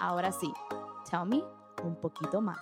Ahora 0.00 0.30
sí, 0.30 0.52
tell 1.10 1.26
me 1.26 1.42
un 1.82 1.96
poquito 1.96 2.40
más. 2.40 2.58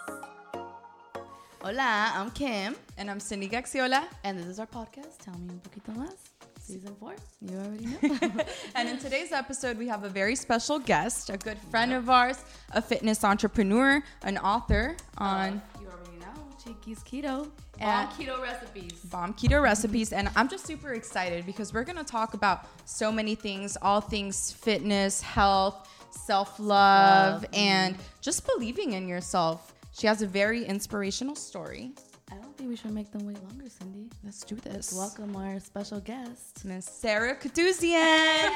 Hola, 1.62 2.12
I'm 2.14 2.30
Kim. 2.30 2.74
And 2.96 3.10
I'm 3.10 3.20
Cindy 3.20 3.46
Gaxiola. 3.46 4.04
And 4.24 4.38
this 4.38 4.46
is 4.46 4.58
our 4.58 4.66
podcast, 4.66 5.18
Tell 5.22 5.34
Me 5.34 5.50
Un 5.50 5.60
Poquito 5.60 5.94
Más, 5.94 6.16
season 6.58 6.94
four. 6.98 7.14
You 7.42 7.58
already 7.58 7.86
know. 7.86 8.44
and 8.74 8.88
in 8.88 8.98
today's 8.98 9.32
episode, 9.32 9.76
we 9.76 9.86
have 9.86 10.04
a 10.04 10.08
very 10.08 10.34
special 10.34 10.78
guest, 10.78 11.28
a 11.28 11.36
good 11.36 11.58
friend 11.70 11.92
of 11.92 12.08
ours, 12.08 12.42
a 12.72 12.80
fitness 12.80 13.22
entrepreneur, 13.22 14.02
an 14.22 14.38
author 14.38 14.96
on. 15.18 15.60
Uh, 15.76 15.80
you 15.82 15.88
already 15.88 16.18
know, 16.18 16.56
Chiquis 16.64 17.00
Keto. 17.00 17.50
Bomb 17.78 18.08
keto 18.08 18.40
recipes. 18.40 18.92
Bomb 19.10 19.34
keto 19.34 19.62
recipes. 19.62 20.14
And 20.14 20.30
I'm 20.36 20.48
just 20.48 20.64
super 20.64 20.94
excited 20.94 21.44
because 21.44 21.74
we're 21.74 21.84
going 21.84 21.98
to 21.98 22.04
talk 22.04 22.32
about 22.32 22.66
so 22.86 23.12
many 23.12 23.34
things 23.34 23.76
all 23.82 24.00
things 24.00 24.52
fitness, 24.52 25.20
health, 25.20 25.86
self 26.16 26.58
love, 26.58 27.44
and 27.52 27.94
mm-hmm. 27.94 28.02
just 28.20 28.46
believing 28.46 28.92
in 28.92 29.08
yourself. 29.08 29.72
She 29.92 30.06
has 30.06 30.20
a 30.20 30.26
very 30.26 30.64
inspirational 30.64 31.34
story. 31.34 31.92
I 32.30 32.34
don't 32.34 32.56
think 32.56 32.68
we 32.68 32.76
should 32.76 32.90
make 32.90 33.12
them 33.12 33.24
wait 33.26 33.42
longer, 33.44 33.68
Cindy. 33.68 34.10
Let's 34.24 34.42
do 34.42 34.56
this. 34.56 34.92
Let's 34.92 34.94
welcome 34.94 35.36
our 35.36 35.60
special 35.60 36.00
guest, 36.00 36.64
Miss 36.64 36.84
Sarah 36.84 37.36
Kadouzian. 37.36 38.50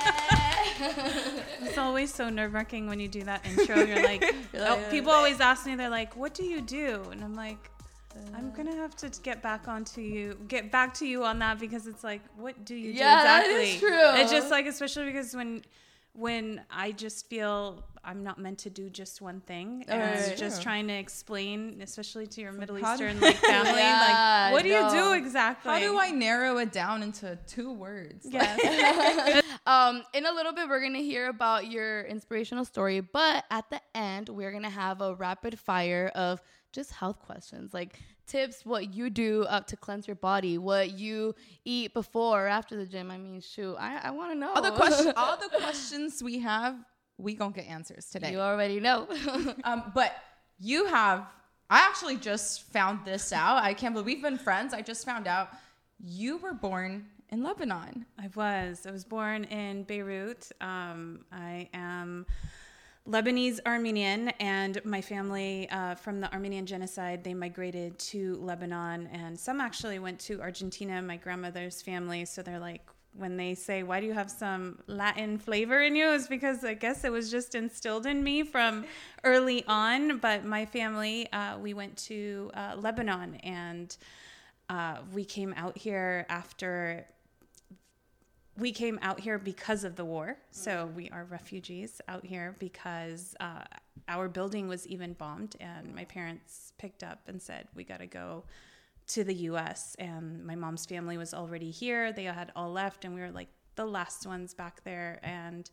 it's 1.62 1.78
always 1.78 2.12
so 2.12 2.28
nerve 2.28 2.52
wracking 2.52 2.88
when 2.88 2.98
you 2.98 3.08
do 3.08 3.22
that 3.22 3.46
intro. 3.46 3.76
You're 3.84 4.02
like, 4.02 4.22
You're 4.52 4.62
like 4.62 4.78
oh, 4.86 4.90
people 4.90 5.12
always 5.12 5.40
ask 5.40 5.66
me, 5.66 5.76
they're 5.76 5.88
like, 5.88 6.16
"What 6.16 6.34
do 6.34 6.44
you 6.44 6.60
do?" 6.60 7.04
And 7.12 7.22
I'm 7.22 7.34
like, 7.34 7.70
I'm 8.34 8.48
uh. 8.48 8.56
gonna 8.56 8.74
have 8.74 8.96
to 8.96 9.10
get 9.22 9.40
back 9.40 9.68
onto 9.68 10.00
you, 10.00 10.36
get 10.48 10.72
back 10.72 10.92
to 10.94 11.06
you 11.06 11.24
on 11.24 11.38
that 11.38 11.58
because 11.58 11.86
it's 11.86 12.02
like, 12.02 12.22
what 12.36 12.64
do 12.64 12.74
you 12.74 12.92
do 12.92 12.98
yeah, 12.98 13.20
exactly? 13.20 13.54
that 13.54 13.62
is 13.62 13.78
true. 13.78 14.20
It's 14.20 14.32
just 14.32 14.50
like, 14.50 14.66
especially 14.66 15.06
because 15.06 15.34
when 15.34 15.62
when 16.12 16.62
I 16.70 16.92
just 16.92 17.28
feel 17.28 17.84
I'm 18.02 18.22
not 18.24 18.38
meant 18.38 18.58
to 18.60 18.70
do 18.70 18.88
just 18.88 19.20
one 19.20 19.40
thing, 19.40 19.84
and 19.86 20.00
right, 20.00 20.36
just 20.36 20.58
yeah. 20.58 20.62
trying 20.62 20.88
to 20.88 20.94
explain, 20.94 21.80
especially 21.82 22.26
to 22.28 22.40
your 22.40 22.52
Middle 22.52 22.78
Eastern 22.78 23.20
like 23.20 23.36
family, 23.36 23.72
yeah, 23.72 24.48
like 24.48 24.52
what 24.52 24.62
do 24.62 24.70
you 24.70 24.90
do 24.90 25.12
exactly? 25.12 25.70
How 25.70 25.78
do 25.78 25.98
I 25.98 26.10
narrow 26.10 26.58
it 26.58 26.72
down 26.72 27.02
into 27.02 27.38
two 27.46 27.72
words? 27.72 28.26
Yeah. 28.28 29.42
um, 29.66 30.02
in 30.14 30.26
a 30.26 30.32
little 30.32 30.52
bit, 30.52 30.68
we're 30.68 30.80
gonna 30.80 30.98
hear 30.98 31.28
about 31.28 31.70
your 31.70 32.02
inspirational 32.02 32.64
story, 32.64 33.00
but 33.00 33.44
at 33.50 33.68
the 33.70 33.80
end, 33.94 34.28
we're 34.30 34.52
gonna 34.52 34.70
have 34.70 35.00
a 35.02 35.14
rapid 35.14 35.58
fire 35.58 36.10
of 36.14 36.40
just 36.72 36.92
health 36.92 37.18
questions 37.20 37.74
like 37.74 37.98
tips 38.26 38.64
what 38.64 38.94
you 38.94 39.10
do 39.10 39.44
up 39.44 39.66
to 39.66 39.76
cleanse 39.76 40.06
your 40.06 40.16
body 40.16 40.58
what 40.58 40.98
you 40.98 41.34
eat 41.64 41.92
before 41.92 42.44
or 42.44 42.48
after 42.48 42.76
the 42.76 42.86
gym. 42.86 43.10
I 43.10 43.18
mean 43.18 43.40
shoot 43.40 43.76
i, 43.76 43.98
I 44.04 44.10
want 44.10 44.32
to 44.32 44.38
know. 44.38 44.52
All 44.54 44.62
the 44.62 44.70
questions 44.70 45.12
all 45.16 45.36
the 45.36 45.58
questions 45.58 46.22
we 46.22 46.38
have 46.38 46.76
we 47.18 47.34
gonna 47.34 47.52
get 47.52 47.66
answers 47.66 48.06
today. 48.06 48.32
You 48.32 48.40
already 48.40 48.80
know. 48.80 49.06
Um, 49.64 49.92
but 49.94 50.14
you 50.58 50.86
have 50.86 51.26
i 51.68 51.78
actually 51.80 52.16
just 52.16 52.72
found 52.72 53.04
this 53.04 53.32
out. 53.32 53.62
I 53.62 53.74
can't 53.74 53.94
believe 53.94 54.06
we've 54.06 54.22
been 54.22 54.38
friends. 54.38 54.74
I 54.74 54.82
just 54.82 55.04
found 55.04 55.26
out 55.26 55.50
you 55.98 56.38
were 56.38 56.54
born 56.54 57.06
in 57.30 57.42
lebanon. 57.42 58.06
I 58.18 58.28
was. 58.34 58.86
I 58.86 58.90
was 58.90 59.04
born 59.04 59.44
in 59.44 59.84
beirut. 59.84 60.50
Um, 60.60 61.24
i 61.32 61.68
am 61.72 62.26
Lebanese 63.10 63.58
Armenian, 63.66 64.28
and 64.38 64.80
my 64.84 65.00
family 65.00 65.68
uh, 65.70 65.96
from 65.96 66.20
the 66.20 66.32
Armenian 66.32 66.64
genocide, 66.64 67.24
they 67.24 67.34
migrated 67.34 67.98
to 67.98 68.36
Lebanon, 68.36 69.08
and 69.08 69.36
some 69.36 69.60
actually 69.60 69.98
went 69.98 70.20
to 70.20 70.40
Argentina, 70.40 71.02
my 71.02 71.16
grandmother's 71.16 71.82
family. 71.82 72.24
So 72.24 72.40
they're 72.40 72.60
like, 72.60 72.88
when 73.14 73.36
they 73.36 73.56
say, 73.56 73.82
Why 73.82 73.98
do 74.00 74.06
you 74.06 74.12
have 74.12 74.30
some 74.30 74.78
Latin 74.86 75.38
flavor 75.38 75.82
in 75.82 75.96
you? 75.96 76.12
It's 76.12 76.28
because 76.28 76.64
I 76.64 76.74
guess 76.74 77.02
it 77.02 77.10
was 77.10 77.32
just 77.32 77.56
instilled 77.56 78.06
in 78.06 78.22
me 78.22 78.44
from 78.44 78.84
early 79.24 79.64
on. 79.66 80.18
But 80.18 80.44
my 80.44 80.64
family, 80.64 81.30
uh, 81.32 81.58
we 81.58 81.74
went 81.74 81.96
to 82.04 82.52
uh, 82.54 82.76
Lebanon 82.78 83.34
and 83.42 83.96
uh, 84.68 84.98
we 85.12 85.24
came 85.24 85.52
out 85.56 85.76
here 85.76 86.26
after 86.28 87.06
we 88.60 88.72
came 88.72 88.98
out 89.00 89.18
here 89.18 89.38
because 89.38 89.84
of 89.84 89.96
the 89.96 90.04
war. 90.04 90.36
So 90.50 90.90
we 90.94 91.08
are 91.08 91.24
refugees 91.24 92.00
out 92.08 92.24
here 92.24 92.56
because 92.58 93.34
uh, 93.40 93.62
our 94.06 94.28
building 94.28 94.68
was 94.68 94.86
even 94.86 95.14
bombed, 95.14 95.56
and 95.60 95.94
my 95.94 96.04
parents 96.04 96.74
picked 96.78 97.02
up 97.02 97.20
and 97.26 97.40
said, 97.40 97.68
We 97.74 97.84
got 97.84 98.00
to 98.00 98.06
go 98.06 98.44
to 99.08 99.24
the 99.24 99.34
US. 99.34 99.96
And 99.98 100.44
my 100.44 100.54
mom's 100.54 100.84
family 100.84 101.16
was 101.16 101.32
already 101.32 101.70
here. 101.70 102.12
They 102.12 102.24
had 102.24 102.52
all 102.54 102.70
left, 102.70 103.06
and 103.06 103.14
we 103.14 103.22
were 103.22 103.30
like 103.30 103.48
the 103.76 103.86
last 103.86 104.26
ones 104.26 104.52
back 104.52 104.84
there. 104.84 105.20
And 105.22 105.70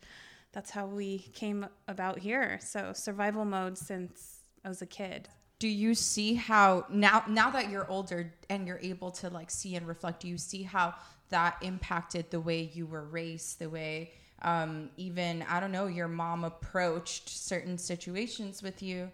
that's 0.54 0.72
how 0.72 0.86
we 0.86 1.20
came 1.34 1.68
about 1.90 2.20
here. 2.20 2.58
So 2.62 2.94
survival 2.94 3.44
mode 3.44 3.78
since 3.78 4.40
I 4.64 4.70
was 4.70 4.82
a 4.82 4.88
kid 4.88 5.28
do 5.60 5.68
you 5.68 5.96
see 5.96 6.36
how 6.36 6.86
now 6.90 7.24
now 7.28 7.50
that 7.50 7.70
you're 7.70 7.90
older 7.90 8.32
and 8.50 8.68
you're 8.68 8.80
able 8.82 9.10
to 9.10 9.30
like 9.30 9.50
see 9.50 9.76
and 9.76 9.88
reflect 9.88 10.22
do 10.22 10.28
you 10.28 10.38
see 10.38 10.64
how 10.64 10.94
that 11.30 11.58
impacted 11.62 12.30
the 12.32 12.40
way 12.40 12.70
you 12.74 12.86
were 12.86 13.04
raised, 13.04 13.60
the 13.60 13.70
way 13.70 14.14
um, 14.44 14.90
even, 14.98 15.44
I 15.50 15.60
don't 15.60 15.72
know, 15.72 15.88
your 15.88 16.08
mom 16.08 16.44
approached 16.44 17.30
certain 17.30 17.78
situations 17.78 18.62
with 18.62 18.82
you? 18.84 19.10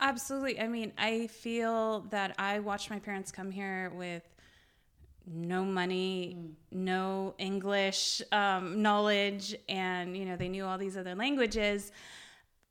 Absolutely. 0.00 0.60
I 0.60 0.68
mean, 0.68 0.92
I 0.96 1.26
feel 1.26 2.00
that 2.10 2.34
I 2.38 2.60
watched 2.60 2.88
my 2.88 3.00
parents 3.00 3.32
come 3.32 3.50
here 3.50 3.90
with 3.96 4.22
no 5.26 5.64
money, 5.64 6.36
mm. 6.38 6.50
no 6.70 7.34
English 7.38 8.22
um, 8.30 8.80
knowledge, 8.80 9.56
and 9.68 10.16
you 10.16 10.24
know 10.24 10.36
they 10.36 10.48
knew 10.48 10.64
all 10.64 10.78
these 10.78 10.96
other 10.96 11.14
languages. 11.14 11.92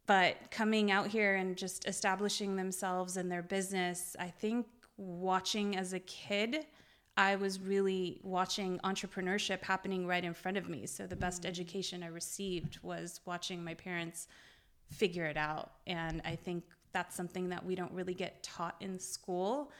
But 0.07 0.49
coming 0.49 0.89
out 0.89 1.07
here 1.07 1.35
and 1.35 1.55
just 1.55 1.87
establishing 1.87 2.55
themselves 2.55 3.17
and 3.17 3.31
their 3.31 3.43
business, 3.43 4.15
I 4.19 4.29
think 4.29 4.65
watching 4.97 5.77
as 5.77 5.93
a 5.93 5.99
kid 5.99 6.65
I 7.17 7.35
was 7.35 7.59
really 7.59 8.19
watching 8.21 8.79
entrepreneurship 8.83 9.63
happening 9.63 10.05
right 10.05 10.23
in 10.23 10.35
front 10.35 10.55
of 10.55 10.69
me. 10.69 10.85
So 10.85 11.07
the 11.07 11.15
best 11.15 11.41
mm. 11.41 11.49
education 11.49 12.03
I 12.03 12.07
received 12.07 12.77
was 12.83 13.21
watching 13.25 13.63
my 13.63 13.73
parents 13.73 14.27
figure 14.91 15.25
it 15.25 15.35
out. 15.35 15.71
And 15.87 16.21
I 16.23 16.35
think 16.35 16.63
that's 16.93 17.15
something 17.15 17.49
that 17.49 17.65
we 17.65 17.73
don't 17.73 17.91
really 17.91 18.13
get 18.13 18.43
taught 18.43 18.75
in 18.79 18.99
school. 18.99 19.71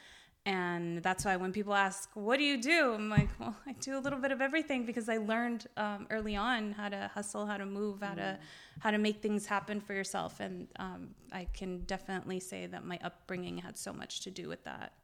And 0.48 1.02
that's 1.02 1.26
why 1.26 1.36
when 1.36 1.52
people 1.52 1.74
ask, 1.74 2.08
What 2.14 2.38
do 2.38 2.42
you 2.42 2.56
do? 2.56 2.94
I'm 2.94 3.10
like, 3.10 3.28
Well, 3.38 3.54
I 3.66 3.72
do 3.72 3.98
a 3.98 4.00
little 4.00 4.18
bit 4.18 4.32
of 4.32 4.40
everything 4.40 4.86
because 4.86 5.10
I 5.10 5.18
learned 5.18 5.66
um, 5.76 6.06
early 6.08 6.36
on 6.36 6.72
how 6.72 6.88
to 6.88 7.10
hustle, 7.12 7.44
how 7.44 7.58
to 7.58 7.66
move, 7.66 8.00
how 8.00 8.14
to 8.14 8.22
mm. 8.22 8.38
how 8.78 8.90
to 8.90 8.96
make 8.96 9.20
things 9.20 9.44
happen 9.44 9.78
for 9.78 9.92
yourself. 9.92 10.40
And 10.40 10.66
um, 10.76 11.10
I 11.32 11.46
can 11.52 11.80
definitely 11.80 12.40
say 12.40 12.64
that 12.64 12.82
my 12.82 12.98
upbringing 13.04 13.58
had 13.58 13.76
so 13.76 13.92
much 13.92 14.20
to 14.20 14.30
do 14.30 14.48
with 14.48 14.64
that. 14.64 14.94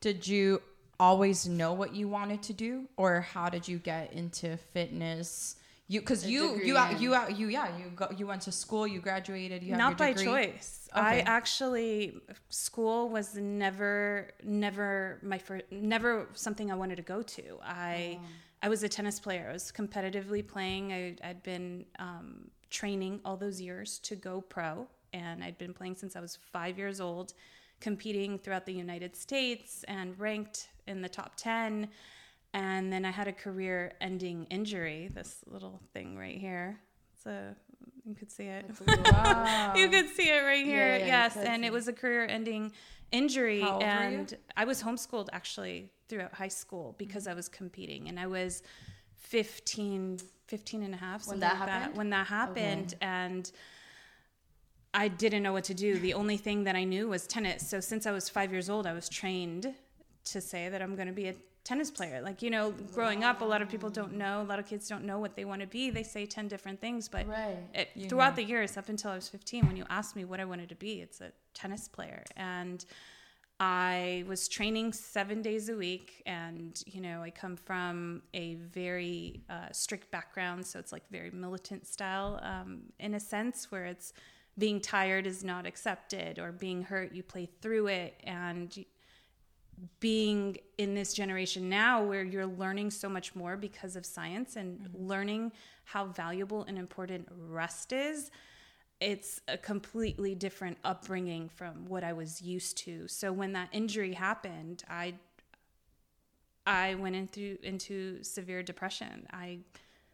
Did 0.00 0.26
you 0.26 0.62
always 0.98 1.46
know 1.46 1.74
what 1.74 1.94
you 1.94 2.08
wanted 2.08 2.42
to 2.44 2.54
do 2.54 2.88
or 2.96 3.20
how 3.20 3.50
did 3.50 3.68
you 3.68 3.76
get 3.78 4.14
into 4.14 4.56
fitness 4.56 5.56
you 5.88 6.00
because 6.00 6.26
you 6.26 6.56
you 6.56 6.76
you 6.76 6.98
you 6.98 7.16
you 7.34 7.48
yeah 7.48 7.68
you 7.78 7.90
go, 7.94 8.08
you 8.16 8.26
went 8.26 8.42
to 8.42 8.52
school 8.52 8.86
you 8.86 9.00
graduated 9.00 9.62
you 9.62 9.76
not 9.76 9.96
by 9.96 10.12
choice 10.12 10.88
okay. 10.92 11.00
i 11.00 11.18
actually 11.20 12.18
school 12.48 13.08
was 13.08 13.36
never 13.36 14.30
never 14.42 15.18
my 15.22 15.38
first 15.38 15.64
never 15.70 16.28
something 16.32 16.70
i 16.70 16.74
wanted 16.74 16.96
to 16.96 17.02
go 17.02 17.22
to 17.22 17.58
i 17.62 18.18
oh. 18.20 18.26
i 18.62 18.68
was 18.68 18.82
a 18.82 18.88
tennis 18.88 19.20
player 19.20 19.46
i 19.48 19.52
was 19.52 19.72
competitively 19.72 20.46
playing 20.46 20.92
I, 20.92 21.16
had 21.20 21.42
been 21.42 21.84
um, 21.98 22.50
training 22.70 23.20
all 23.24 23.36
those 23.36 23.60
years 23.60 23.98
to 24.00 24.16
go 24.16 24.40
pro 24.40 24.88
and 25.12 25.44
i'd 25.44 25.58
been 25.58 25.72
playing 25.72 25.94
since 25.94 26.16
i 26.16 26.20
was 26.20 26.36
five 26.52 26.78
years 26.78 27.00
old 27.00 27.32
competing 27.80 28.38
throughout 28.38 28.66
the 28.66 28.72
United 28.72 29.16
States 29.16 29.84
and 29.88 30.18
ranked 30.18 30.68
in 30.86 31.02
the 31.02 31.08
top 31.08 31.32
10. 31.36 31.88
And 32.56 32.90
then 32.90 33.04
I 33.04 33.10
had 33.10 33.28
a 33.28 33.34
career 33.34 33.92
ending 34.00 34.46
injury, 34.48 35.10
this 35.12 35.40
little 35.46 35.78
thing 35.92 36.16
right 36.16 36.38
here. 36.38 36.80
It's 37.14 37.26
a, 37.26 37.54
you 38.06 38.14
could 38.14 38.32
see 38.32 38.44
it. 38.44 38.64
Wow. 39.12 39.74
you 39.76 39.90
could 39.90 40.08
see 40.08 40.30
it 40.30 40.42
right 40.42 40.64
here. 40.64 40.96
Yeah, 40.96 40.96
yeah, 40.96 41.06
yes. 41.06 41.36
And 41.36 41.66
it 41.66 41.72
was 41.72 41.86
a 41.86 41.92
career 41.92 42.24
ending 42.24 42.72
injury. 43.12 43.62
and 43.62 44.34
I 44.56 44.64
was 44.64 44.82
homeschooled 44.82 45.28
actually 45.34 45.90
throughout 46.08 46.32
high 46.32 46.48
school 46.48 46.94
because 46.96 47.24
mm-hmm. 47.24 47.32
I 47.32 47.34
was 47.34 47.50
competing. 47.50 48.08
And 48.08 48.18
I 48.18 48.26
was 48.26 48.62
15, 49.16 50.18
15 50.46 50.82
and 50.82 50.94
a 50.94 50.96
half. 50.96 51.28
When 51.28 51.40
that 51.40 51.60
like 51.60 51.68
happened? 51.68 51.92
That, 51.92 51.98
when 51.98 52.10
that 52.10 52.26
happened. 52.26 52.94
Okay. 52.94 53.06
And 53.06 53.52
I 54.94 55.08
didn't 55.08 55.42
know 55.42 55.52
what 55.52 55.64
to 55.64 55.74
do. 55.74 55.98
The 55.98 56.14
only 56.14 56.38
thing 56.38 56.64
that 56.64 56.74
I 56.74 56.84
knew 56.84 57.08
was 57.08 57.26
tennis. 57.26 57.68
So 57.68 57.80
since 57.80 58.06
I 58.06 58.12
was 58.12 58.30
five 58.30 58.50
years 58.50 58.70
old, 58.70 58.86
I 58.86 58.94
was 58.94 59.10
trained 59.10 59.74
to 60.24 60.40
say 60.40 60.70
that 60.70 60.80
I'm 60.80 60.96
going 60.96 61.08
to 61.08 61.12
be 61.12 61.28
a 61.28 61.34
tennis 61.66 61.90
player. 61.90 62.22
Like, 62.22 62.42
you 62.42 62.50
know, 62.50 62.70
growing 62.94 63.24
up, 63.24 63.40
a 63.40 63.44
lot 63.44 63.60
of 63.60 63.68
people 63.68 63.90
don't 63.90 64.14
know, 64.14 64.40
a 64.40 64.44
lot 64.44 64.60
of 64.60 64.66
kids 64.66 64.88
don't 64.88 65.04
know 65.04 65.18
what 65.18 65.34
they 65.34 65.44
want 65.44 65.62
to 65.62 65.66
be. 65.66 65.90
They 65.90 66.04
say 66.04 66.24
10 66.24 66.46
different 66.46 66.80
things, 66.80 67.08
but 67.08 67.26
right. 67.26 67.58
it, 67.74 68.08
throughout 68.08 68.36
the 68.36 68.44
years, 68.44 68.76
up 68.76 68.88
until 68.88 69.10
I 69.10 69.16
was 69.16 69.28
15, 69.28 69.66
when 69.66 69.76
you 69.76 69.84
asked 69.90 70.14
me 70.14 70.24
what 70.24 70.38
I 70.38 70.44
wanted 70.44 70.68
to 70.68 70.76
be, 70.76 71.00
it's 71.00 71.20
a 71.20 71.32
tennis 71.54 71.88
player. 71.88 72.22
And 72.36 72.84
I 73.58 74.24
was 74.28 74.46
training 74.46 74.92
seven 74.92 75.42
days 75.42 75.68
a 75.68 75.76
week, 75.76 76.22
and 76.24 76.80
you 76.86 77.00
know, 77.00 77.22
I 77.22 77.30
come 77.30 77.56
from 77.56 78.22
a 78.32 78.54
very 78.54 79.40
uh, 79.50 79.72
strict 79.72 80.10
background, 80.12 80.64
so 80.64 80.78
it's 80.78 80.92
like 80.92 81.08
very 81.10 81.30
militant 81.30 81.86
style 81.86 82.38
um, 82.42 82.82
in 83.00 83.14
a 83.14 83.20
sense, 83.20 83.72
where 83.72 83.86
it's 83.86 84.12
being 84.58 84.80
tired 84.80 85.26
is 85.26 85.42
not 85.42 85.66
accepted 85.66 86.38
or 86.38 86.52
being 86.52 86.82
hurt 86.82 87.12
you 87.12 87.22
play 87.22 87.48
through 87.60 87.88
it 87.88 88.20
and 88.24 88.84
being 90.00 90.56
in 90.78 90.94
this 90.94 91.12
generation 91.12 91.68
now 91.68 92.02
where 92.02 92.24
you're 92.24 92.46
learning 92.46 92.90
so 92.90 93.08
much 93.08 93.34
more 93.34 93.56
because 93.56 93.96
of 93.96 94.06
science 94.06 94.56
and 94.56 94.78
mm-hmm. 94.78 95.06
learning 95.06 95.52
how 95.84 96.06
valuable 96.06 96.64
and 96.64 96.78
important 96.78 97.28
rest 97.48 97.92
is 97.92 98.30
it's 99.00 99.40
a 99.48 99.58
completely 99.58 100.34
different 100.34 100.78
upbringing 100.84 101.48
from 101.48 101.86
what 101.86 102.02
I 102.02 102.12
was 102.12 102.40
used 102.40 102.78
to. 102.78 103.06
So 103.08 103.32
when 103.32 103.52
that 103.52 103.68
injury 103.72 104.12
happened, 104.14 104.84
I 104.88 105.14
I 106.66 106.94
went 106.94 107.14
into 107.14 107.58
into 107.62 108.22
severe 108.22 108.62
depression. 108.62 109.26
I 109.32 109.58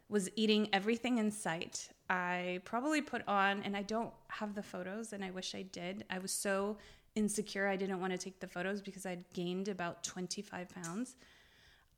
was 0.09 0.29
eating 0.35 0.69
everything 0.73 1.17
in 1.17 1.31
sight. 1.31 1.89
I 2.09 2.59
probably 2.65 3.01
put 3.01 3.27
on 3.27 3.63
and 3.63 3.75
I 3.75 3.83
don't 3.83 4.13
have 4.27 4.53
the 4.53 4.61
photos 4.61 5.13
and 5.13 5.23
I 5.23 5.31
wish 5.31 5.55
I 5.55 5.63
did. 5.63 6.03
I 6.09 6.19
was 6.19 6.31
so 6.31 6.77
insecure 7.15 7.67
I 7.67 7.75
didn't 7.75 7.99
want 7.99 8.13
to 8.13 8.17
take 8.17 8.39
the 8.39 8.47
photos 8.47 8.81
because 8.81 9.05
I'd 9.05 9.23
gained 9.33 9.67
about 9.67 10.03
25 10.03 10.69
pounds. 10.69 11.15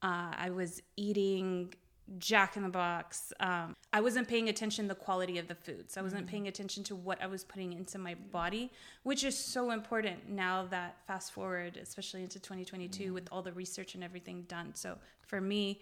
Uh, 0.01 0.33
I 0.37 0.49
was 0.49 0.81
eating 0.97 1.73
Jack 2.19 2.55
in 2.55 2.63
the 2.63 2.69
Box. 2.69 3.33
Um, 3.39 3.75
I 3.91 4.01
wasn't 4.01 4.27
paying 4.27 4.49
attention 4.49 4.85
to 4.85 4.89
the 4.89 4.99
quality 4.99 5.39
of 5.39 5.47
the 5.47 5.55
food. 5.55 5.89
So 5.91 6.01
I 6.01 6.03
wasn't 6.03 6.27
mm. 6.27 6.29
paying 6.29 6.47
attention 6.47 6.83
to 6.85 6.95
what 6.95 7.21
I 7.21 7.27
was 7.27 7.43
putting 7.43 7.73
into 7.73 7.97
my 7.97 8.15
body, 8.31 8.71
which 9.03 9.23
is 9.23 9.37
so 9.37 9.71
important 9.71 10.29
now 10.29 10.67
that 10.67 10.97
fast 11.07 11.31
forward, 11.31 11.77
especially 11.77 12.21
into 12.21 12.39
2022 12.39 13.09
mm. 13.09 13.13
with 13.13 13.27
all 13.31 13.41
the 13.41 13.53
research 13.53 13.95
and 13.95 14.03
everything 14.03 14.43
done. 14.43 14.75
So 14.75 14.97
for 15.21 15.41
me, 15.41 15.81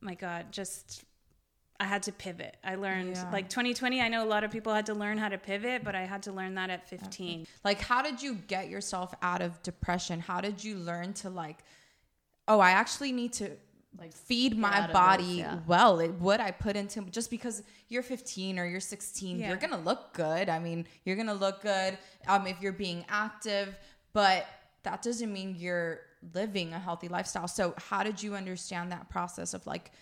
my 0.00 0.14
God, 0.14 0.46
just 0.50 1.04
I 1.80 1.84
had 1.84 2.04
to 2.04 2.12
pivot. 2.12 2.56
I 2.62 2.76
learned 2.76 3.16
yeah. 3.16 3.30
like 3.32 3.48
2020, 3.48 4.00
I 4.00 4.08
know 4.08 4.24
a 4.24 4.26
lot 4.26 4.44
of 4.44 4.50
people 4.50 4.72
had 4.72 4.86
to 4.86 4.94
learn 4.94 5.18
how 5.18 5.28
to 5.28 5.38
pivot, 5.38 5.82
but 5.84 5.94
I 5.94 6.02
had 6.02 6.22
to 6.24 6.32
learn 6.32 6.54
that 6.54 6.70
at 6.70 6.88
15. 6.88 7.46
Like 7.64 7.80
how 7.80 8.02
did 8.02 8.22
you 8.22 8.34
get 8.34 8.68
yourself 8.68 9.14
out 9.22 9.42
of 9.42 9.60
depression? 9.62 10.20
How 10.20 10.40
did 10.40 10.62
you 10.62 10.76
learn 10.76 11.12
to 11.14 11.30
like 11.30 11.64
oh, 12.46 12.60
I 12.60 12.72
actually 12.72 13.10
need 13.10 13.32
to 13.34 13.52
like 13.98 14.12
feed 14.12 14.58
my 14.58 14.90
body 14.92 15.22
this, 15.22 15.36
yeah. 15.38 15.58
well 15.66 16.00
it, 16.00 16.10
what 16.14 16.40
i 16.40 16.50
put 16.50 16.76
into 16.76 17.00
just 17.02 17.30
because 17.30 17.62
you're 17.88 18.02
15 18.02 18.58
or 18.58 18.66
you're 18.66 18.80
16 18.80 19.38
yeah. 19.38 19.48
you're 19.48 19.56
gonna 19.56 19.78
look 19.78 20.12
good 20.14 20.48
i 20.48 20.58
mean 20.58 20.86
you're 21.04 21.16
gonna 21.16 21.34
look 21.34 21.62
good 21.62 21.96
um, 22.26 22.46
if 22.46 22.60
you're 22.60 22.72
being 22.72 23.04
active 23.08 23.78
but 24.12 24.46
that 24.82 25.02
doesn't 25.02 25.32
mean 25.32 25.54
you're 25.56 26.00
living 26.34 26.72
a 26.72 26.78
healthy 26.78 27.08
lifestyle 27.08 27.46
so 27.46 27.74
how 27.76 28.02
did 28.02 28.22
you 28.22 28.34
understand 28.34 28.90
that 28.90 29.08
process 29.08 29.54
of 29.54 29.64
like 29.66 29.92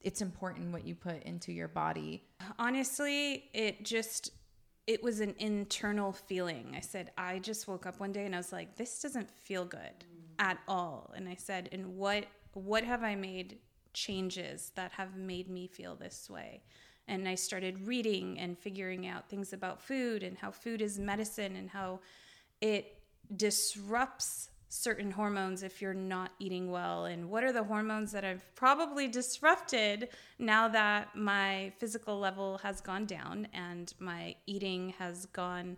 it's 0.00 0.20
important 0.20 0.72
what 0.72 0.86
you 0.86 0.94
put 0.94 1.22
into 1.24 1.52
your 1.52 1.68
body. 1.68 2.24
Honestly 2.58 3.50
it 3.52 3.84
just 3.84 4.32
it 4.86 5.02
was 5.02 5.20
an 5.20 5.34
internal 5.38 6.12
feeling. 6.12 6.74
I 6.76 6.80
said 6.80 7.10
i 7.18 7.38
just 7.38 7.68
woke 7.68 7.86
up 7.86 8.00
one 8.00 8.12
day 8.12 8.24
and 8.26 8.34
i 8.34 8.38
was 8.38 8.52
like 8.52 8.76
this 8.76 9.00
doesn't 9.00 9.30
feel 9.30 9.64
good 9.64 10.04
at 10.38 10.58
all. 10.66 11.12
And 11.16 11.28
i 11.28 11.34
said 11.34 11.68
and 11.72 11.96
what 11.96 12.26
what 12.52 12.84
have 12.84 13.02
I 13.02 13.14
made 13.14 13.58
changes 13.92 14.72
that 14.74 14.92
have 14.92 15.16
made 15.16 15.48
me 15.48 15.66
feel 15.66 15.94
this 15.94 16.28
way? 16.28 16.62
And 17.06 17.26
I 17.28 17.34
started 17.34 17.86
reading 17.86 18.38
and 18.38 18.58
figuring 18.58 19.06
out 19.06 19.28
things 19.28 19.52
about 19.52 19.80
food 19.80 20.22
and 20.22 20.36
how 20.36 20.50
food 20.50 20.82
is 20.82 20.98
medicine 20.98 21.56
and 21.56 21.70
how 21.70 22.00
it 22.60 23.00
disrupts 23.34 24.50
certain 24.68 25.10
hormones 25.10 25.62
if 25.62 25.80
you're 25.80 25.94
not 25.94 26.32
eating 26.38 26.70
well? 26.70 27.06
And 27.06 27.30
what 27.30 27.44
are 27.44 27.52
the 27.52 27.64
hormones 27.64 28.12
that 28.12 28.24
I've 28.24 28.44
probably 28.54 29.08
disrupted 29.08 30.10
now 30.38 30.68
that 30.68 31.16
my 31.16 31.72
physical 31.78 32.18
level 32.18 32.58
has 32.58 32.80
gone 32.80 33.06
down 33.06 33.48
and 33.52 33.92
my 33.98 34.34
eating 34.46 34.94
has 34.98 35.26
gone 35.26 35.76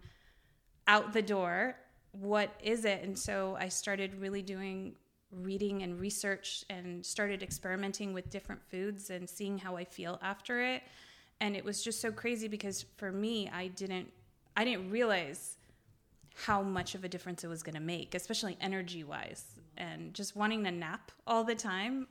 out 0.87 1.12
the 1.12 1.22
door? 1.22 1.76
What 2.12 2.50
is 2.62 2.84
it? 2.84 3.02
And 3.02 3.19
so 3.19 3.56
I 3.60 3.69
started 3.69 4.14
really 4.16 4.42
doing 4.42 4.96
reading 5.32 5.82
and 5.82 6.00
research 6.00 6.64
and 6.69 7.04
started 7.06 7.43
experimenting 7.43 8.12
with 8.12 8.31
different 8.31 8.60
foods 8.69 9.10
and 9.10 9.28
seeing 9.28 9.58
how 9.58 9.76
I 9.76 9.84
feel 9.84 10.19
after 10.22 10.60
it. 10.60 10.82
And 11.40 11.56
it 11.56 11.64
was 11.64 11.82
just 11.82 12.00
so 12.00 12.10
crazy 12.10 12.48
because 12.48 12.84
for 12.96 13.12
me, 13.12 13.48
I 13.52 13.69
didn't 13.69 14.12
I 14.56 14.64
didn't 14.64 14.90
realize 14.90 15.56
how 16.46 16.62
much 16.62 16.94
of 16.94 17.04
a 17.04 17.08
difference 17.08 17.44
it 17.44 17.48
was 17.48 17.62
going 17.62 17.75
to 17.75 17.81
make, 17.81 18.14
especially 18.14 18.56
energy 18.60 19.04
wise, 19.04 19.44
and 19.76 20.14
just 20.14 20.37
wanting 20.37 20.64
to 20.64 20.70
nap 20.70 21.12
all 21.26 21.44
the 21.44 21.54
time. 21.54 22.06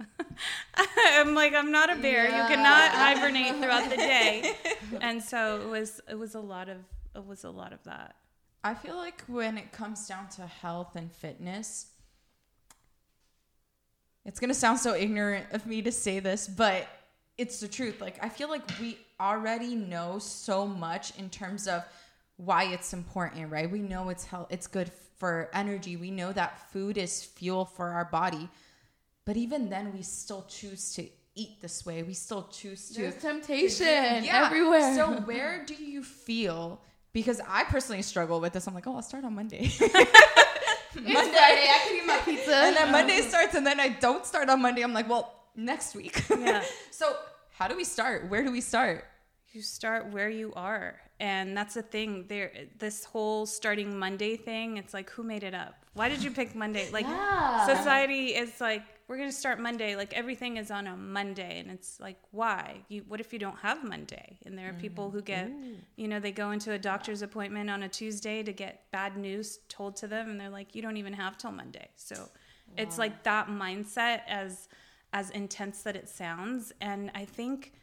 I'm 0.75 1.35
like, 1.35 1.53
I'm 1.53 1.71
not 1.71 1.91
a 1.91 1.95
bear. 1.95 2.27
Yeah. 2.27 2.43
You 2.43 2.55
cannot 2.55 2.91
hibernate 2.91 3.55
throughout 3.61 3.89
the 3.89 3.97
day, 3.97 4.53
and 5.01 5.21
so 5.21 5.61
it 5.61 5.67
was. 5.67 6.01
It 6.09 6.17
was 6.17 6.35
a 6.35 6.39
lot 6.39 6.69
of. 6.69 6.77
It 7.15 7.25
was 7.25 7.43
a 7.43 7.49
lot 7.49 7.73
of 7.73 7.83
that. 7.83 8.15
I 8.63 8.73
feel 8.73 8.95
like 8.95 9.23
when 9.27 9.57
it 9.57 9.71
comes 9.71 10.07
down 10.07 10.27
to 10.35 10.45
health 10.45 10.95
and 10.95 11.11
fitness, 11.11 11.87
it's 14.25 14.39
going 14.39 14.49
to 14.49 14.55
sound 14.55 14.79
so 14.79 14.93
ignorant 14.93 15.47
of 15.51 15.65
me 15.65 15.81
to 15.81 15.91
say 15.91 16.19
this, 16.19 16.47
but 16.47 16.87
it's 17.37 17.59
the 17.61 17.67
truth. 17.67 18.01
Like, 18.01 18.21
I 18.21 18.29
feel 18.29 18.49
like 18.49 18.61
we 18.79 18.97
already 19.19 19.75
know 19.75 20.19
so 20.19 20.67
much 20.67 21.17
in 21.17 21.29
terms 21.29 21.67
of 21.67 21.83
why 22.39 22.63
it's 22.65 22.93
important, 22.93 23.51
right? 23.51 23.69
We 23.69 23.81
know 23.81 24.09
it's 24.09 24.23
health, 24.23 24.47
it's 24.49 24.65
good 24.65 24.91
for 25.17 25.49
energy. 25.53 25.97
We 25.97 26.09
know 26.09 26.31
that 26.31 26.71
food 26.71 26.97
is 26.97 27.23
fuel 27.23 27.65
for 27.65 27.89
our 27.89 28.05
body. 28.05 28.49
But 29.25 29.35
even 29.35 29.69
then, 29.69 29.93
we 29.93 30.01
still 30.01 30.45
choose 30.47 30.93
to 30.95 31.07
eat 31.35 31.61
this 31.61 31.85
way. 31.85 32.01
We 32.01 32.13
still 32.13 32.47
choose 32.51 32.89
to. 32.91 33.01
There's 33.01 33.15
temptation 33.15 34.23
yeah. 34.23 34.45
everywhere. 34.45 34.95
So, 34.95 35.11
where 35.21 35.65
do 35.65 35.75
you 35.75 36.01
feel? 36.01 36.81
Because 37.11 37.41
I 37.47 37.65
personally 37.65 38.01
struggle 38.01 38.39
with 38.39 38.53
this. 38.53 38.67
I'm 38.67 38.73
like, 38.73 38.87
oh, 38.87 38.95
I'll 38.95 39.01
start 39.01 39.25
on 39.25 39.35
Monday. 39.35 39.69
Monday. 40.95 41.13
Friday. 41.13 41.67
I 41.67 41.79
can 41.83 41.95
eat 41.97 42.07
my 42.07 42.17
pizza. 42.19 42.55
And 42.55 42.75
then 42.75 42.91
Monday 42.91 43.21
starts, 43.21 43.53
and 43.55 43.67
then 43.67 43.79
I 43.79 43.89
don't 43.89 44.25
start 44.25 44.49
on 44.49 44.61
Monday. 44.61 44.81
I'm 44.81 44.93
like, 44.93 45.09
well, 45.09 45.33
next 45.55 45.95
week. 45.95 46.23
Yeah. 46.29 46.63
so 46.91 47.15
how 47.57 47.67
do 47.67 47.75
we 47.75 47.83
start? 47.83 48.29
Where 48.29 48.43
do 48.43 48.51
we 48.51 48.61
start? 48.61 49.05
You 49.51 49.61
start 49.61 50.11
where 50.11 50.29
you 50.29 50.53
are, 50.55 50.99
and 51.19 51.55
that's 51.55 51.73
the 51.73 51.81
thing. 51.81 52.25
There, 52.27 52.51
this 52.77 53.03
whole 53.03 53.45
starting 53.45 53.97
Monday 53.97 54.37
thing. 54.37 54.77
It's 54.77 54.93
like, 54.93 55.09
who 55.09 55.23
made 55.23 55.43
it 55.43 55.53
up? 55.53 55.85
Why 55.93 56.09
did 56.09 56.23
you 56.23 56.31
pick 56.31 56.55
Monday? 56.55 56.89
Like, 56.91 57.05
yeah. 57.05 57.65
society 57.65 58.27
is 58.27 58.61
like 58.61 58.83
we're 59.09 59.17
going 59.17 59.27
to 59.27 59.35
start 59.35 59.59
Monday. 59.59 59.95
Like 59.95 60.13
everything 60.13 60.57
is 60.57 60.69
on 60.69 60.85
a 60.85 60.95
Monday. 60.95 61.59
And 61.59 61.71
it's 61.71 61.99
like, 61.99 62.17
why? 62.29 62.81
You, 62.89 63.03
what 63.07 63.19
if 63.19 63.33
you 63.33 63.39
don't 63.39 63.57
have 63.57 63.83
Monday? 63.83 64.37
And 64.45 64.55
there 64.55 64.69
are 64.69 64.73
mm. 64.73 64.79
people 64.79 65.09
who 65.09 65.23
get, 65.23 65.47
Ooh. 65.47 65.77
you 65.95 66.07
know, 66.07 66.19
they 66.19 66.31
go 66.31 66.51
into 66.51 66.73
a 66.73 66.77
doctor's 66.77 67.23
appointment 67.23 67.71
on 67.71 67.81
a 67.81 67.89
Tuesday 67.89 68.43
to 68.43 68.53
get 68.53 68.83
bad 68.91 69.17
news 69.17 69.61
told 69.67 69.95
to 69.97 70.07
them. 70.07 70.29
And 70.29 70.39
they're 70.39 70.51
like, 70.51 70.75
you 70.75 70.83
don't 70.83 70.97
even 70.97 71.13
have 71.13 71.39
till 71.39 71.51
Monday. 71.51 71.89
So 71.95 72.15
wow. 72.15 72.27
it's 72.77 72.99
like 72.99 73.23
that 73.23 73.47
mindset 73.47 74.21
as, 74.27 74.67
as 75.11 75.31
intense 75.31 75.81
that 75.81 75.95
it 75.95 76.07
sounds. 76.07 76.71
And 76.79 77.09
I 77.15 77.25
think 77.25 77.73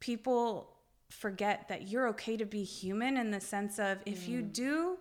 people 0.00 0.75
forget 1.10 1.68
that 1.68 1.88
you're 1.88 2.08
okay 2.08 2.36
to 2.36 2.44
be 2.44 2.64
human 2.64 3.16
in 3.16 3.30
the 3.30 3.40
sense 3.40 3.78
of 3.78 3.98
if 4.06 4.24
mm. 4.24 4.28
you 4.28 4.42
do 4.42 4.98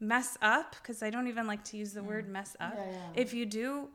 mess 0.00 0.36
up, 0.42 0.76
because 0.80 1.02
I 1.02 1.10
don't 1.10 1.28
even 1.28 1.46
like 1.46 1.64
to 1.64 1.76
use 1.76 1.92
the 1.92 2.00
mm. 2.00 2.06
word 2.06 2.28
mess 2.28 2.56
up, 2.60 2.74
yeah, 2.76 2.84
yeah. 2.90 3.20
if 3.20 3.34
you 3.34 3.46
do, 3.46 3.88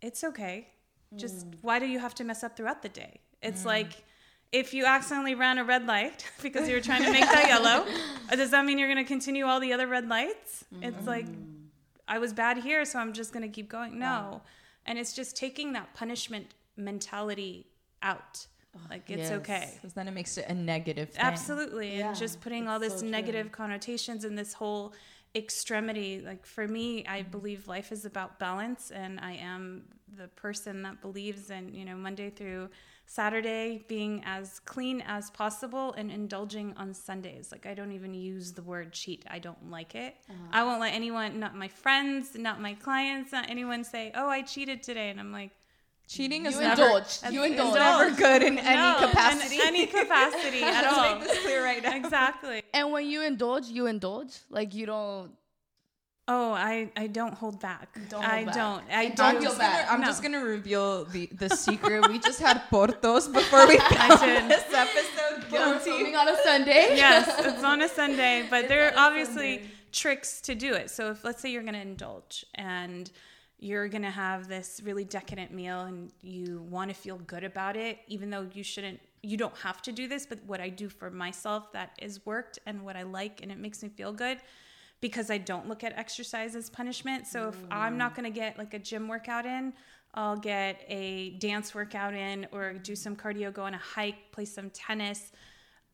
it's 0.00 0.24
okay. 0.24 0.68
Just 1.16 1.50
mm. 1.50 1.54
why 1.62 1.78
do 1.78 1.86
you 1.86 1.98
have 1.98 2.14
to 2.16 2.24
mess 2.24 2.44
up 2.44 2.56
throughout 2.56 2.82
the 2.82 2.88
day? 2.88 3.20
It's 3.42 3.62
mm. 3.62 3.66
like 3.66 4.04
if 4.52 4.72
you 4.74 4.84
accidentally 4.84 5.34
ran 5.34 5.58
a 5.58 5.64
red 5.64 5.86
light 5.86 6.24
because 6.42 6.68
you 6.68 6.74
were 6.74 6.80
trying 6.80 7.04
to 7.04 7.12
make 7.12 7.24
that 7.24 7.46
yellow, 7.48 7.86
uh, 8.30 8.36
does 8.36 8.50
that 8.50 8.64
mean 8.64 8.78
you're 8.78 8.92
going 8.92 9.04
to 9.04 9.08
continue 9.08 9.46
all 9.46 9.60
the 9.60 9.72
other 9.72 9.86
red 9.86 10.08
lights? 10.08 10.64
Mm. 10.74 10.84
It's 10.84 11.06
like 11.06 11.26
I 12.06 12.18
was 12.18 12.32
bad 12.32 12.58
here, 12.58 12.84
so 12.84 12.98
I'm 12.98 13.12
just 13.12 13.32
going 13.32 13.42
to 13.42 13.48
keep 13.48 13.68
going. 13.68 13.98
No. 13.98 14.06
Wow. 14.06 14.42
And 14.86 14.98
it's 14.98 15.12
just 15.12 15.36
taking 15.36 15.72
that 15.74 15.92
punishment 15.94 16.54
mentality 16.76 17.66
out. 18.02 18.46
Like 18.90 19.10
it's 19.10 19.30
yes. 19.30 19.32
okay. 19.32 19.70
Because 19.74 19.92
then 19.94 20.08
it 20.08 20.12
makes 20.12 20.38
it 20.38 20.46
a 20.48 20.54
negative 20.54 21.10
thing. 21.10 21.22
Absolutely. 21.22 21.98
Yeah. 21.98 22.08
And 22.08 22.18
just 22.18 22.40
putting 22.40 22.68
all 22.68 22.78
this 22.78 23.00
so 23.00 23.06
negative 23.06 23.46
true. 23.46 23.50
connotations 23.50 24.24
and 24.24 24.36
this 24.36 24.52
whole 24.52 24.94
extremity 25.34 26.22
like 26.24 26.46
for 26.46 26.66
me 26.66 27.04
i 27.06 27.20
mm-hmm. 27.20 27.30
believe 27.30 27.68
life 27.68 27.92
is 27.92 28.04
about 28.04 28.38
balance 28.38 28.90
and 28.90 29.20
i 29.20 29.32
am 29.32 29.82
the 30.16 30.26
person 30.28 30.82
that 30.82 31.00
believes 31.02 31.50
in 31.50 31.72
you 31.74 31.84
know 31.84 31.94
monday 31.94 32.30
through 32.30 32.68
saturday 33.04 33.84
being 33.88 34.22
as 34.24 34.58
clean 34.60 35.02
as 35.06 35.30
possible 35.30 35.92
and 35.98 36.10
indulging 36.10 36.72
on 36.78 36.94
sundays 36.94 37.52
like 37.52 37.66
i 37.66 37.74
don't 37.74 37.92
even 37.92 38.14
use 38.14 38.52
the 38.52 38.62
word 38.62 38.90
cheat 38.90 39.22
i 39.28 39.38
don't 39.38 39.70
like 39.70 39.94
it 39.94 40.16
uh-huh. 40.30 40.48
i 40.50 40.64
won't 40.64 40.80
let 40.80 40.94
anyone 40.94 41.38
not 41.38 41.54
my 41.54 41.68
friends 41.68 42.34
not 42.34 42.60
my 42.60 42.72
clients 42.72 43.30
not 43.30 43.48
anyone 43.50 43.84
say 43.84 44.10
oh 44.14 44.28
i 44.28 44.40
cheated 44.40 44.82
today 44.82 45.10
and 45.10 45.20
i'm 45.20 45.30
like 45.30 45.50
Cheating 46.08 46.46
is 46.46 46.54
you 46.54 46.60
never, 46.62 46.82
indulge. 46.82 47.18
You 47.30 47.44
indulge. 47.44 47.74
never 47.74 48.10
good 48.12 48.42
in 48.42 48.58
any 48.58 48.76
no, 48.76 48.96
capacity. 49.08 49.56
In 49.56 49.60
any 49.66 49.86
capacity 49.86 50.62
at 50.62 50.84
all. 50.86 51.02
Let's 51.02 51.20
make 51.20 51.28
this 51.28 51.42
clear 51.44 51.62
right 51.64 51.82
now. 51.82 51.94
Exactly. 51.96 52.62
And 52.74 52.90
when 52.92 53.06
you 53.06 53.22
indulge, 53.22 53.66
you 53.66 53.86
indulge. 53.86 54.32
Like 54.50 54.74
you 54.74 54.86
don't. 54.86 55.32
Oh, 56.30 56.52
I, 56.52 56.90
I 56.94 57.06
don't 57.06 57.32
hold 57.32 57.58
back. 57.60 57.88
Don't 58.10 58.22
hold 58.22 58.34
I 58.34 58.44
back. 58.44 58.54
don't. 58.54 58.84
I 58.90 59.02
And 59.04 59.16
don't. 59.16 59.36
I'm 59.36 59.42
feel 59.42 59.56
bad. 59.56 59.86
I'm 59.88 60.00
No. 60.00 60.06
just 60.06 60.22
gonna 60.22 60.42
reveal 60.44 61.04
the 61.06 61.26
the 61.32 61.48
secret. 61.66 62.08
we 62.08 62.18
just 62.18 62.40
had 62.40 62.62
Portos 62.70 63.32
before 63.32 63.66
we 63.66 63.78
I 63.78 64.16
filmed 64.16 64.48
did. 64.48 64.50
this 64.50 64.64
episode. 64.74 65.50
We're 65.50 65.58
Guilty. 65.58 65.84
filming 65.90 66.14
on 66.16 66.28
a 66.28 66.36
Sunday. 66.42 66.96
yes, 66.96 67.28
it's 67.46 67.64
on 67.64 67.80
a 67.82 67.88
Sunday, 67.88 68.46
but 68.50 68.60
It's 68.60 68.68
there 68.68 68.88
are 68.88 68.92
obviously 68.98 69.56
Sunday. 69.58 69.70
tricks 69.92 70.40
to 70.42 70.54
do 70.54 70.74
it. 70.74 70.90
So 70.90 71.10
if 71.10 71.24
let's 71.24 71.40
say 71.40 71.50
you're 71.50 71.62
going 71.62 71.74
to 71.74 71.80
indulge 71.80 72.44
and 72.54 73.10
you're 73.60 73.88
going 73.88 74.02
to 74.02 74.10
have 74.10 74.48
this 74.48 74.80
really 74.84 75.04
decadent 75.04 75.52
meal 75.52 75.80
and 75.80 76.12
you 76.22 76.64
want 76.70 76.90
to 76.90 76.94
feel 76.94 77.18
good 77.18 77.42
about 77.44 77.76
it 77.76 77.98
even 78.06 78.30
though 78.30 78.46
you 78.52 78.62
shouldn't 78.62 79.00
you 79.22 79.36
don't 79.36 79.56
have 79.58 79.82
to 79.82 79.92
do 79.92 80.06
this, 80.06 80.26
but 80.26 80.38
what 80.46 80.60
I 80.60 80.68
do 80.68 80.88
for 80.88 81.10
myself 81.10 81.72
that 81.72 81.90
is 82.00 82.24
worked 82.24 82.58
and 82.66 82.82
what 82.84 82.96
I 82.96 83.02
like 83.02 83.42
and 83.42 83.50
it 83.50 83.58
makes 83.58 83.82
me 83.82 83.88
feel 83.88 84.12
good 84.12 84.38
because 85.00 85.30
I 85.30 85.38
don't 85.38 85.68
look 85.68 85.84
at 85.84 85.96
exercise 85.96 86.56
as 86.56 86.70
punishment. 86.70 87.26
So 87.26 87.48
if 87.48 87.56
I'm 87.70 87.96
not 87.96 88.14
going 88.14 88.24
to 88.24 88.36
get 88.36 88.58
like 88.58 88.74
a 88.74 88.78
gym 88.78 89.06
workout 89.08 89.46
in, 89.46 89.72
I'll 90.14 90.36
get 90.36 90.82
a 90.88 91.30
dance 91.38 91.74
workout 91.74 92.14
in 92.14 92.46
or 92.50 92.74
do 92.74 92.96
some 92.96 93.14
cardio, 93.14 93.52
go 93.52 93.62
on 93.62 93.74
a 93.74 93.78
hike, 93.78 94.32
play 94.32 94.44
some 94.44 94.70
tennis, 94.70 95.32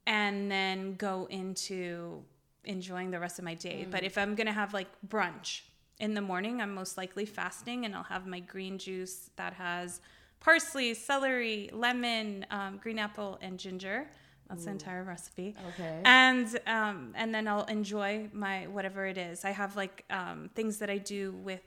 and 0.06 0.50
then 0.50 0.94
go 0.94 1.26
into 1.30 2.22
enjoying 2.64 3.10
the 3.10 3.20
rest 3.20 3.38
of 3.38 3.44
my 3.44 3.54
day. 3.54 3.86
But 3.90 4.02
mm. 4.02 4.06
if 4.06 4.16
I'm 4.16 4.34
going 4.34 4.46
to 4.46 4.52
have 4.52 4.72
like 4.72 4.88
brunch 5.06 5.62
in 6.00 6.14
the 6.14 6.20
morning, 6.20 6.60
I'm 6.60 6.74
most 6.74 6.96
likely 6.96 7.24
fasting 7.24 7.84
and 7.84 7.94
I'll 7.94 8.02
have 8.04 8.26
my 8.26 8.40
green 8.40 8.78
juice 8.78 9.30
that 9.36 9.54
has 9.54 10.00
parsley, 10.40 10.94
celery, 10.94 11.70
lemon, 11.72 12.44
um, 12.50 12.78
green 12.82 12.98
apple, 12.98 13.38
and 13.40 13.58
ginger. 13.58 14.08
That's 14.48 14.66
the 14.66 14.72
entire 14.72 15.02
recipe 15.04 15.54
Okay. 15.70 16.02
and 16.04 16.60
um, 16.66 17.12
and 17.16 17.34
then 17.34 17.48
I'll 17.48 17.64
enjoy 17.64 18.28
my 18.32 18.66
whatever 18.66 19.06
it 19.06 19.16
is. 19.16 19.42
I 19.44 19.50
have 19.52 19.74
like 19.74 20.04
um, 20.10 20.50
things 20.54 20.78
that 20.78 20.90
I 20.90 20.98
do 20.98 21.32
with 21.42 21.62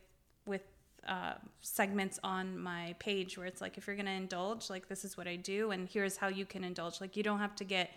with 0.46 0.62
uh, 1.07 1.34
segments 1.62 2.19
on 2.24 2.57
my 2.57 2.96
page 3.00 3.36
where 3.38 3.48
it's 3.48 3.62
like 3.62 3.77
if 3.79 3.88
you're 3.88 3.96
gonna 3.96 4.12
indulge, 4.12 4.69
like 4.69 4.88
this 4.88 5.03
is 5.03 5.17
what 5.17 5.27
I 5.27 5.38
do, 5.38 5.72
and 5.72 5.89
here's 5.89 6.17
how 6.17 6.27
you 6.27 6.46
can 6.46 6.63
indulge. 6.63 7.01
Like 7.01 7.17
you 7.17 7.24
don't 7.24 7.39
have 7.39 7.55
to 7.55 7.63
get 7.63 7.89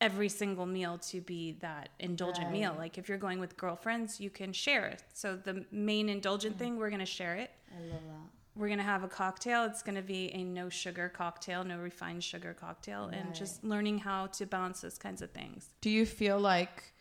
every 0.00 0.28
single 0.28 0.66
meal 0.66 0.98
to 0.98 1.20
be 1.20 1.52
that 1.60 1.90
indulgent 1.98 2.50
meal. 2.50 2.74
Like 2.78 2.96
if 2.96 3.08
you're 3.08 3.18
going 3.18 3.38
with 3.38 3.56
girlfriends, 3.56 4.20
you 4.20 4.30
can 4.30 4.52
share 4.52 4.86
it. 4.86 5.02
So 5.12 5.36
the 5.36 5.64
main 5.70 6.08
indulgent 6.08 6.56
mm. 6.56 6.58
thing, 6.58 6.76
we're 6.78 6.90
gonna 6.90 7.06
share 7.06 7.36
it. 7.36 7.50
I 7.76 7.80
love 7.82 8.00
that. 8.06 8.30
We're 8.56 8.68
gonna 8.68 8.82
have 8.82 9.04
a 9.04 9.08
cocktail. 9.08 9.64
It's 9.64 9.82
gonna 9.82 10.02
be 10.02 10.32
a 10.34 10.42
no 10.42 10.68
sugar 10.68 11.08
cocktail, 11.08 11.64
no 11.64 11.78
refined 11.78 12.24
sugar 12.24 12.54
cocktail, 12.58 13.10
and 13.12 13.34
just 13.34 13.62
learning 13.62 13.98
how 13.98 14.26
to 14.28 14.46
balance 14.46 14.80
those 14.80 14.98
kinds 14.98 15.22
of 15.22 15.30
things. 15.30 15.68
Do 15.80 15.90
you 15.90 16.04
feel 16.04 16.38
like 16.38 16.92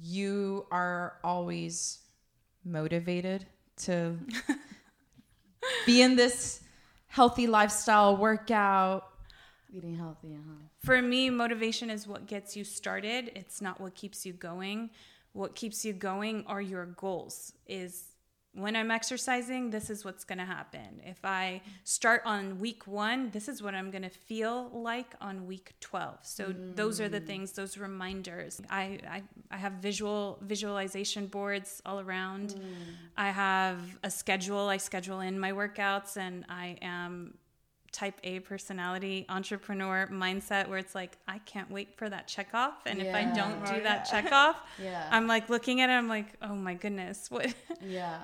you 0.00 0.66
are 0.70 1.16
always 1.24 1.98
motivated 2.64 3.46
to 3.78 4.16
be 5.86 6.02
in 6.02 6.16
this 6.16 6.60
healthy 7.08 7.46
lifestyle, 7.46 8.16
workout? 8.16 9.09
Eating 9.72 9.96
healthy, 9.96 10.34
uh-huh. 10.34 10.54
For 10.78 11.00
me, 11.00 11.30
motivation 11.30 11.90
is 11.90 12.06
what 12.06 12.26
gets 12.26 12.56
you 12.56 12.64
started. 12.64 13.30
It's 13.34 13.60
not 13.60 13.80
what 13.80 13.94
keeps 13.94 14.26
you 14.26 14.32
going. 14.32 14.90
What 15.32 15.54
keeps 15.54 15.84
you 15.84 15.92
going 15.92 16.44
are 16.46 16.60
your 16.60 16.86
goals. 16.86 17.52
Is 17.66 18.10
when 18.52 18.74
I'm 18.74 18.90
exercising, 18.90 19.70
this 19.70 19.90
is 19.90 20.04
what's 20.04 20.24
going 20.24 20.38
to 20.38 20.44
happen. 20.44 21.00
If 21.04 21.24
I 21.24 21.62
start 21.84 22.22
on 22.24 22.58
week 22.58 22.84
1, 22.88 23.30
this 23.30 23.46
is 23.48 23.62
what 23.62 23.76
I'm 23.76 23.92
going 23.92 24.02
to 24.02 24.10
feel 24.10 24.70
like 24.70 25.14
on 25.20 25.46
week 25.46 25.74
12. 25.80 26.18
So 26.22 26.52
those 26.74 27.00
are 27.00 27.08
the 27.08 27.20
things, 27.20 27.52
those 27.52 27.78
reminders. 27.78 28.60
I 28.68 28.98
I, 29.08 29.22
I 29.52 29.56
have 29.56 29.74
visual 29.74 30.38
visualization 30.42 31.26
boards 31.26 31.80
all 31.86 32.00
around. 32.00 32.60
I 33.16 33.30
have 33.30 33.78
a 34.02 34.10
schedule. 34.10 34.68
I 34.68 34.78
schedule 34.78 35.20
in 35.20 35.38
my 35.38 35.52
workouts 35.52 36.16
and 36.16 36.44
I 36.48 36.76
am 36.82 37.34
type 37.92 38.20
A 38.24 38.40
personality, 38.40 39.26
entrepreneur 39.28 40.08
mindset 40.12 40.68
where 40.68 40.78
it's 40.78 40.94
like, 40.94 41.18
I 41.26 41.38
can't 41.38 41.70
wait 41.70 41.96
for 41.96 42.08
that 42.08 42.28
check 42.28 42.54
off. 42.54 42.74
And 42.86 43.00
if 43.00 43.14
I 43.14 43.24
don't 43.24 43.64
do 43.66 43.82
that 43.82 44.06
yeah. 44.06 44.20
check 44.22 44.32
off, 44.32 44.56
Yeah. 44.82 45.08
I'm 45.10 45.26
like 45.26 45.48
looking 45.48 45.80
at 45.80 45.90
it, 45.90 45.94
I'm 45.94 46.08
like, 46.08 46.34
oh 46.42 46.54
my 46.54 46.74
goodness, 46.74 47.30
what? 47.30 47.52
Yeah. 47.82 48.18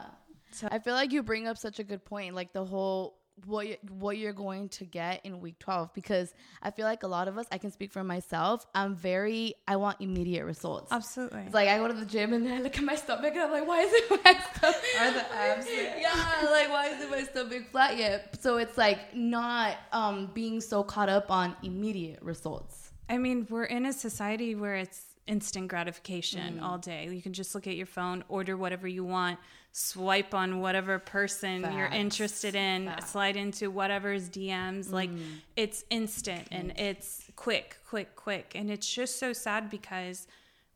So 0.52 0.68
I 0.70 0.78
feel 0.78 0.94
like 0.94 1.12
you 1.12 1.22
bring 1.22 1.46
up 1.46 1.58
such 1.58 1.78
a 1.80 1.84
good 1.84 2.04
point, 2.04 2.34
like 2.34 2.52
the 2.52 2.64
whole 2.64 3.18
what 3.44 3.66
you, 3.66 3.76
what 3.90 4.16
you're 4.16 4.32
going 4.32 4.68
to 4.70 4.84
get 4.84 5.24
in 5.24 5.40
week 5.40 5.58
12 5.58 5.92
because 5.94 6.32
I 6.62 6.70
feel 6.70 6.86
like 6.86 7.02
a 7.02 7.06
lot 7.06 7.28
of 7.28 7.36
us, 7.36 7.46
I 7.52 7.58
can 7.58 7.70
speak 7.70 7.92
for 7.92 8.02
myself, 8.02 8.66
I'm 8.74 8.94
very 8.94 9.54
I 9.68 9.76
want 9.76 10.00
immediate 10.00 10.44
results. 10.44 10.90
Absolutely. 10.90 11.42
It's 11.42 11.54
like 11.54 11.68
I 11.68 11.78
go 11.78 11.88
to 11.88 11.94
the 11.94 12.06
gym 12.06 12.32
and 12.32 12.46
then 12.46 12.58
I 12.58 12.62
look 12.62 12.76
at 12.76 12.84
my 12.84 12.96
stomach 12.96 13.32
and 13.34 13.42
I'm 13.42 13.52
like, 13.52 13.66
why 13.66 13.80
is 13.80 13.92
it 13.92 14.10
my 14.10 14.32
stomach? 14.54 14.82
Are 15.00 15.12
the 15.12 15.34
abs 15.34 15.66
yeah, 16.00 16.48
like 16.50 16.70
why 16.70 16.88
is 16.88 17.02
it 17.02 17.10
my 17.10 17.22
stomach 17.24 17.70
flat 17.70 17.96
yet? 17.96 18.40
So 18.40 18.56
it's 18.56 18.78
like 18.78 19.14
not 19.14 19.76
um 19.92 20.30
being 20.34 20.60
so 20.60 20.82
caught 20.82 21.08
up 21.08 21.30
on 21.30 21.56
immediate 21.62 22.22
results. 22.22 22.92
I 23.08 23.18
mean, 23.18 23.46
we're 23.48 23.64
in 23.64 23.86
a 23.86 23.92
society 23.92 24.54
where 24.54 24.74
it's 24.74 25.15
instant 25.26 25.68
gratification 25.68 26.58
mm. 26.58 26.62
all 26.62 26.78
day. 26.78 27.08
You 27.10 27.22
can 27.22 27.32
just 27.32 27.54
look 27.54 27.66
at 27.66 27.76
your 27.76 27.86
phone, 27.86 28.24
order 28.28 28.56
whatever 28.56 28.86
you 28.86 29.04
want, 29.04 29.38
swipe 29.72 30.34
on 30.34 30.60
whatever 30.60 30.98
person 30.98 31.62
you're 31.74 31.86
interested 31.86 32.54
in, 32.54 32.86
Facts. 32.86 33.10
slide 33.10 33.36
into 33.36 33.70
whatever's 33.70 34.28
DMs. 34.28 34.90
Like 34.90 35.10
mm. 35.10 35.20
it's 35.56 35.84
instant 35.90 36.48
and 36.50 36.72
it's 36.78 37.24
quick, 37.36 37.76
quick, 37.88 38.16
quick. 38.16 38.52
And 38.54 38.70
it's 38.70 38.90
just 38.92 39.18
so 39.18 39.32
sad 39.32 39.68
because 39.68 40.26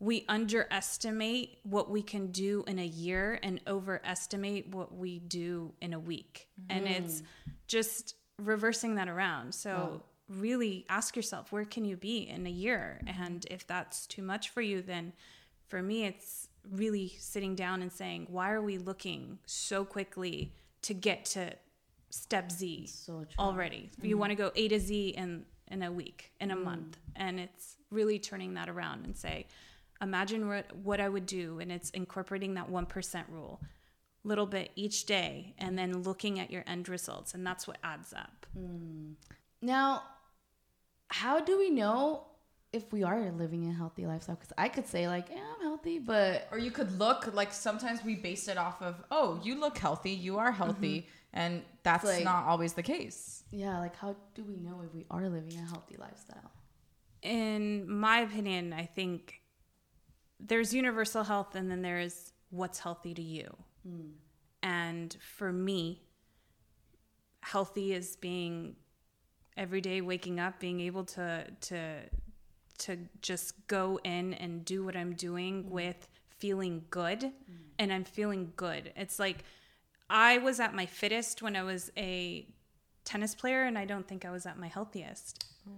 we 0.01 0.25
underestimate 0.29 1.59
what 1.63 1.91
we 1.91 2.03
can 2.03 2.29
do 2.29 2.65
in 2.67 2.79
a 2.79 2.87
year 2.87 3.39
and 3.43 3.61
overestimate 3.67 4.75
what 4.75 4.95
we 4.95 5.19
do 5.19 5.73
in 5.81 5.93
a 5.93 5.99
week. 5.99 6.49
And 6.69 6.87
it's 6.87 7.21
mm. 7.21 7.25
just 7.69 8.15
reversing 8.39 8.97
that 8.97 9.09
around. 9.09 9.55
So 9.55 10.03
really 10.39 10.87
ask 10.89 11.17
yourself, 11.17 11.53
where 11.53 11.65
can 11.65 11.85
you 11.85 11.97
be 11.97 12.29
in 12.29 12.47
a 12.47 12.51
year? 12.51 13.01
And 13.21 13.45
if 13.51 13.67
that's 13.67 14.07
too 14.07 14.23
much 14.23 14.51
for 14.51 14.63
you, 14.63 14.81
then 14.81 15.13
for 15.69 15.83
me, 15.83 16.05
it's 16.05 16.49
really 16.71 17.15
sitting 17.19 17.55
down 17.55 17.83
and 17.83 17.93
saying, 17.93 18.27
why 18.31 18.53
are 18.53 18.63
we 18.63 18.79
looking 18.79 19.39
so 19.47 19.85
quickly 19.85 20.53
to 20.83 20.95
get 20.95 21.25
to 21.25 21.53
step 22.11 22.51
Z 22.51 22.87
So 22.87 23.27
already? 23.39 23.91
You 24.01 24.11
mm-hmm. 24.11 24.21
want 24.21 24.31
to 24.31 24.37
go 24.37 24.53
A 24.55 24.69
to 24.69 24.79
Z 24.79 25.09
in 25.11 25.45
in 25.69 25.83
a 25.85 25.93
week, 25.93 26.33
in 26.41 26.51
a 26.51 26.55
mm-hmm. 26.55 26.65
month, 26.65 26.99
and 27.15 27.39
it's 27.39 27.77
really 27.91 28.19
turning 28.19 28.55
that 28.55 28.69
around 28.69 29.05
and 29.05 29.17
say, 29.17 29.47
imagine 30.03 30.49
what 30.49 30.77
what 30.77 31.01
I 31.01 31.09
would 31.09 31.27
do, 31.27 31.61
and 31.61 31.71
it's 31.71 31.91
incorporating 31.91 32.55
that 32.55 32.69
one 32.69 32.87
percent 32.87 33.27
rule, 33.31 33.61
little 34.25 34.47
bit 34.47 34.71
each 34.75 35.07
day, 35.07 35.55
and 35.59 35.79
then 35.79 36.03
looking 36.03 36.41
at 36.41 36.51
your 36.51 36.65
end 36.67 36.89
results, 36.89 37.35
and 37.35 37.47
that's 37.47 37.67
what 37.69 37.79
adds 37.85 38.13
up. 38.13 38.47
Hmm. 38.55 39.13
Now, 39.63 40.03
how 41.11 41.41
do 41.41 41.59
we 41.59 41.71
know 41.71 42.25
if 42.73 42.93
we 42.93 43.03
are 43.03 43.31
living 43.33 43.69
a 43.69 43.73
healthy 43.75 44.07
lifestyle? 44.07 44.37
Because 44.37 44.53
I 44.57 44.69
could 44.69 44.87
say 44.87 45.09
like, 45.09 45.29
yeah, 45.31 45.43
I'm 45.57 45.63
healthy, 45.63 45.99
but 45.99 46.49
Or 46.51 46.59
you 46.59 46.71
could 46.71 46.99
look 46.99 47.35
like 47.35 47.53
sometimes 47.53 48.05
we 48.05 48.15
base 48.15 48.49
it 48.49 48.57
off 48.57 48.81
of, 48.81 49.03
oh, 49.11 49.41
you 49.43 49.59
look 49.59 49.77
healthy, 49.77 50.13
you 50.13 50.39
are 50.39 50.51
mm-hmm. 50.51 50.63
healthy, 50.63 51.07
and 51.33 51.63
that's 51.83 52.05
Like- 52.05 52.25
not 52.25 52.45
always 52.47 52.73
the 52.73 52.83
case. 52.83 53.45
yeah, 53.51 53.79
like 53.79 53.97
how 53.97 54.17
do 54.35 54.45
we 54.45 54.57
know 54.57 54.83
if 54.85 54.95
we 54.95 55.05
are 55.11 55.29
living 55.29 55.59
a 55.59 55.67
healthy 55.69 55.97
lifestyle? 55.99 56.51
in 57.23 57.91
my 57.91 58.21
opinion, 58.21 58.73
I 58.73 58.87
think 58.87 59.43
there's 60.39 60.73
universal 60.73 61.25
health 61.25 61.55
and 61.55 61.71
then 61.71 61.83
there's 61.83 62.33
what's 62.51 62.79
healthy 62.79 63.15
to 63.15 63.23
you. 63.23 63.57
Hmm. 63.87 64.11
And 64.63 65.17
for 65.37 65.53
me, 65.53 66.03
healthy 67.43 67.93
is 67.93 68.17
being 68.17 68.77
every 69.61 69.81
day 69.81 70.01
waking 70.01 70.41
up, 70.41 70.59
being 70.59 70.81
able 70.81 71.05
to 71.05 71.45
to 71.61 72.01
to 72.79 72.97
just 73.21 73.67
go 73.67 74.01
in 74.05 74.35
and 74.35 74.65
do 74.65 74.83
what 74.83 74.97
I'm 74.97 75.13
doing 75.13 75.65
mm. 75.65 75.69
with 75.69 76.09
feeling 76.39 76.83
good 76.91 77.21
mm. 77.21 77.33
and 77.79 77.93
I'm 77.93 78.05
feeling 78.05 78.53
good. 78.57 78.93
It's 78.97 79.19
like 79.19 79.45
I 80.09 80.39
was 80.39 80.59
at 80.59 80.75
my 80.75 80.87
fittest 80.87 81.43
when 81.43 81.55
I 81.55 81.63
was 81.63 81.93
a 81.97 82.47
tennis 83.05 83.35
player 83.35 83.65
and 83.65 83.79
I 83.79 83.85
don't 83.85 84.09
think 84.09 84.25
I 84.25 84.31
was 84.31 84.47
at 84.47 84.59
my 84.59 84.67
healthiest 84.67 85.45
mm. 85.69 85.73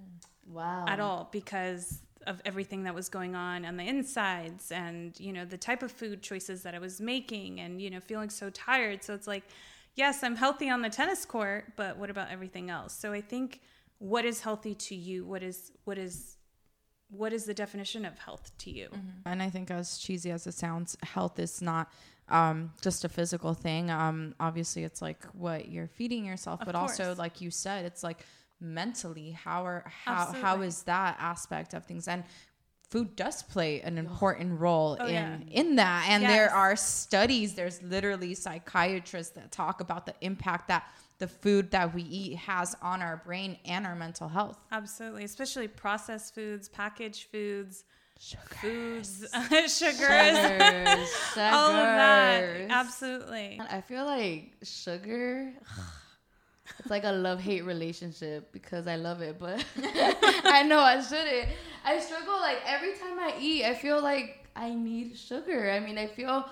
Wow. 0.46 0.84
at 0.86 1.00
all 1.00 1.28
because 1.32 2.00
of 2.26 2.40
everything 2.44 2.84
that 2.84 2.94
was 2.94 3.08
going 3.08 3.34
on 3.34 3.64
on 3.64 3.76
the 3.76 3.82
insides 3.82 4.70
and 4.70 5.18
you 5.18 5.32
know 5.32 5.44
the 5.44 5.58
type 5.58 5.82
of 5.82 5.90
food 5.90 6.22
choices 6.22 6.62
that 6.62 6.72
I 6.72 6.78
was 6.78 7.00
making 7.00 7.58
and 7.58 7.82
you 7.82 7.90
know 7.90 8.00
feeling 8.00 8.30
so 8.30 8.48
tired. 8.50 9.02
So 9.02 9.12
it's 9.12 9.26
like 9.26 9.42
yes 9.96 10.22
I'm 10.22 10.36
healthy 10.36 10.70
on 10.70 10.82
the 10.82 10.88
tennis 10.88 11.24
court 11.24 11.72
but 11.74 11.96
what 11.96 12.10
about 12.10 12.30
everything 12.30 12.70
else? 12.70 12.94
So 12.94 13.12
I 13.12 13.20
think 13.20 13.60
what 14.02 14.24
is 14.24 14.40
healthy 14.40 14.74
to 14.74 14.94
you 14.94 15.24
what 15.32 15.42
is 15.42 15.70
what 15.84 15.96
is 15.96 16.36
what 17.08 17.32
is 17.32 17.44
the 17.44 17.54
definition 17.54 18.04
of 18.04 18.18
health 18.18 18.50
to 18.58 18.70
you 18.78 18.88
And 19.26 19.42
I 19.46 19.50
think, 19.50 19.70
as 19.70 19.98
cheesy 19.98 20.30
as 20.30 20.46
it 20.46 20.54
sounds, 20.54 20.96
health 21.02 21.38
is 21.38 21.60
not 21.60 21.84
um, 22.28 22.72
just 22.80 23.04
a 23.04 23.08
physical 23.18 23.52
thing. 23.52 23.90
Um, 23.90 24.34
obviously, 24.40 24.82
it's 24.88 25.02
like 25.02 25.22
what 25.44 25.68
you're 25.72 25.88
feeding 25.98 26.24
yourself, 26.24 26.60
Of 26.62 26.66
but 26.66 26.74
also, 26.74 27.14
like 27.24 27.40
you 27.42 27.50
said, 27.50 27.84
it's 27.84 28.02
like 28.02 28.20
mentally 28.60 29.32
how 29.32 29.60
are 29.66 29.84
how 30.04 30.14
how 30.14 30.22
Absolutely. 30.32 30.66
is 30.68 30.82
that 30.84 31.16
aspect 31.20 31.74
of 31.74 31.84
things? 31.84 32.08
And 32.08 32.24
food 32.90 33.14
does 33.14 33.42
play 33.42 33.80
an 33.82 33.98
important 33.98 34.58
role 34.58 34.96
Oh, 35.00 35.06
in 35.06 35.14
yeah. 35.14 35.36
in 35.60 35.76
that 35.76 36.06
and 36.12 36.22
there 36.24 36.50
are 36.62 36.76
studies 36.76 37.54
there's 37.54 37.82
literally 37.82 38.34
psychiatrists 38.34 39.32
that 39.34 39.50
talk 39.50 39.80
about 39.80 40.04
the 40.06 40.14
impact 40.20 40.68
that 40.68 40.82
the 41.22 41.28
food 41.28 41.70
that 41.70 41.94
we 41.94 42.02
eat 42.02 42.34
has 42.34 42.74
on 42.82 43.00
our 43.00 43.22
brain 43.24 43.56
and 43.64 43.86
our 43.86 43.94
mental 43.94 44.28
health 44.28 44.58
Absolutely, 44.72 45.22
especially 45.22 45.68
processed 45.68 46.34
foods, 46.34 46.68
packaged 46.68 47.28
foods, 47.30 47.84
Sugar. 48.18 48.42
foods, 48.60 49.24
sugars, 49.32 49.68
Sugars, 49.68 51.08
all 51.36 51.70
of 51.70 51.86
that. 52.00 52.66
Absolutely. 52.70 53.60
I 53.70 53.80
feel 53.82 54.04
like 54.04 54.54
sugar. 54.64 55.52
It's 56.80 56.90
like 56.90 57.04
a 57.04 57.12
love 57.12 57.38
hate 57.38 57.64
relationship 57.64 58.50
because 58.50 58.88
I 58.88 58.96
love 58.96 59.20
it, 59.22 59.38
but 59.38 59.64
I 60.44 60.64
know 60.64 60.80
I 60.80 61.00
shouldn't. 61.00 61.50
I 61.84 62.00
struggle 62.00 62.34
like 62.40 62.58
every 62.66 62.94
time 62.94 63.16
I 63.20 63.36
eat, 63.38 63.64
I 63.64 63.74
feel 63.74 64.02
like 64.02 64.48
I 64.56 64.74
need 64.74 65.16
sugar. 65.16 65.70
I 65.70 65.78
mean, 65.78 65.98
I 65.98 66.08
feel 66.08 66.44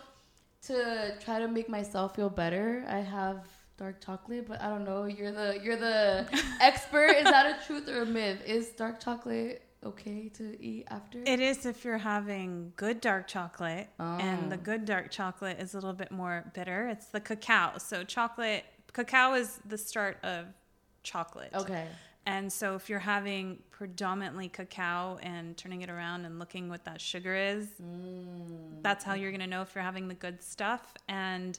to 0.67 1.15
try 1.25 1.41
to 1.41 1.49
make 1.49 1.69
myself 1.69 2.15
feel 2.15 2.31
better, 2.31 2.85
I 2.89 2.99
have 3.01 3.47
dark 3.81 4.05
chocolate, 4.05 4.47
but 4.47 4.61
I 4.61 4.69
don't 4.69 4.85
know. 4.85 5.07
You're 5.07 5.33
the 5.33 5.59
you're 5.63 5.77
the 5.77 6.29
expert. 6.61 7.17
Is 7.17 7.25
that 7.25 7.47
a 7.61 7.67
truth 7.67 7.89
or 7.89 8.03
a 8.03 8.07
myth? 8.07 8.43
Is 8.47 8.69
dark 8.69 9.01
chocolate 9.03 9.63
okay 9.83 10.29
to 10.35 10.63
eat 10.63 10.85
after? 10.91 11.23
It 11.27 11.41
is 11.41 11.65
if 11.65 11.83
you're 11.85 11.99
having 11.99 12.75
good 12.77 13.01
dark 13.01 13.27
chocolate, 13.27 13.89
and 13.99 14.53
the 14.53 14.57
Oh. 14.57 14.61
good 14.71 14.85
dark 14.85 15.11
chocolate 15.11 15.59
is 15.59 15.73
a 15.73 15.79
little 15.79 15.95
bit 15.95 16.13
more 16.13 16.51
bitter. 16.55 16.89
It's 16.89 17.07
the 17.07 17.21
cacao. 17.21 17.79
So, 17.79 18.05
chocolate, 18.05 18.65
cacao 18.93 19.33
is 19.35 19.59
the 19.67 19.79
start 19.79 20.19
of 20.23 20.47
chocolate. 21.03 21.51
okay. 21.55 21.87
And 22.27 22.53
so, 22.53 22.75
if 22.75 22.91
you're 22.91 22.99
having 22.99 23.63
predominantly 23.71 24.51
cacao 24.51 25.19
and 25.23 25.57
turning 25.57 25.81
it 25.81 25.89
around 25.89 26.27
and 26.27 26.39
looking 26.39 26.69
what 26.69 26.85
that 26.85 27.01
sugar 27.01 27.35
is, 27.35 27.67
mm. 27.83 28.83
that's 28.83 29.03
how 29.05 29.15
you're 29.15 29.31
going 29.31 29.41
to 29.41 29.47
know 29.47 29.63
if 29.63 29.75
you're 29.75 29.83
having 29.83 30.07
the 30.07 30.15
good 30.15 30.43
stuff. 30.43 30.93
And 31.09 31.59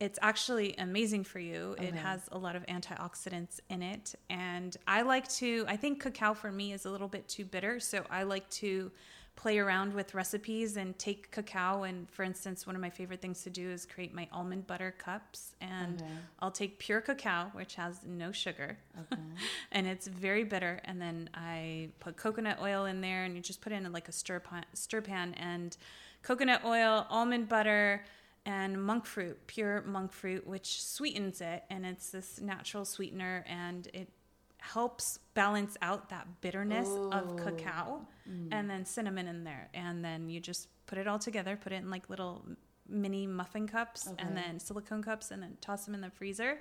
it's 0.00 0.18
actually 0.22 0.74
amazing 0.78 1.24
for 1.24 1.38
you. 1.38 1.76
It 1.78 1.94
has 1.94 2.22
a 2.32 2.38
lot 2.38 2.56
of 2.56 2.66
antioxidants 2.66 3.60
in 3.70 3.82
it. 3.82 4.14
And 4.28 4.76
I 4.88 5.02
like 5.02 5.28
to, 5.34 5.64
I 5.68 5.76
think 5.76 6.00
cacao 6.00 6.34
for 6.34 6.50
me 6.50 6.72
is 6.72 6.84
a 6.84 6.90
little 6.90 7.08
bit 7.08 7.28
too 7.28 7.44
bitter. 7.44 7.78
So 7.80 8.04
I 8.10 8.24
like 8.24 8.48
to 8.50 8.90
play 9.36 9.58
around 9.58 9.92
with 9.94 10.14
recipes 10.14 10.76
and 10.76 10.96
take 10.98 11.30
cacao. 11.30 11.84
And 11.84 12.08
for 12.10 12.22
instance, 12.22 12.66
one 12.66 12.76
of 12.76 12.82
my 12.82 12.90
favorite 12.90 13.20
things 13.20 13.42
to 13.44 13.50
do 13.50 13.68
is 13.70 13.86
create 13.86 14.12
my 14.14 14.28
almond 14.32 14.66
butter 14.66 14.94
cups. 14.96 15.54
And 15.60 16.02
Okay. 16.02 16.10
I'll 16.40 16.50
take 16.50 16.78
pure 16.78 17.00
cacao, 17.00 17.50
which 17.52 17.74
has 17.76 18.00
no 18.04 18.30
sugar 18.32 18.78
and 19.72 19.86
it's 19.86 20.06
very 20.06 20.44
bitter. 20.44 20.80
And 20.84 21.00
then 21.00 21.30
I 21.34 21.88
put 22.00 22.16
coconut 22.16 22.58
oil 22.60 22.84
in 22.84 23.00
there, 23.00 23.24
and 23.24 23.34
you 23.36 23.42
just 23.42 23.60
put 23.60 23.72
it 23.72 23.76
in 23.76 23.92
like 23.92 24.08
a 24.08 24.12
stir 24.12 24.40
pan, 24.40 24.64
stir 24.72 25.00
pan, 25.00 25.34
and 25.34 25.76
coconut 26.22 26.62
oil, 26.64 27.06
almond 27.10 27.48
butter, 27.48 28.04
and 28.46 28.82
monk 28.82 29.06
fruit, 29.06 29.46
pure 29.46 29.82
monk 29.82 30.12
fruit, 30.12 30.46
which 30.46 30.82
sweetens 30.82 31.40
it, 31.40 31.64
and 31.70 31.86
it's 31.86 32.10
this 32.10 32.40
natural 32.40 32.84
sweetener, 32.84 33.44
and 33.48 33.88
it 33.94 34.10
helps 34.58 35.18
balance 35.34 35.76
out 35.82 36.08
that 36.08 36.26
bitterness 36.40 36.88
of 36.88 37.32
oh. 37.32 37.36
cacao, 37.42 38.06
mm. 38.28 38.48
and 38.52 38.68
then 38.68 38.84
cinnamon 38.84 39.28
in 39.28 39.44
there, 39.44 39.68
and 39.74 40.04
then 40.04 40.28
you 40.28 40.40
just 40.40 40.68
put 40.86 40.98
it 40.98 41.06
all 41.06 41.18
together, 41.18 41.56
put 41.56 41.72
it 41.72 41.76
in 41.76 41.90
like 41.90 42.08
little 42.10 42.44
mini 42.88 43.26
muffin 43.26 43.66
cups, 43.66 44.08
Okay. 44.08 44.22
and 44.24 44.36
then 44.36 44.58
silicone 44.58 45.02
cups, 45.02 45.30
and 45.30 45.42
then 45.42 45.56
toss 45.60 45.84
them 45.84 45.94
in 45.94 46.00
the 46.00 46.10
freezer 46.10 46.58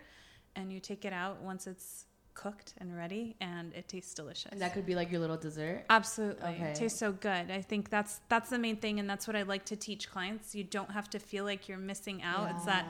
and 0.56 0.72
you 0.72 0.80
take 0.80 1.06
it 1.06 1.14
out 1.14 1.42
once 1.42 1.68
it's 1.68 2.06
cooked 2.34 2.74
and 2.78 2.96
ready 2.96 3.36
and 3.42 3.74
it 3.74 3.88
tastes 3.88 4.14
delicious. 4.14 4.52
And 4.52 4.62
that 4.62 4.74
could 4.74 4.86
be 4.86 4.96
like 4.96 5.12
your 5.12 5.20
little 5.20 5.38
dessert. 5.38 5.86
absolutely. 5.90 6.50
Okay. 6.50 6.64
it 6.66 6.76
tastes 6.76 7.00
so 7.00 7.12
good. 7.12 7.52
I 7.52 7.62
think 7.62 7.90
that's 7.90 8.22
that's 8.30 8.50
the 8.50 8.60
main 8.60 8.78
thing 8.78 9.00
and 9.00 9.10
that's 9.10 9.28
what 9.28 9.36
i 9.36 9.44
like 9.44 9.66
to 9.66 9.76
teach 9.76 10.10
clients. 10.10 10.56
You 10.56 10.64
don't 10.64 10.92
have 10.92 11.10
to 11.12 11.20
feel 11.20 11.44
like 11.44 11.68
you're 11.68 11.78
missing 11.78 12.22
out. 12.24 12.52
It's 12.52 12.66
that 12.66 12.86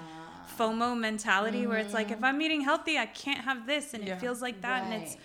fomo 0.57 0.97
mentality 0.97 1.65
where 1.67 1.77
it's 1.77 1.93
like 1.93 2.07
mm-hmm. 2.07 2.15
if 2.15 2.23
i'm 2.23 2.41
eating 2.41 2.59
healthy 2.59 2.97
i 2.97 3.05
can't 3.05 3.39
have 3.39 3.65
this 3.65 3.93
and 3.93 4.05
Yeah. 4.05 4.15
it 4.15 4.19
feels 4.19 4.41
like 4.41 4.61
that 4.61 4.83
and 4.83 4.93
it's 5.01 5.15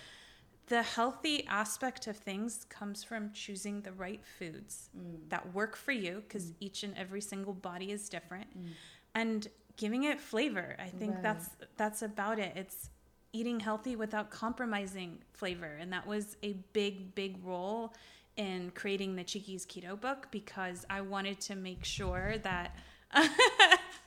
the 0.69 0.83
healthy 0.83 1.45
aspect 1.47 2.07
of 2.07 2.15
things 2.15 2.65
comes 2.69 3.03
from 3.03 3.31
choosing 3.33 3.81
the 3.81 3.91
right 3.91 4.21
foods 4.23 4.89
mm. 4.97 5.17
that 5.29 5.53
work 5.53 5.75
for 5.75 5.91
you 5.91 6.23
because 6.27 6.51
mm. 6.51 6.55
each 6.59 6.83
and 6.83 6.95
every 6.95 7.21
single 7.21 7.53
body 7.53 7.91
is 7.91 8.07
different. 8.07 8.47
Mm. 8.57 8.69
And 9.15 9.47
giving 9.77 10.03
it 10.03 10.19
flavor 10.21 10.75
i 10.77 10.87
think 10.87 11.15
Right. 11.15 11.23
that's 11.23 11.49
that's 11.75 12.01
about 12.03 12.37
it. 12.37 12.53
It's 12.55 12.91
eating 13.31 13.59
healthy 13.59 13.95
without 13.95 14.29
compromising 14.29 15.19
flavor 15.33 15.77
and 15.79 15.91
that 15.93 16.05
was 16.05 16.37
a 16.43 16.53
big 16.73 17.13
big 17.15 17.37
role 17.43 17.93
in 18.37 18.71
creating 18.73 19.15
the 19.15 19.23
Chiquis 19.23 19.65
keto 19.65 19.99
book 19.99 20.27
because 20.31 20.85
i 20.89 21.01
wanted 21.01 21.39
to 21.39 21.55
make 21.55 21.83
sure 21.83 22.37
that 22.43 22.75
A 23.11 23.21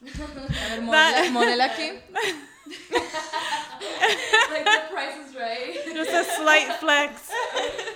ver, 0.02 0.26
modela, 0.80 1.28
modela 1.28 1.68
like 4.50 4.64
the 4.64 4.80
price 4.90 5.28
is 5.28 5.34
right. 5.34 5.74
just 5.92 6.10
a 6.10 6.24
slight 6.36 6.72
flex. 6.78 7.30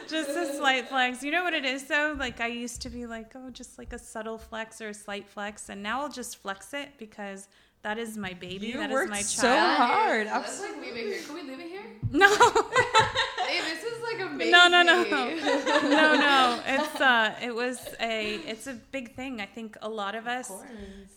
Just 0.09 0.31
a 0.31 0.55
slight 0.57 0.89
flex. 0.89 1.23
You 1.23 1.31
know 1.31 1.45
what 1.45 1.55
it 1.55 1.65
is 1.65 1.85
though? 1.85 2.17
Like 2.19 2.41
I 2.41 2.49
used 2.49 2.83
to 2.83 2.91
be 2.91 3.07
like, 3.07 3.33
oh, 3.37 3.51
just 3.51 3.79
like 3.79 3.93
a 3.93 3.99
subtle 3.99 4.39
flex 4.39 4.81
or 4.81 4.89
a 4.89 4.95
slight 4.95 5.29
flex, 5.29 5.69
and 5.69 5.83
now 5.83 6.03
I'll 6.03 6.09
just 6.09 6.39
flex 6.39 6.75
it 6.75 6.91
because 6.99 7.49
that 7.87 7.99
is 7.99 8.17
my 8.17 8.33
baby. 8.33 8.67
You 8.67 8.79
that 8.79 8.91
is 8.91 8.95
worked 8.95 9.11
my 9.11 9.23
so 9.23 9.49
hard. 9.49 10.27
Let's 10.27 10.61
like 10.61 10.81
leave 10.81 10.97
it 10.97 11.07
here. 11.07 11.23
Can 11.25 11.35
we 11.37 11.43
leave 11.43 11.61
it 11.61 11.69
here? 11.69 11.83
No, 12.11 12.27
Hey, 13.47 13.61
this 13.61 13.85
is 13.85 14.03
like 14.03 14.21
amazing. 14.29 14.51
no, 14.51 14.67
no, 14.67 14.83
no, 14.83 15.05
no, 15.05 16.17
no. 16.17 16.61
It's 16.67 17.01
uh, 17.01 17.35
it 17.41 17.55
was 17.55 17.79
a, 18.01 18.41
it's 18.45 18.67
a 18.67 18.75
big 18.91 19.15
thing. 19.15 19.41
I 19.41 19.47
think 19.47 19.77
a 19.83 19.89
lot 19.89 20.17
of 20.17 20.27
us. 20.27 20.51
Of 20.51 20.65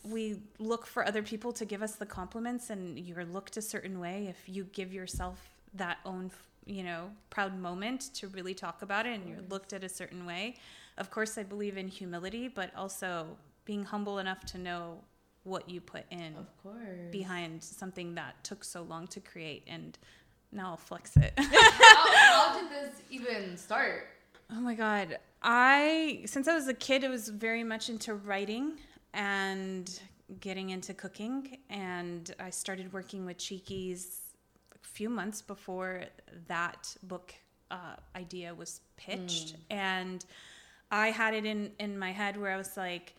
we 0.04 0.44
look 0.60 0.86
for 0.86 1.04
other 1.04 1.24
people 1.24 1.52
to 1.54 1.66
give 1.66 1.82
us 1.82 1.96
the 1.96 2.06
compliments 2.06 2.70
and 2.70 3.00
you're 3.00 3.26
looked 3.26 3.58
a 3.58 3.64
certain 3.64 4.00
way 4.00 4.28
if 4.30 4.38
you 4.48 4.66
give 4.72 4.94
yourself 4.94 5.40
that 5.74 5.98
own 6.06 6.32
you 6.66 6.84
know 6.84 7.10
proud 7.32 7.58
moment 7.60 8.14
to 8.14 8.28
really 8.28 8.54
talk 8.54 8.82
about 8.82 9.06
it 9.06 9.14
and 9.16 9.28
you're 9.28 9.46
looked 9.50 9.74
at 9.74 9.84
a 9.84 9.90
certain 9.90 10.26
way 10.26 10.56
of 10.98 11.12
course 11.12 11.38
i 11.38 11.44
believe 11.44 11.78
in 11.78 11.88
humility 11.88 12.48
but 12.48 12.74
also 12.76 13.38
being 13.66 13.84
humble 13.84 14.18
enough 14.20 14.46
to 14.46 14.58
know 14.58 15.00
what 15.44 15.70
you 15.70 15.82
put 15.82 16.04
in 16.12 16.36
Of 16.38 16.48
course. 16.64 17.12
behind 17.12 17.64
something 17.64 18.16
that 18.16 18.44
took 18.44 18.64
so 18.64 18.84
long 18.84 19.08
to 19.08 19.20
create 19.20 19.64
and 19.68 19.98
now 20.52 20.72
i'll 20.72 20.78
flex 20.78 21.16
it 21.18 21.34
how, 21.38 22.14
how 22.14 22.60
did 22.60 22.70
this 22.72 23.02
even 23.10 23.56
start? 23.58 24.08
Oh 24.52 24.60
my 24.60 24.74
god. 24.74 25.20
I 25.44 26.24
since 26.26 26.48
I 26.48 26.56
was 26.56 26.68
a 26.68 26.74
kid 26.74 27.04
it 27.04 27.10
was 27.10 27.30
very 27.30 27.64
much 27.64 27.88
into 27.90 28.16
writing 28.16 28.74
and 29.14 30.00
getting 30.40 30.72
into 30.72 30.94
cooking 30.94 31.60
and 31.70 32.34
I 32.40 32.50
started 32.50 32.92
working 32.92 33.26
with 33.26 33.38
Chiquis 33.38 34.20
a 34.74 34.88
few 34.88 35.08
months 35.10 35.42
before 35.44 36.04
that 36.48 36.96
book 37.04 37.34
uh, 37.72 37.96
idea 38.16 38.54
was 38.56 38.82
pitched 38.98 39.56
and 39.70 40.26
I 40.92 41.12
had 41.12 41.34
it 41.36 41.46
in 41.46 41.72
in 41.80 41.98
my 41.98 42.12
head 42.12 42.36
where 42.36 42.52
I 42.52 42.58
was 42.58 42.76
like 42.76 43.14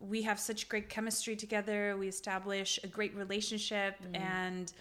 we 0.00 0.22
have 0.22 0.40
such 0.40 0.68
great 0.68 0.88
chemistry 0.88 1.36
together 1.36 1.96
we 1.98 2.08
establish 2.08 2.80
a 2.82 2.86
great 2.86 3.14
relationship 3.14 3.96
and 4.14 4.72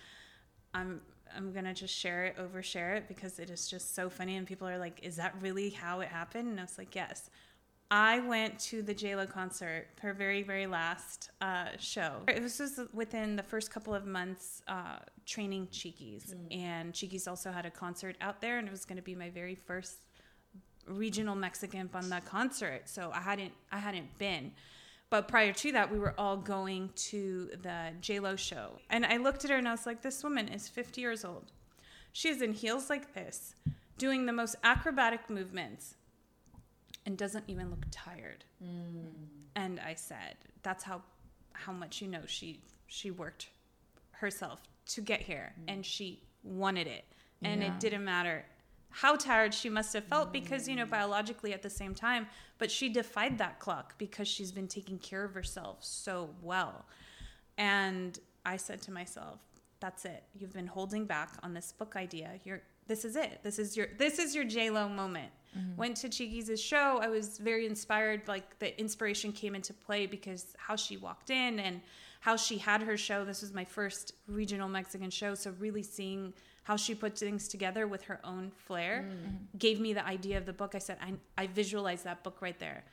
I'm 0.74 1.02
I'm 1.36 1.52
gonna 1.54 1.74
just 1.74 1.96
share 1.96 2.26
it, 2.26 2.38
overshare 2.38 2.98
it 2.98 3.08
because 3.08 3.40
it 3.40 3.50
is 3.50 3.68
just 3.68 3.96
so 3.96 4.10
funny, 4.10 4.36
and 4.38 4.48
people 4.48 4.68
are 4.68 4.78
like, 4.78 5.00
"Is 5.04 5.16
that 5.18 5.36
really 5.42 5.70
how 5.70 6.00
it 6.02 6.10
happened?" 6.10 6.50
And 6.50 6.60
I 6.60 6.64
was 6.64 6.78
like, 6.78 6.96
"Yes." 6.96 7.30
I 7.92 8.20
went 8.20 8.60
to 8.60 8.84
the 8.84 8.94
JLo 8.94 9.28
concert, 9.28 9.88
her 10.02 10.14
very 10.14 10.44
very 10.44 10.68
last 10.68 11.32
uh, 11.42 11.70
show. 11.80 12.22
It 12.28 12.42
was 12.42 12.80
within 12.94 13.36
the 13.36 13.44
first 13.44 13.72
couple 13.72 13.96
of 13.96 14.06
months 14.06 14.62
uh, 14.68 15.00
training 15.26 15.70
Chiquis, 15.72 16.36
and 16.52 16.94
Chiquis 16.94 17.28
also 17.28 17.52
had 17.52 17.66
a 17.66 17.72
concert 17.72 18.16
out 18.22 18.42
there, 18.42 18.60
and 18.60 18.68
it 18.68 18.72
was 18.72 18.86
going 18.86 18.98
to 18.98 19.04
be 19.04 19.16
my 19.16 19.30
very 19.30 19.56
first 19.56 20.06
regional 20.86 21.36
Mexican 21.36 21.88
banda 21.88 22.22
concert. 22.22 22.88
So 22.88 23.12
I 23.14 23.22
hadn't 23.22 23.54
I 23.72 23.80
hadn't 23.80 24.18
been. 24.20 24.52
But 25.10 25.28
prior 25.28 25.54
to 25.54 25.72
that, 25.72 25.92
we 25.92 25.98
were 25.98 26.14
all 26.18 26.38
going 26.38 26.92
to 26.96 27.50
the 27.64 27.94
JLo 28.00 28.38
show. 28.38 28.80
And 28.90 29.06
I 29.06 29.18
looked 29.18 29.44
at 29.44 29.50
her 29.50 29.58
and 29.58 29.68
I 29.68 29.72
was 29.72 29.86
like, 29.86 30.02
this 30.02 30.24
woman 30.24 30.48
is 30.48 30.68
50 30.68 31.02
years 31.02 31.26
old. 31.26 31.52
She 32.12 32.30
is 32.30 32.42
in 32.42 32.54
heels 32.54 32.90
like 32.90 33.14
this, 33.14 33.56
doing 33.98 34.26
the 34.26 34.34
most 34.34 34.56
acrobatic 34.64 35.30
movements, 35.30 35.96
and 37.06 37.18
doesn't 37.18 37.46
even 37.48 37.70
look 37.70 37.86
tired. 37.92 38.44
Mm. 38.64 39.12
And 39.56 39.80
I 39.80 39.96
said, 39.96 40.36
that's 40.64 40.84
how 40.84 41.02
how 41.54 41.74
much 41.74 42.02
you 42.02 42.08
know 42.08 42.22
she 42.26 42.62
she 42.88 43.12
worked 43.12 43.50
herself 44.12 44.62
to 44.86 45.02
get 45.02 45.22
here 45.22 45.54
mm. 45.60 45.74
and 45.74 45.86
she 45.86 46.22
wanted 46.44 46.88
it. 46.88 47.06
And 47.42 47.62
Yeah. 47.62 47.74
it 47.74 47.80
didn't 47.80 48.04
matter 48.04 48.46
how 48.92 49.16
tired 49.16 49.54
she 49.54 49.70
must 49.70 49.94
have 49.94 50.04
felt 50.06 50.34
because 50.34 50.68
you 50.68 50.76
know 50.76 50.86
biologically 50.86 51.54
at 51.54 51.62
the 51.62 51.70
same 51.70 51.94
time 51.94 52.28
but 52.58 52.72
she 52.72 52.90
defied 52.90 53.38
that 53.38 53.60
clock 53.60 53.98
because 53.98 54.28
she's 54.28 54.52
been 54.52 54.68
taking 54.68 54.98
care 55.00 55.24
of 55.24 55.34
herself 55.34 55.78
so 55.82 56.30
well 56.42 56.86
and 57.58 58.20
i 58.46 58.58
said 58.58 58.82
to 58.82 58.92
myself 58.92 59.40
that's 59.80 60.06
it 60.06 60.24
you've 60.34 60.54
been 60.54 60.68
holding 60.68 61.06
back 61.06 61.36
on 61.44 61.54
this 61.54 61.72
book 61.72 61.96
idea 61.96 62.32
you're 62.44 62.62
this 62.88 63.06
is 63.06 63.16
it 63.16 63.40
this 63.44 63.60
is 63.60 63.78
your 63.78 63.88
this 63.98 64.20
is 64.20 64.36
your 64.36 64.44
j-lo 64.44 64.90
moment 64.90 65.32
mm-hmm. 65.58 65.76
Went 65.78 65.98
to 65.98 66.10
Chiquis' 66.10 66.62
show. 66.62 67.00
I 67.02 67.08
was 67.08 67.38
very 67.38 67.66
inspired. 67.66 68.28
Like 68.28 68.60
the 68.60 68.80
inspiration 68.80 69.32
came 69.32 69.56
into 69.56 69.74
play 69.74 70.06
because 70.06 70.54
how 70.58 70.76
she 70.76 70.98
walked 70.98 71.30
in 71.30 71.60
and 71.60 71.82
how 72.20 72.36
she 72.36 72.58
had 72.58 72.82
her 72.82 72.98
show. 72.98 73.24
This 73.26 73.42
was 73.42 73.54
my 73.54 73.66
first 73.66 74.14
regional 74.28 74.70
Mexican 74.70 75.10
show. 75.10 75.36
So 75.36 75.54
really 75.60 75.84
seeing 75.84 76.34
how 76.70 76.76
she 76.76 76.94
put 76.94 77.18
things 77.18 77.48
together 77.48 77.88
with 77.88 78.04
her 78.04 78.20
own 78.24 78.52
flair 78.52 79.04
gave 79.58 79.80
me 79.80 79.92
the 79.92 80.06
idea 80.06 80.38
of 80.38 80.46
the 80.46 80.54
book. 80.54 80.76
I 80.76 80.78
said, 80.78 80.98
I, 81.02 81.14
I 81.36 81.48
visualized 81.48 82.04
that 82.04 82.24
book 82.24 82.44
right 82.44 82.60
there. 82.60 82.84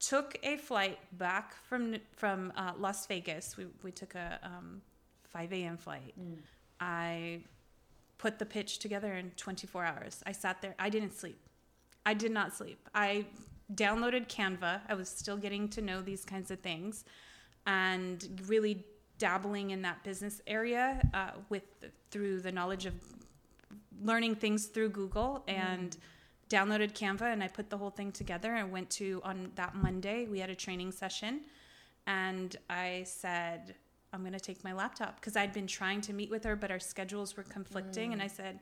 Took 0.00 0.36
a 0.42 0.56
flight 0.56 0.98
back 1.12 1.54
from 1.68 1.94
from 2.16 2.52
uh, 2.56 2.72
Las 2.76 3.06
Vegas. 3.06 3.56
We, 3.56 3.66
we 3.84 3.92
took 3.92 4.16
a 4.16 4.40
um, 4.42 4.82
5 5.28 5.52
a.m. 5.52 5.76
flight. 5.76 6.12
I 6.80 7.42
put 8.18 8.40
the 8.40 8.46
pitch 8.46 8.80
together 8.80 9.14
in 9.14 9.30
24 9.36 9.84
hours. 9.84 10.24
I 10.26 10.32
sat 10.32 10.60
there. 10.60 10.74
I 10.80 10.90
didn't 10.90 11.14
sleep. 11.16 11.38
I 12.04 12.14
did 12.14 12.32
not 12.32 12.52
sleep. 12.52 12.88
I 12.96 13.26
downloaded 13.72 14.26
Canva. 14.26 14.80
I 14.88 14.94
was 14.94 15.08
still 15.08 15.36
getting 15.36 15.68
to 15.68 15.80
know 15.80 16.02
these 16.02 16.24
kinds 16.24 16.50
of 16.50 16.58
things 16.58 17.04
and 17.64 18.42
really 18.48 18.84
dabbling 19.18 19.70
in 19.70 19.82
that 19.82 20.02
business 20.02 20.40
area 20.48 21.08
uh, 21.14 21.30
with 21.48 21.62
through 22.10 22.40
the 22.40 22.50
knowledge 22.50 22.86
of 22.86 22.94
learning 24.02 24.36
things 24.36 24.66
through 24.66 24.90
Google 24.90 25.44
mm. 25.46 25.54
and 25.54 25.96
downloaded 26.48 26.92
Canva 26.92 27.32
and 27.32 27.42
I 27.42 27.48
put 27.48 27.70
the 27.70 27.78
whole 27.78 27.90
thing 27.90 28.10
together 28.10 28.54
and 28.56 28.72
went 28.72 28.90
to 28.90 29.20
on 29.24 29.52
that 29.54 29.74
Monday 29.74 30.26
we 30.26 30.40
had 30.40 30.50
a 30.50 30.54
training 30.54 30.90
session 30.90 31.42
and 32.06 32.56
I 32.68 33.04
said 33.06 33.76
I'm 34.12 34.20
going 34.20 34.32
to 34.32 34.40
take 34.40 34.64
my 34.64 34.72
laptop 34.72 35.20
because 35.20 35.36
I'd 35.36 35.52
been 35.52 35.68
trying 35.68 36.00
to 36.02 36.12
meet 36.12 36.28
with 36.28 36.42
her 36.44 36.56
but 36.56 36.70
our 36.70 36.80
schedules 36.80 37.36
were 37.36 37.44
conflicting 37.44 38.12
and 38.12 38.20
I 38.20 38.26
mm. 38.26 38.36
said 38.36 38.58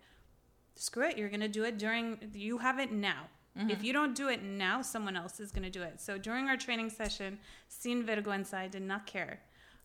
screw 0.75 1.09
it 1.09 1.17
you're 1.17 1.31
going 1.31 1.41
to 1.41 1.49
do 1.49 1.65
it 1.65 1.79
during 1.79 2.19
you 2.35 2.59
have 2.59 2.79
it 2.79 2.93
now. 2.93 3.25
Mm-hmm. 3.59 3.71
If 3.71 3.83
you 3.83 3.95
don't 3.95 4.15
do 4.15 4.29
it 4.29 4.43
now 4.43 4.83
someone 4.83 5.17
else 5.17 5.41
is 5.41 5.51
going 5.51 5.65
to 5.65 5.71
do 5.71 5.83
it. 5.83 5.99
So 5.99 6.19
during 6.19 6.47
our 6.47 6.59
training 6.59 6.91
session 6.91 7.39
sin 7.69 8.05
vergüenza 8.05 8.55
I 8.55 8.69
did 8.69 8.83
not 8.83 9.07
care. 9.07 9.41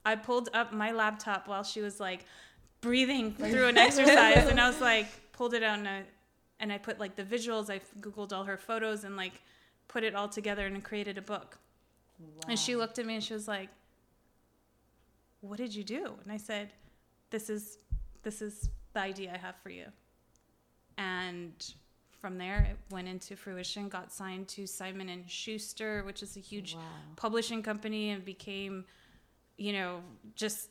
I 0.05 0.15
pulled 0.17 0.49
up 0.53 0.73
my 0.73 0.91
laptop 0.91 1.47
while 1.47 1.63
she 1.63 1.79
was 1.79 2.01
like 2.01 2.25
breathing 2.81 3.33
through 3.33 3.67
an 3.67 3.77
exercise 3.87 4.45
and 4.49 4.59
I 4.59 4.67
was 4.67 4.81
like 4.81 5.07
pulled 5.33 5.53
it 5.53 5.63
out 5.63 5.79
and 5.79 5.87
I, 5.87 6.03
and 6.59 6.71
I 6.71 6.77
put 6.77 6.99
like 6.99 7.15
the 7.15 7.23
visuals 7.23 7.69
I 7.69 7.81
googled 7.99 8.31
all 8.31 8.45
her 8.45 8.57
photos 8.57 9.03
and 9.03 9.17
like 9.17 9.41
put 9.89 10.03
it 10.03 10.15
all 10.15 10.29
together 10.29 10.65
and 10.65 10.81
created 10.83 11.17
a 11.17 11.21
book. 11.21 11.57
And 12.47 12.57
she 12.57 12.75
looked 12.77 12.99
at 12.99 13.05
me 13.05 13.15
and 13.15 13.23
she 13.23 13.33
was 13.33 13.47
like 13.47 13.69
what 15.41 15.57
did 15.57 15.75
you 15.75 15.83
do? 15.83 16.13
And 16.23 16.31
I 16.31 16.37
said 16.37 16.71
this 17.29 17.49
is 17.49 17.79
this 18.21 18.41
is 18.41 18.69
the 18.93 19.01
idea 19.01 19.33
I 19.33 19.37
have 19.37 19.55
for 19.61 19.69
you. 19.69 19.85
And 20.97 21.51
from 22.19 22.37
there 22.37 22.67
it 22.71 22.77
went 22.89 23.09
into 23.09 23.35
fruition 23.35 23.89
got 23.89 24.13
signed 24.13 24.47
to 24.47 24.65
Simon 24.65 25.09
and 25.09 25.29
Schuster 25.29 26.03
which 26.05 26.23
is 26.23 26.37
a 26.37 26.39
huge 26.39 26.77
publishing 27.17 27.61
company 27.61 28.11
and 28.11 28.23
became 28.23 28.85
you 29.57 29.73
know 29.73 29.99
just 30.33 30.69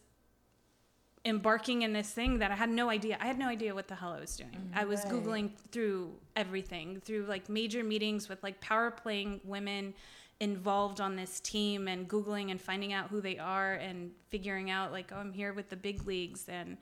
embarking 1.24 1.82
in 1.82 1.92
this 1.92 2.10
thing 2.10 2.38
that 2.38 2.50
I 2.50 2.56
had 2.56 2.68
no 2.68 2.90
idea. 2.90 3.16
I 3.20 3.26
had 3.26 3.38
no 3.38 3.48
idea 3.48 3.74
what 3.74 3.88
the 3.88 3.94
hell 3.94 4.12
I 4.12 4.20
was 4.20 4.36
doing. 4.36 4.50
Mm-hmm. 4.50 4.78
I 4.78 4.84
was 4.84 5.00
googling 5.04 5.50
through 5.70 6.12
everything, 6.34 7.00
through 7.04 7.26
like 7.26 7.48
major 7.48 7.84
meetings 7.84 8.28
with 8.28 8.42
like 8.42 8.60
power 8.60 8.90
playing 8.90 9.40
women 9.44 9.94
involved 10.40 11.00
on 11.00 11.14
this 11.14 11.38
team 11.38 11.86
and 11.86 12.08
googling 12.08 12.50
and 12.50 12.60
finding 12.60 12.92
out 12.92 13.08
who 13.08 13.20
they 13.20 13.38
are 13.38 13.74
and 13.74 14.10
figuring 14.30 14.70
out 14.70 14.90
like 14.90 15.12
oh, 15.12 15.16
I'm 15.16 15.32
here 15.32 15.52
with 15.52 15.68
the 15.68 15.76
big 15.76 16.04
leagues 16.04 16.48
and 16.48 16.76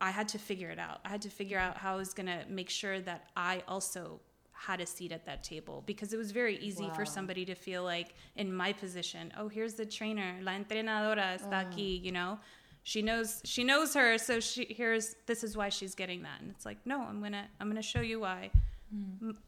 I 0.00 0.10
had 0.10 0.28
to 0.28 0.38
figure 0.38 0.70
it 0.70 0.78
out. 0.78 1.00
I 1.04 1.08
had 1.08 1.22
to 1.22 1.28
figure 1.28 1.58
out 1.58 1.76
how 1.76 1.94
I 1.94 1.96
was 1.96 2.14
going 2.14 2.26
to 2.26 2.44
make 2.48 2.70
sure 2.70 3.00
that 3.00 3.30
I 3.36 3.62
also 3.66 4.20
had 4.52 4.80
a 4.80 4.86
seat 4.86 5.10
at 5.10 5.26
that 5.26 5.42
table 5.42 5.82
because 5.86 6.12
it 6.12 6.16
was 6.16 6.30
very 6.30 6.56
easy 6.58 6.88
for 6.94 7.04
somebody 7.04 7.44
to 7.44 7.54
feel 7.54 7.82
like 7.82 8.14
in 8.36 8.52
my 8.54 8.72
position, 8.72 9.32
oh, 9.36 9.48
here's 9.48 9.74
the 9.74 9.86
trainer, 9.86 10.36
la 10.42 10.52
entrenadora 10.52 11.36
está 11.36 11.64
mm. 11.64 11.72
aquí, 11.72 12.04
you 12.04 12.12
know. 12.12 12.38
She 12.84 13.00
knows 13.00 13.40
she 13.44 13.62
knows 13.62 13.94
her, 13.94 14.18
so 14.18 14.40
she 14.40 14.66
here's 14.68 15.14
this 15.26 15.44
is 15.44 15.56
why 15.56 15.68
she's 15.68 15.94
getting 15.94 16.22
that. 16.22 16.40
And 16.40 16.50
it's 16.50 16.66
like, 16.66 16.78
no, 16.84 17.02
I'm 17.02 17.22
to 17.22 17.44
I'm 17.60 17.74
to 17.74 17.82
show 17.82 18.00
you 18.00 18.20
why 18.20 18.50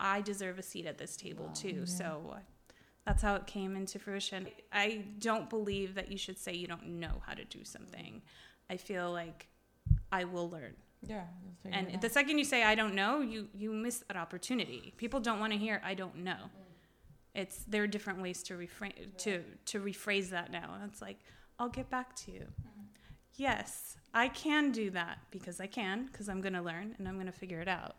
I 0.01 0.21
deserve 0.21 0.59
a 0.59 0.63
seat 0.63 0.87
at 0.87 0.99
this 0.99 1.17
table 1.17 1.51
too. 1.55 1.85
So 1.85 2.35
uh, 2.35 2.39
that's 3.05 3.23
how 3.23 3.35
it 3.35 3.47
came 3.47 3.77
into 3.77 3.99
fruition. 3.99 4.49
I 4.73 5.05
don't 5.19 5.51
believe 5.51 5.95
that 5.95 6.11
you 6.11 6.17
should 6.17 6.39
say 6.39 6.55
you 6.55 6.67
don't 6.67 6.87
know 6.87 7.23
how 7.27 7.35
to 7.35 7.45
do 7.45 7.65
something. 7.65 8.23
I 8.71 8.77
feel 8.77 9.13
like 9.13 9.49
I 10.11 10.25
will 10.25 10.49
learn. 10.49 10.75
Yeah. 11.07 11.25
And 11.71 12.01
the 12.01 12.09
second 12.09 12.39
you 12.39 12.45
say 12.45 12.63
I 12.63 12.75
don't 12.75 12.95
know, 12.95 13.21
you 13.21 13.49
you 13.55 13.73
miss 13.73 14.05
that 14.09 14.17
opportunity. 14.17 14.95
People 14.97 15.21
don't 15.21 15.41
want 15.41 15.53
to 15.53 15.59
hear 15.59 15.83
I 15.85 15.95
don't 15.95 16.19
know. 16.19 16.37
It's 17.35 17.65
there 17.65 17.83
are 17.83 17.87
different 17.87 18.23
ways 18.23 18.43
to 18.45 18.57
refrain 18.57 18.93
to 19.19 19.43
to 19.67 19.81
rephrase 19.81 20.31
that 20.31 20.51
now. 20.51 20.79
It's 20.87 21.03
like 21.03 21.19
I'll 21.59 21.69
get 21.69 21.91
back 21.91 22.17
to 22.17 22.33
you. 22.33 22.47
Yes, 23.37 23.97
I 24.13 24.29
can 24.29 24.71
do 24.73 24.91
that 24.91 25.19
because 25.31 25.61
I 25.61 25.67
can 25.67 26.07
because 26.07 26.29
I'm 26.29 26.41
going 26.41 26.53
to 26.55 26.63
learn 26.63 26.95
and 26.99 27.09
I'm 27.09 27.15
going 27.15 27.27
to 27.27 27.33
figure 27.33 27.61
it 27.61 27.69
out. 27.69 27.97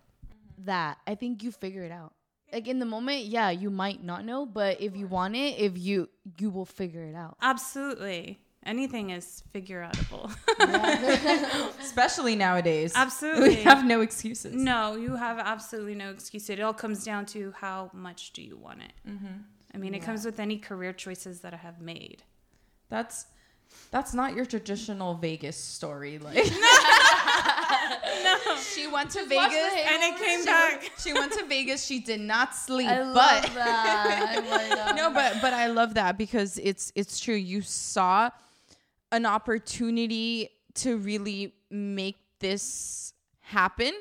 that 0.59 0.97
I 1.05 1.15
think 1.15 1.43
you 1.43 1.51
figure 1.51 1.83
it 1.83 1.91
out. 1.91 2.13
Like 2.53 2.67
in 2.67 2.79
the 2.79 2.85
moment, 2.85 3.25
yeah, 3.25 3.49
you 3.49 3.69
might 3.69 4.01
not 4.03 4.23
know, 4.23 4.45
but 4.45 4.79
if 4.79 4.95
you 4.95 5.07
want 5.07 5.35
it, 5.35 5.57
if 5.59 5.77
you 5.77 6.07
you 6.39 6.49
will 6.49 6.65
figure 6.65 7.03
it 7.03 7.15
out. 7.15 7.35
Absolutely. 7.41 8.39
Anything 8.65 9.09
is 9.11 9.43
figure 9.51 9.87
outable. 9.87 10.31
Especially 11.81 12.35
nowadays. 12.35 12.93
Absolutely. 12.95 13.49
We 13.49 13.55
have 13.63 13.85
no 13.85 14.01
excuses. 14.01 14.55
No, 14.55 14.95
you 14.95 15.15
have 15.15 15.37
absolutely 15.37 15.95
no 15.95 16.09
excuse. 16.11 16.49
It 16.49 16.59
all 16.61 16.73
comes 16.73 17.03
down 17.03 17.25
to 17.27 17.53
how 17.57 17.91
much 17.93 18.31
do 18.33 18.41
you 18.41 18.57
want 18.57 18.81
it. 18.81 18.93
Mm-hmm. 19.07 19.27
I 19.73 19.77
mean, 19.77 19.93
it 19.93 19.99
comes 20.01 20.23
with 20.25 20.39
any 20.39 20.57
career 20.57 20.93
choices 20.93 21.41
that 21.41 21.53
I 21.53 21.57
have 21.57 21.81
made. 21.81 22.23
That's 22.89 23.25
that's 23.91 24.13
not 24.13 24.35
your 24.35 24.45
traditional 24.45 25.15
Vegas 25.15 25.57
story. 25.57 26.19
Like 26.19 26.35
no. 28.23 28.37
she 28.61 28.87
went 28.87 29.11
to 29.11 29.25
Vegas 29.25 29.53
And 29.53 30.03
it 30.03 30.17
came 30.17 30.39
she 30.41 30.45
back. 30.45 30.81
Went, 30.81 30.91
she 30.97 31.13
went 31.13 31.31
to 31.33 31.45
Vegas. 31.45 31.85
She 31.85 31.99
did 31.99 32.21
not 32.21 32.55
sleep, 32.55 32.89
I 32.89 33.03
but. 33.13 33.49
I 33.57 34.39
love 34.39 34.69
that. 34.69 34.93
no, 34.95 35.11
but 35.11 35.37
but 35.41 35.53
I 35.53 35.67
love 35.67 35.93
that 35.95 36.17
because 36.17 36.57
it's 36.59 36.91
it's 36.95 37.19
true. 37.19 37.35
You 37.35 37.61
saw 37.61 38.29
an 39.11 39.25
opportunity 39.25 40.49
to 40.75 40.97
really 40.97 41.53
make 41.69 42.17
this 42.39 43.13
happen 43.41 43.93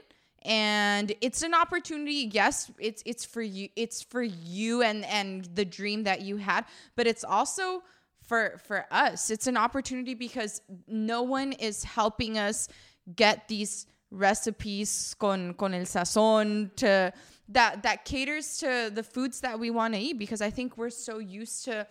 and 0.42 1.12
it's 1.20 1.42
an 1.42 1.54
opportunity 1.54 2.28
yes 2.32 2.70
it's 2.78 3.02
it's 3.06 3.24
for 3.24 3.42
you 3.42 3.68
it's 3.76 4.02
for 4.02 4.22
you 4.22 4.82
and 4.82 5.04
and 5.06 5.44
the 5.54 5.64
dream 5.64 6.04
that 6.04 6.20
you 6.20 6.36
had 6.36 6.64
but 6.96 7.06
it's 7.06 7.24
also 7.24 7.82
for 8.26 8.58
for 8.66 8.86
us 8.90 9.30
it's 9.30 9.46
an 9.46 9.56
opportunity 9.56 10.14
because 10.14 10.60
no 10.88 11.22
one 11.22 11.52
is 11.52 11.84
helping 11.84 12.38
us 12.38 12.68
get 13.16 13.48
these 13.48 13.86
recipes 14.10 15.14
con 15.18 15.54
con 15.54 15.74
el 15.74 15.82
sazon 15.84 16.70
to 16.76 17.12
that 17.48 17.82
that 17.82 18.04
caters 18.04 18.58
to 18.58 18.90
the 18.94 19.02
foods 19.02 19.40
that 19.40 19.58
we 19.58 19.70
want 19.70 19.92
to 19.94 20.00
eat 20.00 20.18
because 20.18 20.40
i 20.40 20.50
think 20.50 20.76
we're 20.78 20.90
so 20.90 21.18
used 21.18 21.64
to 21.64 21.86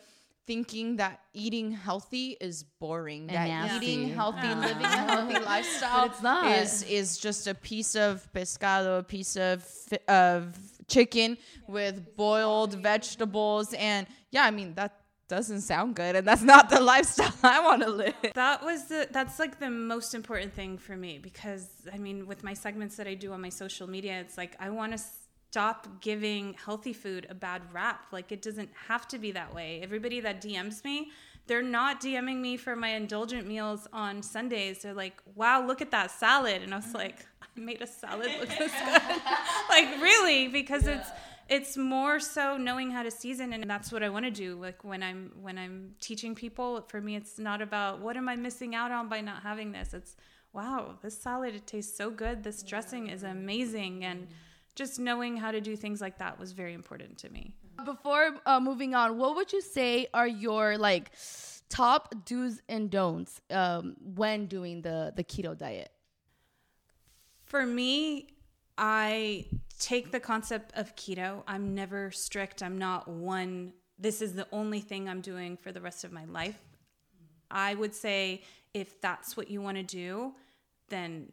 thinking 0.46 0.98
that 0.98 1.22
eating 1.34 1.72
healthy 1.72 2.36
is 2.42 2.64
boring 2.80 3.28
that 3.28 3.48
nasty. 3.48 3.86
eating 3.86 4.10
healthy 4.14 4.48
living 4.56 4.84
a 4.84 4.88
healthy 4.88 5.40
lifestyle 5.54 6.02
But 6.08 6.12
it's 6.12 6.22
not. 6.22 6.52
is 6.58 6.84
is 6.84 7.18
just 7.18 7.48
a 7.48 7.56
piece 7.56 7.96
of 7.96 8.28
pescado 8.34 9.00
a 9.00 9.04
piece 9.04 9.38
of 9.38 9.66
of 10.08 10.58
chicken 10.88 11.38
with 11.68 12.16
boiled 12.18 12.74
vegetables 12.76 13.74
and 13.74 14.06
yeah 14.32 14.44
i 14.44 14.52
mean 14.52 14.74
that 14.76 15.03
doesn't 15.34 15.62
sound 15.62 15.96
good 15.96 16.16
and 16.16 16.28
that's 16.28 16.44
not 16.44 16.70
the 16.70 16.80
lifestyle 16.94 17.34
i 17.42 17.60
want 17.60 17.82
to 17.82 17.90
live 17.90 18.14
That 18.36 18.64
was 18.64 18.86
the 18.86 19.08
that's 19.12 19.40
like 19.40 19.60
the 19.60 19.70
most 19.70 20.14
important 20.14 20.54
thing 20.54 20.78
for 20.78 20.96
me 20.96 21.18
because 21.18 21.68
I 21.92 21.98
mean 21.98 22.28
with 22.28 22.44
my 22.44 22.54
segments 22.54 22.96
that 22.98 23.08
I 23.08 23.16
do 23.16 23.32
on 23.34 23.42
my 23.42 23.50
social 23.50 23.88
media 23.88 24.20
it's 24.20 24.38
like 24.38 24.56
I 24.60 24.70
want 24.70 24.92
to 24.96 25.04
stop 25.50 26.02
giving 26.02 26.54
healthy 26.66 26.94
food 26.94 27.26
a 27.30 27.36
bad 27.48 27.62
rap 27.72 28.02
like 28.12 28.32
it 28.32 28.42
doesn't 28.42 28.70
have 28.88 29.08
to 29.10 29.18
be 29.18 29.32
that 29.32 29.54
way. 29.54 29.80
Everybody 29.84 30.20
that 30.22 30.42
DMs 30.42 30.84
me 30.84 31.12
they're 31.46 31.62
not 31.80 32.00
DMing 32.00 32.40
me 32.40 32.56
for 32.56 32.76
my 32.76 32.90
indulgent 32.90 33.46
meals 33.48 33.86
on 33.92 34.24
Sundays. 34.24 34.82
They're 34.82 34.94
like, 34.94 35.18
"Wow, 35.36 35.68
look 35.68 35.82
at 35.82 35.92
that 35.92 36.10
salad," 36.10 36.62
and 36.62 36.74
I 36.74 36.78
was 36.78 36.94
like, 36.94 37.26
"I 37.42 37.60
made 37.60 37.82
a 37.82 37.88
salad 37.88 38.32
look 38.40 38.48
this 38.48 38.72
good." 38.72 39.22
like 39.70 39.90
really, 40.02 40.48
because 40.48 40.88
it's 40.88 41.10
it's 41.54 41.78
more 41.78 42.20
so 42.20 42.58
knowing 42.58 42.90
how 42.90 43.04
to 43.04 43.12
season 43.12 43.54
and 43.54 43.70
that's 43.70 43.92
what 43.92 44.02
i 44.02 44.10
want 44.10 44.26
to 44.26 44.32
do 44.32 44.56
like 44.56 44.84
when 44.84 45.04
i'm 45.04 45.32
when 45.40 45.58
i'm 45.60 45.94
teaching 46.02 46.34
people 46.34 46.84
for 46.88 47.00
me 47.00 47.16
it's 47.16 47.38
not 47.38 47.62
about 47.62 48.00
what 48.00 48.18
am 48.18 48.28
i 48.28 48.36
missing 48.36 48.74
out 48.74 48.92
on 48.92 49.08
by 49.08 49.22
not 49.22 49.44
having 49.44 49.72
this? 49.72 49.94
It's 49.94 50.16
wow 50.52 50.96
this 51.04 51.16
salad 51.20 51.54
it 51.54 51.68
tastes 51.68 51.96
so 51.96 52.10
good 52.10 52.44
this 52.44 52.64
dressing 52.64 53.08
is 53.08 53.22
amazing 53.24 54.04
and 54.04 54.28
just 54.76 55.00
knowing 55.00 55.38
how 55.38 55.52
to 55.52 55.62
do 55.62 55.76
things 55.76 56.02
like 56.02 56.18
that 56.18 56.40
was 56.40 56.52
very 56.52 56.74
important 56.74 57.20
to 57.20 57.30
me. 57.30 57.54
Before 57.86 58.32
uh, 58.48 58.60
moving 58.60 58.96
on, 58.96 59.20
what 59.20 59.36
would 59.36 59.54
you 59.54 59.62
say 59.62 60.08
are 60.16 60.28
your 60.28 60.80
like 60.80 61.12
top 61.70 62.16
do's 62.26 62.60
and 62.68 62.90
don'ts 62.90 63.40
um, 63.52 63.96
when 64.16 64.48
doing 64.48 64.82
the 64.82 65.14
the 65.16 65.24
keto 65.24 65.56
diet? 65.56 65.92
for 67.54 67.68
me 67.68 68.33
I 68.78 69.46
take 69.80 70.12
the 70.12 70.20
concept 70.20 70.72
of 70.76 70.96
keto. 70.96 71.44
I'm 71.48 71.76
never 71.76 72.12
strict. 72.12 72.64
I'm 72.64 72.78
not 72.78 73.08
one, 73.08 73.74
this 74.00 74.22
is 74.22 74.34
the 74.34 74.48
only 74.52 74.80
thing 74.80 75.08
I'm 75.08 75.22
doing 75.22 75.58
for 75.58 75.72
the 75.72 75.82
rest 75.82 76.04
of 76.04 76.12
my 76.12 76.26
life. 76.26 76.58
I 77.52 77.76
would 77.76 77.94
say 77.94 78.44
if 78.74 79.00
that's 79.02 79.38
what 79.38 79.50
you 79.50 79.62
want 79.62 79.78
to 79.78 79.84
do, 79.84 80.34
then 80.90 81.32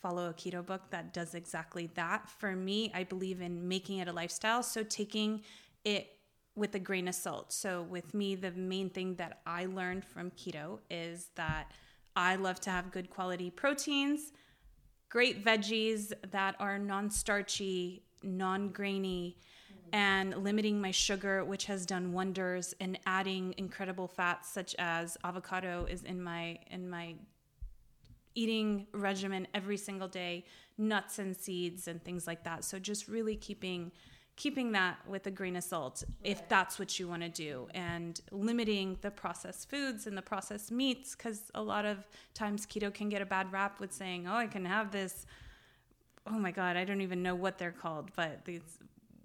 follow 0.00 0.30
a 0.30 0.32
keto 0.32 0.64
book 0.64 0.82
that 0.90 1.12
does 1.12 1.34
exactly 1.34 1.90
that. 1.94 2.30
For 2.30 2.56
me, 2.56 2.90
I 2.94 3.04
believe 3.04 3.40
in 3.40 3.68
making 3.68 3.98
it 3.98 4.08
a 4.08 4.12
lifestyle. 4.12 4.62
So 4.62 4.82
taking 4.82 5.42
it 5.84 6.16
with 6.56 6.74
a 6.74 6.78
grain 6.78 7.08
of 7.08 7.14
salt. 7.14 7.52
So 7.52 7.82
with 7.82 8.14
me, 8.14 8.34
the 8.34 8.50
main 8.52 8.90
thing 8.90 9.14
that 9.16 9.40
I 9.46 9.66
learned 9.66 10.04
from 10.04 10.30
keto 10.32 10.80
is 10.90 11.28
that 11.36 11.70
I 12.16 12.36
love 12.36 12.60
to 12.60 12.70
have 12.70 12.90
good 12.90 13.10
quality 13.10 13.50
proteins 13.50 14.32
great 15.10 15.44
veggies 15.44 16.12
that 16.30 16.56
are 16.58 16.78
non 16.78 17.10
starchy, 17.10 18.02
non 18.22 18.68
grainy, 18.70 19.36
and 19.92 20.34
limiting 20.42 20.80
my 20.80 20.92
sugar, 20.92 21.44
which 21.44 21.66
has 21.66 21.84
done 21.84 22.12
wonders, 22.12 22.74
and 22.80 22.98
adding 23.04 23.54
incredible 23.58 24.08
fats 24.08 24.50
such 24.50 24.74
as 24.78 25.18
avocado 25.24 25.86
is 25.90 26.02
in 26.04 26.22
my 26.22 26.58
in 26.70 26.88
my 26.88 27.14
eating 28.36 28.86
regimen 28.92 29.46
every 29.52 29.76
single 29.76 30.08
day, 30.08 30.44
nuts 30.78 31.18
and 31.18 31.36
seeds 31.36 31.88
and 31.88 32.02
things 32.04 32.26
like 32.28 32.44
that. 32.44 32.64
So 32.64 32.78
just 32.78 33.08
really 33.08 33.36
keeping 33.36 33.90
keeping 34.40 34.72
that 34.72 34.96
with 35.06 35.26
a 35.26 35.30
grain 35.30 35.54
of 35.54 35.62
salt 35.62 36.02
if 36.24 36.48
that's 36.48 36.78
what 36.78 36.98
you 36.98 37.06
want 37.06 37.20
to 37.20 37.28
do 37.28 37.68
and 37.74 38.22
limiting 38.30 38.96
the 39.02 39.10
processed 39.10 39.68
foods 39.68 40.06
and 40.06 40.16
the 40.16 40.22
processed 40.22 40.72
meats 40.72 41.14
because 41.14 41.50
a 41.54 41.62
lot 41.62 41.84
of 41.84 41.98
times 42.32 42.64
keto 42.64 42.92
can 42.92 43.10
get 43.10 43.20
a 43.20 43.26
bad 43.26 43.52
rap 43.52 43.78
with 43.80 43.92
saying 43.92 44.26
oh 44.26 44.34
i 44.34 44.46
can 44.46 44.64
have 44.64 44.90
this. 44.90 45.26
Oh 46.26 46.38
my 46.38 46.50
god 46.50 46.74
i 46.78 46.86
don't 46.86 47.02
even 47.02 47.22
know 47.22 47.34
what 47.34 47.58
they're 47.58 47.70
called 47.70 48.12
but 48.16 48.42
these 48.46 48.78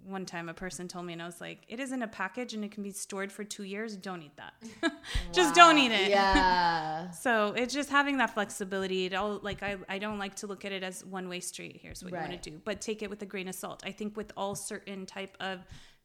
one 0.06 0.24
time 0.24 0.48
a 0.48 0.54
person 0.54 0.88
told 0.88 1.06
me 1.06 1.12
and 1.12 1.22
I 1.22 1.26
was 1.26 1.40
like, 1.40 1.62
it 1.68 1.80
isn't 1.80 2.02
a 2.02 2.08
package 2.08 2.54
and 2.54 2.64
it 2.64 2.70
can 2.70 2.82
be 2.82 2.92
stored 2.92 3.32
for 3.32 3.44
two 3.44 3.64
years. 3.64 3.96
Don't 3.96 4.22
eat 4.22 4.36
that. 4.36 4.54
just 5.32 5.56
wow. 5.56 5.70
don't 5.70 5.78
eat 5.78 5.92
it. 5.92 6.10
Yeah. 6.10 7.10
so 7.10 7.52
it's 7.56 7.74
just 7.74 7.90
having 7.90 8.18
that 8.18 8.34
flexibility. 8.34 9.06
It 9.06 9.14
all 9.14 9.40
like 9.42 9.62
I, 9.62 9.76
I 9.88 9.98
don't 9.98 10.18
like 10.18 10.36
to 10.36 10.46
look 10.46 10.64
at 10.64 10.72
it 10.72 10.82
as 10.82 11.04
one 11.04 11.28
way 11.28 11.40
street. 11.40 11.80
Here's 11.82 12.02
what 12.02 12.12
right. 12.12 12.22
you 12.22 12.28
want 12.30 12.42
to 12.42 12.50
do. 12.50 12.60
But 12.64 12.80
take 12.80 13.02
it 13.02 13.10
with 13.10 13.22
a 13.22 13.26
grain 13.26 13.48
of 13.48 13.54
salt. 13.54 13.82
I 13.84 13.92
think 13.92 14.16
with 14.16 14.32
all 14.36 14.54
certain 14.54 15.06
type 15.06 15.36
of 15.40 15.60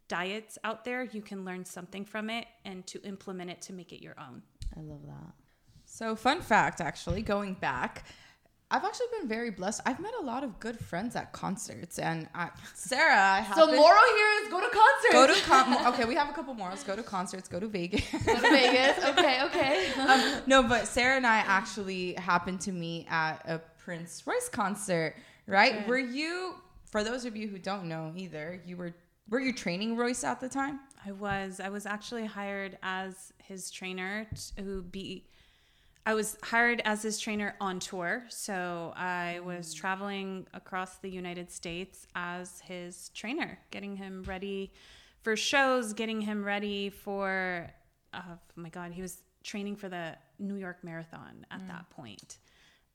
diets 0.07 0.57
out 0.63 0.83
there, 0.83 1.03
you 1.03 1.21
can 1.21 1.45
learn 1.45 1.63
something 1.63 2.03
from 2.03 2.29
it 2.29 2.45
and 2.65 2.85
to 2.87 3.01
implement 3.03 3.49
it 3.49 3.61
to 3.63 3.73
make 3.73 3.93
it 3.93 4.03
your 4.03 4.15
own. 4.19 4.41
I 4.75 4.81
love 4.81 5.05
that. 5.05 5.33
So 5.85 6.15
fun 6.15 6.41
fact 6.41 6.81
actually, 6.81 7.21
going 7.21 7.53
back, 7.55 8.05
I've 8.71 8.85
actually 8.85 9.07
been 9.19 9.27
very 9.27 9.51
blessed. 9.51 9.81
I've 9.85 9.99
met 9.99 10.13
a 10.21 10.23
lot 10.23 10.45
of 10.45 10.57
good 10.61 10.79
friends 10.79 11.17
at 11.17 11.33
concerts, 11.33 11.99
and 11.99 12.27
I, 12.33 12.49
Sarah, 12.73 13.19
I 13.19 13.41
have. 13.41 13.57
So 13.57 13.67
moral 13.67 14.01
here 14.15 14.43
is 14.43 14.49
go 14.49 14.61
to 14.61 14.69
concerts. 14.69 15.11
Go 15.11 15.27
to 15.27 15.41
con- 15.41 15.87
okay. 15.93 16.05
We 16.05 16.15
have 16.15 16.29
a 16.29 16.33
couple 16.33 16.53
morals. 16.53 16.83
Go 16.83 16.95
to 16.95 17.03
concerts. 17.03 17.49
Go 17.49 17.59
to 17.59 17.67
Vegas. 17.67 18.09
go 18.11 18.35
to 18.35 18.41
Vegas. 18.41 19.03
Okay, 19.03 19.43
okay. 19.43 19.87
Um, 20.01 20.41
no, 20.47 20.63
but 20.63 20.87
Sarah 20.87 21.15
and 21.17 21.27
I 21.27 21.37
actually 21.37 22.13
happened 22.13 22.61
to 22.61 22.71
meet 22.71 23.05
at 23.09 23.41
a 23.45 23.59
Prince 23.77 24.23
Royce 24.25 24.49
concert. 24.49 25.15
Right? 25.47 25.75
Okay. 25.75 25.87
Were 25.87 25.99
you? 25.99 26.55
For 26.85 27.03
those 27.03 27.25
of 27.25 27.35
you 27.35 27.47
who 27.47 27.57
don't 27.57 27.85
know 27.85 28.13
either, 28.15 28.61
you 28.65 28.77
were 28.77 28.95
were 29.29 29.39
you 29.39 29.53
training 29.53 29.97
Royce 29.97 30.23
at 30.23 30.39
the 30.39 30.49
time? 30.49 30.79
I 31.05 31.11
was. 31.11 31.59
I 31.59 31.69
was 31.69 31.85
actually 31.85 32.25
hired 32.25 32.77
as 32.83 33.33
his 33.37 33.69
trainer 33.69 34.27
to 34.55 34.83
be 34.83 35.25
I 36.05 36.13
was 36.13 36.37
hired 36.41 36.81
as 36.83 37.03
his 37.03 37.19
trainer 37.19 37.55
on 37.61 37.79
tour. 37.79 38.23
So 38.29 38.93
I 38.95 39.39
was 39.43 39.73
traveling 39.73 40.47
across 40.53 40.97
the 40.97 41.09
United 41.09 41.51
States 41.51 42.07
as 42.15 42.59
his 42.61 43.09
trainer, 43.09 43.59
getting 43.69 43.95
him 43.95 44.23
ready 44.23 44.71
for 45.21 45.35
shows, 45.35 45.93
getting 45.93 46.21
him 46.21 46.43
ready 46.43 46.89
for, 46.89 47.69
oh 48.13 48.39
my 48.55 48.69
God, 48.69 48.91
he 48.91 49.01
was 49.01 49.21
training 49.43 49.75
for 49.75 49.89
the 49.89 50.15
New 50.39 50.55
York 50.55 50.77
Marathon 50.83 51.45
at 51.51 51.61
mm. 51.61 51.67
that 51.67 51.89
point. 51.91 52.37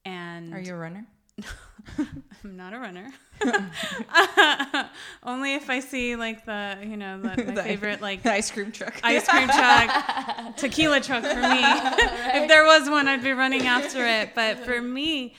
And 0.05 0.53
are 0.53 0.61
you 0.61 0.75
a 0.75 0.77
runner? 0.77 1.07
I'm 1.99 2.57
not 2.57 2.73
a 2.73 2.79
runner. 2.79 3.11
Only 5.23 5.55
if 5.55 5.69
I 5.69 5.81
see 5.81 6.17
like 6.17 6.45
the, 6.45 6.79
you 6.83 6.97
know, 6.97 7.21
the, 7.21 7.29
my 7.37 7.37
the, 7.37 7.63
favorite 7.63 8.01
like 8.01 8.25
ice 8.25 8.51
cream 8.51 8.73
truck, 8.73 8.99
ice 9.03 9.29
cream 9.29 9.49
truck, 9.49 10.57
tequila 10.57 11.01
truck 11.01 11.23
for 11.23 11.35
me. 11.35 11.43
right? 11.43 12.31
If 12.35 12.49
there 12.49 12.65
was 12.65 12.89
one, 12.89 13.09
I'd 13.09 13.23
be 13.23 13.33
running 13.33 13.67
after 13.67 14.05
it. 14.07 14.35
But 14.35 14.61
for 14.61 14.81
me, 14.81 15.35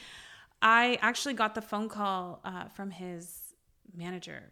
I 0.62 0.97
actually 1.01 1.33
got 1.33 1.55
the 1.55 1.62
phone 1.62 1.89
call 1.89 2.41
uh, 2.43 2.65
from 2.69 2.91
his 2.91 3.53
manager 3.95 4.51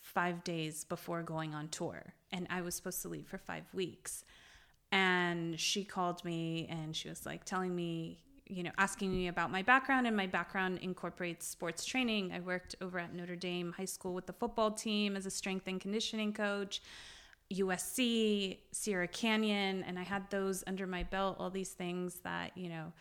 five 0.00 0.44
days 0.44 0.84
before 0.84 1.22
going 1.22 1.54
on 1.54 1.68
tour, 1.68 2.14
and 2.32 2.46
I 2.48 2.62
was 2.62 2.74
supposed 2.74 3.02
to 3.02 3.08
leave 3.08 3.26
for 3.26 3.38
five 3.38 3.64
weeks. 3.74 4.24
And 4.92 5.58
she 5.58 5.84
called 5.84 6.24
me 6.24 6.68
and 6.70 6.94
she 6.94 7.08
was 7.08 7.26
like 7.26 7.44
telling 7.44 7.74
me 7.74 8.20
you 8.48 8.62
know, 8.62 8.70
asking 8.78 9.12
me 9.12 9.28
about 9.28 9.50
my 9.50 9.62
background, 9.62 10.06
and 10.06 10.16
my 10.16 10.26
background 10.26 10.78
incorporates 10.82 11.46
sports 11.46 11.84
training. 11.84 12.32
I 12.32 12.40
worked 12.40 12.74
over 12.80 12.98
at 12.98 13.14
Notre 13.14 13.36
Dame 13.36 13.72
High 13.76 13.86
School 13.86 14.14
with 14.14 14.26
the 14.26 14.32
football 14.32 14.70
team 14.70 15.16
as 15.16 15.26
a 15.26 15.30
strength 15.30 15.66
and 15.66 15.80
conditioning 15.80 16.32
coach, 16.32 16.80
USC, 17.52 18.58
Sierra 18.72 19.08
Canyon, 19.08 19.84
and 19.84 19.98
I 19.98 20.02
had 20.02 20.30
those 20.30 20.64
under 20.66 20.86
my 20.86 21.02
belt, 21.04 21.36
all 21.38 21.50
these 21.50 21.70
things 21.70 22.20
that, 22.20 22.56
you 22.56 22.68
know, 22.68 22.92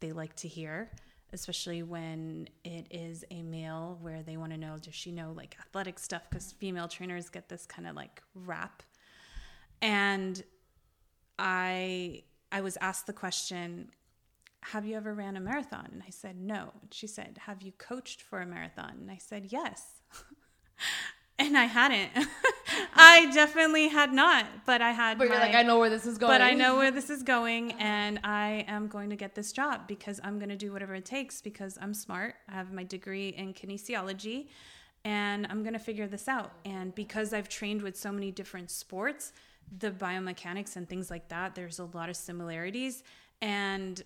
they 0.00 0.12
like 0.12 0.36
to 0.36 0.48
hear, 0.48 0.90
especially 1.32 1.82
when 1.82 2.48
it 2.64 2.86
is 2.90 3.24
a 3.30 3.42
male 3.42 3.98
where 4.02 4.22
they 4.22 4.36
want 4.36 4.52
to 4.52 4.58
know, 4.58 4.76
does 4.80 4.94
she 4.94 5.10
know 5.10 5.32
like 5.36 5.56
athletic 5.60 5.98
stuff? 5.98 6.22
Because 6.28 6.52
female 6.52 6.88
trainers 6.88 7.28
get 7.28 7.48
this 7.48 7.66
kind 7.66 7.88
of 7.88 7.96
like 7.96 8.22
rap. 8.34 8.82
And 9.82 10.42
I 11.38 12.22
I 12.52 12.60
was 12.60 12.78
asked 12.80 13.08
the 13.08 13.12
question, 13.12 13.90
have 14.72 14.86
you 14.86 14.96
ever 14.96 15.12
ran 15.12 15.36
a 15.36 15.40
marathon? 15.40 15.88
And 15.92 16.02
I 16.06 16.10
said, 16.10 16.36
no. 16.40 16.72
And 16.80 16.92
she 16.92 17.06
said, 17.06 17.38
have 17.46 17.62
you 17.62 17.72
coached 17.72 18.22
for 18.22 18.40
a 18.40 18.46
marathon? 18.46 18.96
And 19.00 19.10
I 19.10 19.18
said, 19.18 19.46
yes. 19.50 20.00
and 21.38 21.56
I 21.56 21.64
hadn't. 21.64 22.10
I 22.94 23.30
definitely 23.32 23.88
had 23.88 24.12
not, 24.12 24.46
but 24.66 24.80
I 24.80 24.92
had. 24.92 25.18
But 25.18 25.28
my, 25.28 25.34
you're 25.34 25.44
like, 25.44 25.54
I 25.54 25.62
know 25.62 25.78
where 25.78 25.90
this 25.90 26.06
is 26.06 26.16
going. 26.16 26.32
But 26.32 26.40
I 26.40 26.52
know 26.52 26.76
where 26.76 26.90
this 26.90 27.10
is 27.10 27.22
going, 27.34 27.72
and 27.72 28.20
I 28.24 28.64
am 28.68 28.88
going 28.88 29.10
to 29.10 29.16
get 29.16 29.34
this 29.34 29.52
job 29.52 29.86
because 29.86 30.20
I'm 30.24 30.38
going 30.38 30.48
to 30.48 30.56
do 30.56 30.72
whatever 30.72 30.94
it 30.94 31.04
takes 31.04 31.40
because 31.40 31.78
I'm 31.80 31.92
smart. 31.92 32.36
I 32.48 32.54
have 32.54 32.72
my 32.72 32.84
degree 32.84 33.28
in 33.28 33.52
kinesiology, 33.52 34.48
and 35.04 35.46
I'm 35.50 35.62
going 35.62 35.74
to 35.74 35.78
figure 35.78 36.06
this 36.06 36.28
out. 36.28 36.52
And 36.64 36.94
because 36.94 37.32
I've 37.32 37.48
trained 37.48 37.82
with 37.82 37.96
so 37.96 38.10
many 38.10 38.30
different 38.30 38.70
sports, 38.70 39.32
the 39.78 39.90
biomechanics 39.90 40.76
and 40.76 40.88
things 40.88 41.10
like 41.10 41.28
that, 41.28 41.54
there's 41.54 41.78
a 41.78 41.84
lot 41.84 42.08
of 42.08 42.16
similarities. 42.16 43.02
And 43.42 44.02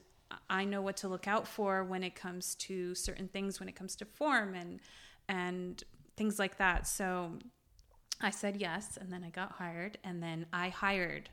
I 0.50 0.64
know 0.64 0.82
what 0.82 0.96
to 0.98 1.08
look 1.08 1.26
out 1.26 1.46
for 1.48 1.84
when 1.84 2.02
it 2.02 2.14
comes 2.14 2.54
to 2.56 2.94
certain 2.94 3.28
things, 3.28 3.60
when 3.60 3.68
it 3.68 3.76
comes 3.76 3.96
to 3.96 4.04
form 4.04 4.54
and 4.54 4.80
and 5.28 5.82
things 6.16 6.38
like 6.38 6.58
that. 6.58 6.86
So 6.86 7.32
I 8.20 8.30
said 8.30 8.56
yes, 8.56 8.98
and 9.00 9.12
then 9.12 9.22
I 9.22 9.30
got 9.30 9.52
hired, 9.52 9.98
and 10.02 10.22
then 10.22 10.46
I 10.52 10.70
hired 10.70 11.30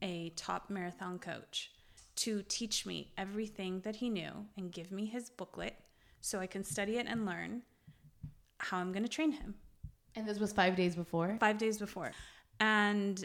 a 0.00 0.30
top 0.30 0.70
marathon 0.70 1.18
coach 1.18 1.70
to 2.14 2.42
teach 2.48 2.86
me 2.86 3.12
everything 3.16 3.80
that 3.80 3.96
he 3.96 4.08
knew 4.08 4.46
and 4.56 4.72
give 4.72 4.92
me 4.92 5.06
his 5.06 5.30
booklet 5.30 5.74
so 6.20 6.40
I 6.40 6.46
can 6.46 6.64
study 6.64 6.98
it 6.98 7.06
and 7.08 7.26
learn 7.26 7.62
how 8.58 8.78
I'm 8.78 8.92
going 8.92 9.02
to 9.02 9.08
train 9.08 9.32
him. 9.32 9.54
And 10.14 10.26
this 10.26 10.38
was 10.38 10.52
5 10.52 10.76
days 10.76 10.94
before? 10.94 11.36
5 11.40 11.58
days 11.58 11.78
before. 11.78 12.12
And 12.60 13.24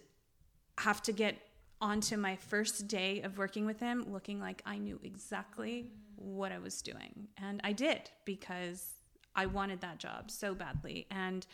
have 0.77 1.01
to 1.03 1.12
get 1.12 1.38
onto 1.79 2.17
my 2.17 2.35
first 2.35 2.87
day 2.87 3.21
of 3.21 3.37
working 3.37 3.65
with 3.65 3.79
him 3.79 4.05
looking 4.11 4.39
like 4.39 4.61
I 4.65 4.77
knew 4.77 4.99
exactly 5.03 5.91
what 6.15 6.51
I 6.51 6.59
was 6.59 6.81
doing. 6.81 7.27
And 7.37 7.61
I 7.63 7.73
did 7.73 8.09
because 8.25 8.93
I 9.35 9.45
wanted 9.45 9.81
that 9.81 9.99
job 9.99 10.31
so 10.31 10.55
badly. 10.55 11.05
And 11.11 11.45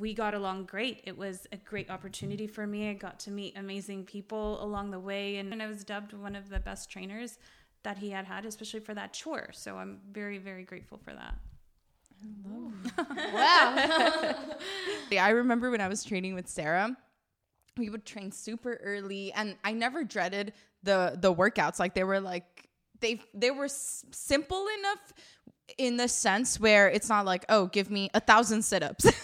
we 0.00 0.14
got 0.14 0.34
along 0.34 0.64
great. 0.64 1.00
It 1.04 1.16
was 1.16 1.46
a 1.52 1.56
great 1.56 1.90
opportunity 1.90 2.46
for 2.46 2.66
me. 2.66 2.90
I 2.90 2.94
got 2.94 3.20
to 3.20 3.30
meet 3.30 3.56
amazing 3.56 4.04
people 4.04 4.62
along 4.62 4.90
the 4.90 4.98
way. 4.98 5.36
And 5.36 5.62
I 5.62 5.66
was 5.68 5.84
dubbed 5.84 6.12
one 6.12 6.34
of 6.34 6.48
the 6.48 6.58
best 6.58 6.90
trainers 6.90 7.38
that 7.84 7.98
he 7.98 8.10
had 8.10 8.24
had, 8.24 8.44
especially 8.44 8.80
for 8.80 8.94
that 8.94 9.12
chore. 9.12 9.50
So 9.52 9.76
I'm 9.76 10.00
very, 10.10 10.38
very 10.38 10.64
grateful 10.64 10.98
for 10.98 11.12
that. 11.14 11.36
wow. 13.32 14.34
I 15.20 15.30
remember 15.30 15.70
when 15.70 15.80
I 15.80 15.86
was 15.86 16.02
training 16.02 16.34
with 16.34 16.48
Sarah 16.48 16.96
we 17.76 17.90
would 17.90 18.04
train 18.04 18.32
super 18.32 18.74
early 18.82 19.32
and 19.32 19.56
I 19.64 19.72
never 19.72 20.04
dreaded 20.04 20.52
the 20.82 21.16
the 21.20 21.34
workouts 21.34 21.78
like 21.78 21.94
they 21.94 22.04
were 22.04 22.20
like 22.20 22.68
they 23.00 23.20
they 23.34 23.50
were 23.50 23.66
s- 23.66 24.04
simple 24.12 24.66
enough 24.78 25.12
in 25.78 25.96
the 25.96 26.08
sense 26.08 26.60
where 26.60 26.88
it's 26.88 27.08
not 27.08 27.26
like 27.26 27.44
oh 27.48 27.66
give 27.66 27.90
me 27.90 28.10
a 28.14 28.20
thousand 28.20 28.62
sit-ups 28.62 29.04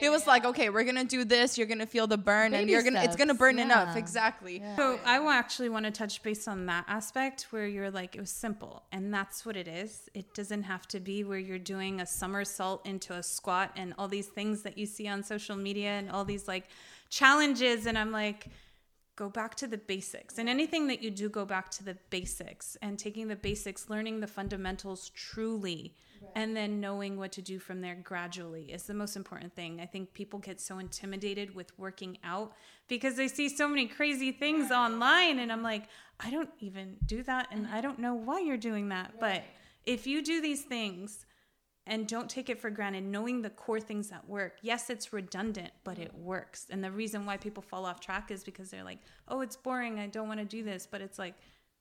it 0.00 0.10
was 0.10 0.26
like, 0.26 0.44
okay, 0.44 0.70
we're 0.70 0.84
gonna 0.84 1.04
do 1.04 1.24
this. 1.24 1.56
You're 1.56 1.66
gonna 1.66 1.86
feel 1.86 2.06
the 2.06 2.18
burn, 2.18 2.54
and 2.54 2.68
you're 2.68 2.82
gonna 2.82 3.02
it's 3.02 3.16
gonna 3.16 3.30
steps, 3.30 3.38
burn 3.38 3.58
enough. 3.58 3.90
yeah. 3.92 3.98
Exactly. 3.98 4.62
So 4.76 4.98
I 5.04 5.18
actually 5.36 5.68
want 5.68 5.86
to 5.86 5.90
touch 5.90 6.22
base 6.22 6.46
on 6.46 6.66
that 6.66 6.84
aspect 6.88 7.48
where 7.50 7.66
you're 7.66 7.90
like 7.90 8.14
it 8.14 8.20
was 8.20 8.30
simple 8.30 8.82
and 8.92 9.12
that's 9.12 9.44
what 9.46 9.56
it 9.56 9.68
is. 9.68 10.08
It 10.14 10.34
doesn't 10.34 10.64
have 10.64 10.86
to 10.88 11.00
be 11.00 11.24
where 11.24 11.38
you're 11.38 11.58
doing 11.58 12.00
a 12.00 12.06
somersault 12.06 12.86
into 12.86 13.14
a 13.14 13.22
squat 13.22 13.72
and 13.76 13.94
all 13.98 14.08
these 14.08 14.26
things 14.26 14.62
that 14.62 14.76
you 14.78 14.86
see 14.86 15.08
on 15.08 15.22
social 15.22 15.56
media 15.56 15.90
and 15.90 16.10
all 16.10 16.24
these 16.24 16.46
like 16.46 16.64
challenges 17.14 17.86
and 17.86 17.96
I'm 17.96 18.10
like 18.10 18.48
go 19.16 19.28
back 19.28 19.54
to 19.54 19.68
the 19.68 19.78
basics. 19.78 20.38
And 20.38 20.48
anything 20.48 20.88
that 20.88 21.00
you 21.00 21.10
do 21.10 21.28
go 21.28 21.44
back 21.44 21.70
to 21.72 21.84
the 21.84 21.96
basics 22.10 22.76
and 22.82 22.98
taking 22.98 23.28
the 23.28 23.36
basics, 23.36 23.88
learning 23.88 24.18
the 24.18 24.26
fundamentals 24.26 25.10
truly 25.10 25.94
and 26.34 26.56
then 26.56 26.80
knowing 26.80 27.16
what 27.16 27.30
to 27.32 27.42
do 27.42 27.58
from 27.58 27.80
there 27.80 27.94
gradually 27.94 28.72
is 28.72 28.84
the 28.84 28.94
most 28.94 29.14
important 29.14 29.54
thing. 29.54 29.80
I 29.80 29.86
think 29.86 30.14
people 30.14 30.40
get 30.40 30.60
so 30.60 30.78
intimidated 30.78 31.54
with 31.54 31.78
working 31.78 32.18
out 32.24 32.54
because 32.88 33.14
they 33.14 33.28
see 33.28 33.48
so 33.48 33.68
many 33.68 33.86
crazy 33.86 34.32
things 34.32 34.72
online 34.72 35.38
and 35.38 35.52
I'm 35.52 35.62
like, 35.62 35.84
I 36.18 36.30
don't 36.30 36.50
even 36.58 36.96
do 37.06 37.22
that 37.24 37.48
and 37.52 37.68
I 37.68 37.80
don't 37.80 38.00
know 38.00 38.14
why 38.14 38.40
you're 38.40 38.56
doing 38.56 38.88
that. 38.88 39.20
But 39.20 39.44
if 39.84 40.06
you 40.06 40.24
do 40.24 40.40
these 40.40 40.62
things 40.62 41.24
and 41.86 42.08
don't 42.08 42.30
take 42.30 42.48
it 42.48 42.58
for 42.58 42.70
granted, 42.70 43.04
knowing 43.04 43.42
the 43.42 43.50
core 43.50 43.80
things 43.80 44.08
that 44.08 44.28
work. 44.28 44.56
Yes, 44.62 44.88
it's 44.88 45.12
redundant, 45.12 45.70
but 45.84 45.98
it 45.98 46.14
works. 46.14 46.66
And 46.70 46.82
the 46.82 46.90
reason 46.90 47.26
why 47.26 47.36
people 47.36 47.62
fall 47.62 47.84
off 47.84 48.00
track 48.00 48.30
is 48.30 48.42
because 48.42 48.70
they're 48.70 48.84
like, 48.84 49.00
"Oh, 49.28 49.40
it's 49.40 49.56
boring. 49.56 49.98
I 49.98 50.06
don't 50.06 50.28
want 50.28 50.40
to 50.40 50.46
do 50.46 50.62
this." 50.62 50.86
But 50.90 51.00
it's 51.02 51.18
like 51.18 51.34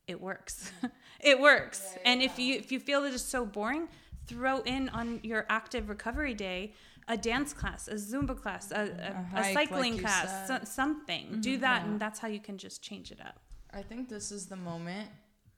it 0.07 0.19
works. 0.19 0.71
it 1.19 1.39
works. 1.39 1.95
and 2.05 2.21
if 2.21 2.37
you 2.37 2.55
if 2.55 2.71
you 2.71 2.79
feel 2.79 3.01
that 3.03 3.13
it's 3.13 3.23
so 3.23 3.45
boring, 3.45 3.87
throw 4.27 4.59
in 4.61 4.89
on 4.89 5.19
your 5.23 5.45
active 5.49 5.89
recovery 5.89 6.33
day 6.33 6.73
a 7.07 7.17
dance 7.17 7.53
class, 7.53 7.87
a 7.87 7.95
Zumba 7.95 8.39
class, 8.39 8.71
a, 8.71 8.75
a, 8.75 8.81
a, 8.81 9.41
hike, 9.41 9.53
cycling 9.53 9.93
like 9.93 10.03
class, 10.03 10.47
so, 10.47 10.59
something. 10.63 11.39
Do 11.41 11.53
mm-hmm, 11.53 11.61
that, 11.61 11.85
and 11.85 11.99
that's 11.99 12.19
how 12.19 12.27
you 12.27 12.39
can 12.39 12.57
just 12.57 12.81
change 12.81 13.11
it 13.11 13.19
up. 13.19 13.39
I 13.73 13.81
think 13.81 14.09
this 14.09 14.31
is 14.31 14.45
the 14.45 14.55
moment. 14.55 15.09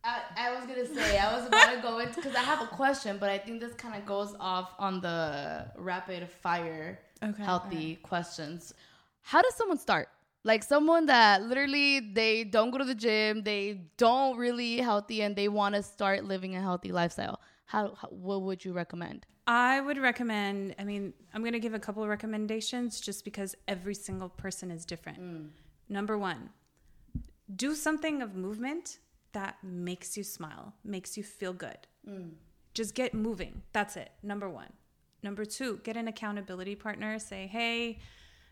I, 0.06 0.22
I 0.38 0.56
was 0.56 0.66
gonna 0.66 0.86
say 0.86 1.18
I 1.18 1.36
was 1.36 1.48
about 1.48 1.74
to 1.74 1.82
go 1.82 2.00
into 2.00 2.16
because 2.16 2.36
I 2.36 2.44
have 2.44 2.62
a 2.62 2.68
question, 2.68 3.18
but 3.20 3.30
I 3.30 3.40
think 3.40 3.60
this 3.60 3.74
kind 3.74 3.96
of 3.96 4.06
goes 4.06 4.36
off 4.40 4.72
on 4.78 5.02
the 5.02 5.66
rapid 5.78 6.30
fire 6.30 7.00
Okay, 7.24 7.44
healthy 7.44 7.96
questions. 7.96 8.74
How 9.22 9.42
does 9.42 9.56
someone 9.56 9.80
start? 9.80 10.10
Like 10.44 10.62
someone 10.62 11.08
that 11.08 11.42
literally 11.42 12.00
they 12.00 12.44
don't 12.44 12.70
go 12.70 12.78
to 12.78 12.86
the 12.86 12.94
gym, 12.94 13.42
they 13.42 13.82
don't 13.98 14.38
really 14.38 14.66
eat 14.66 14.82
healthy, 14.82 15.24
and 15.24 15.36
they 15.36 15.48
want 15.48 15.74
to 15.74 15.82
start 15.82 16.24
living 16.24 16.56
a 16.56 16.62
healthy 16.62 16.92
lifestyle. 16.92 17.42
How, 17.66 17.96
how 17.96 18.10
what 18.10 18.44
would 18.44 18.64
you 18.64 18.74
recommend? 18.74 19.26
I 19.48 19.82
would 19.82 19.98
recommend, 19.98 20.76
I 20.80 20.84
mean, 20.84 21.14
I'm 21.34 21.44
to 21.44 21.60
give 21.60 21.76
a 21.76 21.80
couple 21.80 22.02
of 22.02 22.10
recommendations 22.10 23.00
just 23.00 23.24
because 23.24 23.56
every 23.68 23.94
single 23.94 24.30
person 24.30 24.72
is 24.72 24.86
different. 24.86 25.20
Mm. 25.20 25.50
Number 25.88 26.18
one, 26.18 26.50
do 27.56 27.76
something 27.76 28.24
of 28.24 28.36
movement 28.36 28.98
that 29.36 29.58
makes 29.62 30.16
you 30.16 30.24
smile, 30.24 30.74
makes 30.84 31.18
you 31.18 31.24
feel 31.24 31.54
good. 31.54 31.78
Mm. 32.10 32.32
Just 32.74 32.96
get 32.96 33.14
moving. 33.14 33.62
That's 33.74 33.98
it. 33.98 34.10
Number 34.24 34.50
one. 34.50 34.72
Number 35.22 35.44
two, 35.44 35.82
get 35.84 35.98
an 35.98 36.08
accountability 36.08 36.76
partner. 36.76 37.20
Say, 37.20 37.48
hey, 37.48 38.00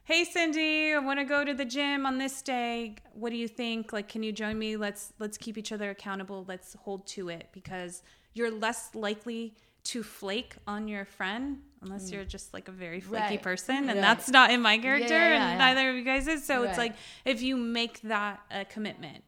hey 0.03 0.25
Cindy, 0.25 0.93
I 0.93 0.99
want 0.99 1.19
to 1.19 1.25
go 1.25 1.45
to 1.45 1.53
the 1.53 1.65
gym 1.65 2.05
on 2.05 2.17
this 2.17 2.41
day. 2.41 2.95
What 3.13 3.29
do 3.29 3.37
you 3.37 3.47
think? 3.47 3.93
Like, 3.93 4.09
can 4.09 4.23
you 4.23 4.33
join 4.33 4.59
me? 4.59 4.75
Let's 4.75 5.13
let's 5.19 5.37
keep 5.37 5.57
each 5.57 5.71
other 5.71 5.89
accountable. 5.89 6.43
Let's 6.47 6.73
hold 6.73 7.07
to 7.07 7.29
it 7.29 7.47
because 7.53 8.03
you're 8.33 8.51
less 8.51 8.93
likely 8.93 9.55
to 9.85 10.03
flake 10.03 10.55
on 10.67 10.87
your 10.87 11.05
friend 11.05 11.59
unless 11.81 12.09
mm. 12.09 12.13
you're 12.13 12.25
just 12.25 12.53
like 12.53 12.67
a 12.67 12.71
very 12.71 13.01
flaky 13.01 13.35
Right. 13.35 13.41
person 13.41 13.89
and 13.89 13.97
Yeah. 13.97 14.01
that's 14.01 14.29
not 14.29 14.49
in 14.49 14.61
my 14.61 14.77
character 14.77 15.13
yeah, 15.13 15.35
and 15.35 15.59
yeah. 15.59 15.65
neither 15.65 15.89
of 15.89 15.95
you 15.97 16.03
guys 16.03 16.25
is 16.25 16.45
so 16.45 16.63
it's 16.63 16.77
like 16.77 16.95
if 17.25 17.41
you 17.41 17.57
make 17.57 17.99
that 18.03 18.39
a 18.49 18.63
commitment 18.63 19.25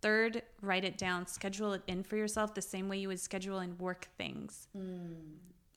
third 0.00 0.42
write 0.62 0.84
it 0.84 0.98
down. 0.98 1.26
Schedule 1.26 1.72
it 1.74 1.82
in 1.86 2.02
for 2.02 2.16
yourself 2.16 2.54
the 2.54 2.62
same 2.62 2.88
way 2.88 2.98
you 2.98 3.08
would 3.08 3.20
schedule 3.20 3.60
in 3.60 3.76
work 3.78 4.08
things. 4.16 4.68
Hmm. 4.72 5.14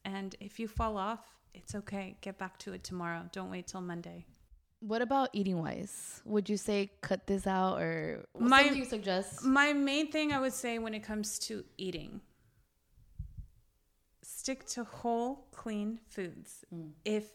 And 0.05 0.35
if 0.39 0.59
you 0.59 0.67
fall 0.67 0.97
off 0.97 1.25
it's 1.53 1.75
okay. 1.75 2.15
Get 2.21 2.37
back 2.37 2.57
to 2.59 2.73
it 2.73 2.83
tomorrow. 2.83 3.23
Don't 3.31 3.49
wait 3.51 3.67
till 3.67 3.81
monday. 3.81 4.25
What 4.79 5.01
about 5.01 5.29
eating 5.33 5.59
wise? 5.59 6.21
Would 6.25 6.49
you 6.49 6.57
say 6.57 6.91
cut 7.01 7.27
this 7.27 7.45
out 7.45 7.79
or 7.81 8.25
what 8.33 8.49
My- 8.49 8.67
do 8.67 8.75
you 8.75 8.85
suggest? 8.85 9.43
My 9.43 9.73
main 9.73 10.11
thing 10.11 10.31
I 10.31 10.39
would 10.39 10.53
say 10.53 10.79
when 10.79 10.93
it 10.93 11.01
comes 11.03 11.37
to 11.39 11.63
eating, 11.77 12.21
stick 14.23 14.65
to 14.67 14.83
whole, 14.83 15.47
clean 15.51 15.99
foods. 16.09 16.65
Hmm. 16.69 16.89
If 17.05 17.29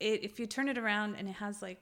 it, 0.00 0.24
if 0.24 0.38
you 0.38 0.46
turn 0.46 0.68
it 0.68 0.78
around 0.78 1.16
and 1.16 1.28
it 1.28 1.34
has 1.34 1.60
like 1.60 1.80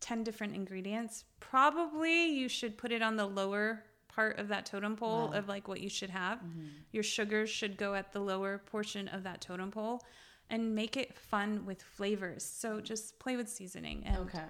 ten 0.00 0.22
different 0.24 0.54
ingredients, 0.54 1.24
probably 1.40 2.26
you 2.26 2.48
should 2.48 2.76
put 2.76 2.92
it 2.92 3.02
on 3.02 3.16
the 3.16 3.26
lower 3.26 3.84
part 4.08 4.38
of 4.38 4.48
that 4.48 4.64
totem 4.66 4.96
pole 4.96 5.30
of 5.32 5.46
like 5.48 5.68
what 5.68 5.80
you 5.80 5.88
should 5.90 6.10
have. 6.10 6.40
Your 6.92 7.02
sugars 7.02 7.50
should 7.50 7.76
go 7.76 7.94
at 7.94 8.12
the 8.12 8.20
lower 8.20 8.58
portion 8.58 9.08
of 9.08 9.22
that 9.24 9.40
totem 9.40 9.70
pole. 9.70 10.02
And 10.48 10.76
make 10.76 10.96
it 10.96 11.12
fun 11.18 11.66
with 11.66 11.82
flavors. 11.82 12.44
So 12.44 12.80
just 12.80 13.18
play 13.18 13.34
with 13.36 13.48
seasoning 13.48 14.04
and 14.06 14.18
Okay. 14.18 14.44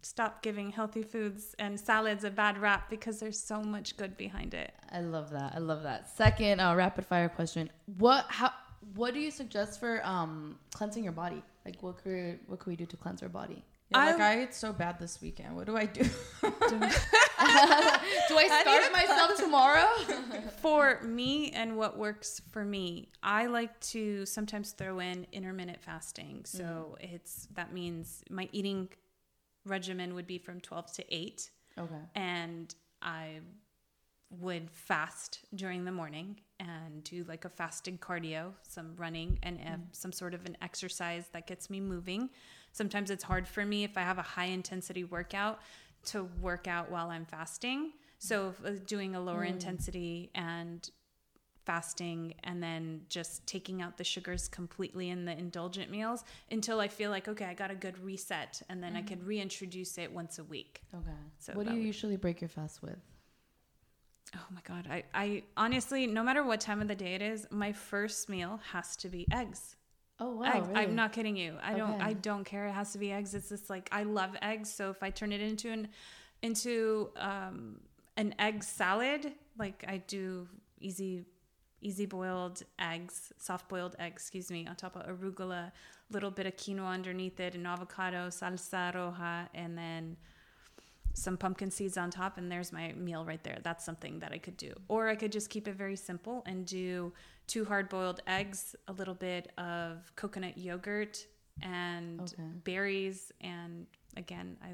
stop 0.00 0.42
giving 0.42 0.70
healthy 0.70 1.02
foods 1.02 1.54
and 1.58 1.78
salads 1.78 2.24
a 2.24 2.30
bad 2.30 2.56
rap 2.56 2.88
because 2.88 3.20
there's 3.20 3.38
so 3.38 3.62
much 3.62 3.98
good 3.98 4.16
behind 4.16 4.54
it. 4.54 4.72
I 4.90 5.00
love 5.00 5.28
that. 5.30 5.52
I 5.54 5.58
love 5.58 5.82
that. 5.82 6.08
Second, 6.08 6.60
uh, 6.60 6.74
rapid 6.74 7.04
fire 7.04 7.28
question. 7.28 7.68
What 7.98 8.24
how 8.30 8.50
what 8.94 9.12
do 9.12 9.20
you 9.20 9.30
suggest 9.30 9.78
for 9.78 10.00
um 10.06 10.58
cleansing 10.72 11.04
your 11.04 11.12
body? 11.12 11.42
Like 11.66 11.82
what 11.82 12.02
could 12.02 12.40
what 12.46 12.58
could 12.58 12.70
we 12.70 12.76
do 12.76 12.86
to 12.86 12.96
cleanse 12.96 13.22
our 13.22 13.28
body? 13.28 13.62
Yeah, 13.94 14.04
like 14.04 14.20
I- 14.20 14.32
I 14.32 14.40
ate 14.42 14.54
so 14.54 14.72
bad 14.72 14.98
this 14.98 15.20
weekend. 15.20 15.56
What 15.56 15.66
do 15.66 15.76
I 15.76 15.86
do? 15.86 16.02
Do 18.28 18.38
I 18.38 18.48
start 18.62 18.92
myself 18.92 19.36
tomorrow? 19.36 19.88
For 20.60 21.00
me 21.02 21.50
and 21.50 21.76
what 21.76 21.98
works 21.98 22.40
for 22.52 22.64
me, 22.64 23.08
I 23.22 23.46
like 23.46 23.78
to 23.92 24.24
sometimes 24.26 24.72
throw 24.72 25.00
in 25.00 25.26
intermittent 25.32 25.80
fasting. 25.80 26.44
So 26.44 26.96
it's 27.00 27.48
that 27.54 27.72
means 27.72 28.22
my 28.30 28.48
eating 28.52 28.88
regimen 29.64 30.14
would 30.14 30.26
be 30.26 30.38
from 30.38 30.60
12 30.60 30.92
to 30.94 31.14
8 31.14 31.50
okay. 31.78 31.94
and 32.16 32.74
I 33.00 33.40
would 34.40 34.70
fast 34.70 35.40
during 35.54 35.84
the 35.84 35.92
morning 35.92 36.40
and 36.58 37.04
do 37.04 37.24
like 37.28 37.44
a 37.44 37.48
fasted 37.48 38.00
cardio, 38.00 38.52
some 38.62 38.94
running 38.96 39.38
and 39.42 39.58
uh, 39.60 39.76
some 39.92 40.10
sort 40.12 40.34
of 40.34 40.46
an 40.46 40.56
exercise 40.62 41.26
that 41.32 41.46
gets 41.46 41.68
me 41.70 41.80
moving. 41.80 42.30
Sometimes 42.72 43.10
it's 43.10 43.24
hard 43.24 43.46
for 43.46 43.64
me 43.64 43.84
if 43.84 43.96
I 43.96 44.00
have 44.00 44.18
a 44.18 44.22
high 44.22 44.46
intensity 44.46 45.04
workout 45.04 45.60
to 46.06 46.24
work 46.40 46.66
out 46.66 46.90
while 46.90 47.10
I'm 47.10 47.26
fasting. 47.26 47.92
So 48.18 48.54
uh, 48.64 48.70
doing 48.86 49.14
a 49.14 49.20
lower 49.20 49.44
intensity 49.44 50.30
and 50.34 50.88
fasting 51.64 52.34
and 52.42 52.60
then 52.62 53.02
just 53.08 53.46
taking 53.46 53.82
out 53.82 53.96
the 53.96 54.04
sugars 54.04 54.48
completely 54.48 55.10
in 55.10 55.24
the 55.24 55.32
indulgent 55.38 55.90
meals 55.90 56.24
until 56.50 56.80
I 56.80 56.88
feel 56.88 57.10
like 57.10 57.28
okay, 57.28 57.44
I 57.44 57.54
got 57.54 57.70
a 57.70 57.74
good 57.74 57.98
reset 58.02 58.62
and 58.68 58.82
then 58.82 58.96
I 58.96 59.02
could 59.02 59.24
reintroduce 59.24 59.96
it 59.98 60.10
once 60.12 60.38
a 60.38 60.44
week. 60.44 60.82
Okay. 60.94 61.10
So 61.38 61.52
what 61.52 61.66
do 61.66 61.72
you 61.72 61.78
would- 61.78 61.86
usually 61.86 62.16
break 62.16 62.40
your 62.40 62.48
fast 62.48 62.82
with? 62.82 62.98
Oh 64.34 64.46
my 64.50 64.60
god, 64.64 64.86
I, 64.90 65.04
I 65.12 65.42
honestly, 65.58 66.06
no 66.06 66.22
matter 66.22 66.42
what 66.42 66.60
time 66.60 66.80
of 66.80 66.88
the 66.88 66.94
day 66.94 67.14
it 67.14 67.20
is, 67.22 67.46
my 67.50 67.70
first 67.72 68.30
meal 68.30 68.60
has 68.72 68.96
to 68.96 69.08
be 69.08 69.26
eggs. 69.30 69.76
Oh 70.22 70.36
wow. 70.36 70.60
Really? 70.60 70.74
I'm 70.76 70.94
not 70.94 71.12
kidding 71.12 71.36
you. 71.36 71.56
I 71.60 71.74
don't 71.74 71.94
Okay. 71.94 72.04
I 72.04 72.12
don't 72.12 72.44
care. 72.44 72.66
It 72.68 72.72
has 72.72 72.92
to 72.92 72.98
be 72.98 73.10
eggs. 73.10 73.34
It's 73.34 73.48
just 73.48 73.68
like 73.68 73.88
I 73.90 74.04
love 74.04 74.36
eggs. 74.40 74.72
So 74.72 74.88
if 74.90 75.02
I 75.02 75.10
turn 75.10 75.32
it 75.32 75.40
into 75.40 75.70
an 75.70 75.88
into 76.42 77.10
um, 77.16 77.80
an 78.16 78.32
egg 78.38 78.62
salad, 78.62 79.32
like 79.58 79.84
I 79.88 79.96
do 80.06 80.46
easy 80.80 81.24
easy 81.80 82.06
boiled 82.06 82.62
eggs, 82.78 83.32
soft 83.36 83.68
boiled 83.68 83.96
eggs, 83.98 84.22
excuse 84.22 84.48
me, 84.48 84.64
on 84.68 84.76
top 84.76 84.94
of 84.94 85.02
arugula, 85.06 85.72
little 86.12 86.30
bit 86.30 86.46
of 86.46 86.54
quinoa 86.56 86.86
underneath 86.86 87.40
it, 87.40 87.56
an 87.56 87.66
avocado, 87.66 88.28
salsa 88.28 88.94
roja, 88.94 89.48
and 89.54 89.76
then 89.76 90.16
some 91.14 91.36
pumpkin 91.36 91.70
seeds 91.70 91.96
on 91.96 92.10
top 92.10 92.38
and 92.38 92.50
there's 92.50 92.72
my 92.72 92.92
meal 92.92 93.24
right 93.24 93.44
there 93.44 93.58
that's 93.62 93.84
something 93.84 94.18
that 94.20 94.32
i 94.32 94.38
could 94.38 94.56
do 94.56 94.72
or 94.88 95.08
i 95.08 95.14
could 95.14 95.30
just 95.32 95.50
keep 95.50 95.68
it 95.68 95.74
very 95.74 95.96
simple 95.96 96.42
and 96.46 96.64
do 96.66 97.12
two 97.46 97.64
hard 97.64 97.88
boiled 97.88 98.20
eggs 98.26 98.74
a 98.88 98.92
little 98.92 99.14
bit 99.14 99.52
of 99.58 100.10
coconut 100.16 100.56
yogurt 100.56 101.26
and 101.62 102.20
Okay. 102.20 102.48
berries 102.64 103.30
and 103.40 103.86
again 104.16 104.56
i 104.62 104.70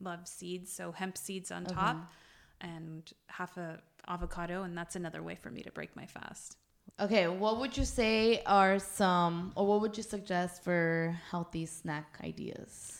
love 0.00 0.26
seeds 0.28 0.72
so 0.72 0.92
hemp 0.92 1.18
seeds 1.18 1.50
on 1.50 1.64
Okay. 1.64 1.74
top 1.74 2.12
and 2.60 3.12
half 3.28 3.56
a 3.56 3.80
avocado 4.08 4.62
and 4.62 4.76
that's 4.78 4.96
another 4.96 5.22
way 5.22 5.34
for 5.34 5.50
me 5.50 5.62
to 5.62 5.70
break 5.72 5.94
my 5.96 6.06
fast 6.06 6.56
Okay, 6.98 7.28
what 7.28 7.58
would 7.60 7.78
you 7.78 7.84
say 7.86 8.42
are 8.44 8.78
some 8.78 9.52
or 9.56 9.66
what 9.66 9.80
would 9.80 9.96
you 9.96 10.02
suggest 10.02 10.62
for 10.62 11.16
healthy 11.30 11.64
snack 11.64 12.18
ideas? 12.22 12.99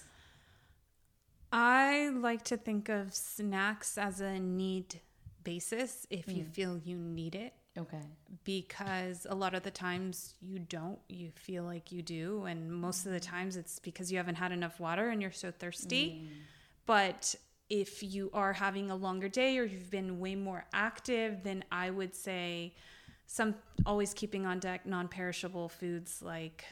I 1.53 2.11
like 2.11 2.43
to 2.45 2.57
think 2.57 2.89
of 2.89 3.15
snacks 3.15 3.99
as 3.99 4.21
a 4.21 4.39
need 4.39 5.01
basis 5.43 6.07
if 6.11 6.29
you 6.29 6.45
mm. 6.45 6.53
feel 6.53 6.79
you 6.79 6.97
need 6.97 7.35
it. 7.35 7.55
Okay. 7.79 8.01
because 8.43 9.29
a 9.31 9.35
lot 9.35 9.55
of 9.55 9.63
the 9.63 9.71
times 9.71 10.35
you 10.43 10.59
don't 10.59 10.99
you 11.09 11.31
feel 11.37 11.63
like 11.63 11.93
you 11.93 12.03
do 12.03 12.45
and 12.45 12.69
most 12.71 13.07
of 13.07 13.13
the 13.13 13.21
mm. 13.21 13.31
times 13.31 13.57
it's 13.57 13.79
because 13.79 14.11
you 14.11 14.19
haven't 14.19 14.35
had 14.35 14.51
enough 14.51 14.81
water 14.81 15.09
and 15.11 15.23
you're 15.23 15.31
so 15.31 15.53
thirsty. 15.53 16.25
Mm. 16.25 16.29
But 16.85 17.37
if 17.71 18.03
you 18.03 18.29
are 18.35 18.53
having 18.53 18.91
a 18.91 18.97
longer 18.97 19.29
day 19.29 19.57
or 19.57 19.65
you've 19.65 19.91
been 19.91 20.19
way 20.19 20.35
more 20.35 20.67
active 20.75 21.43
then 21.45 21.65
i 21.71 21.89
would 21.89 22.15
say 22.15 22.75
some 23.27 23.55
always 23.87 24.13
keeping 24.13 24.45
on 24.45 24.59
deck 24.59 24.85
non-perishable 24.85 25.69
foods 25.69 26.21
like 26.21 26.65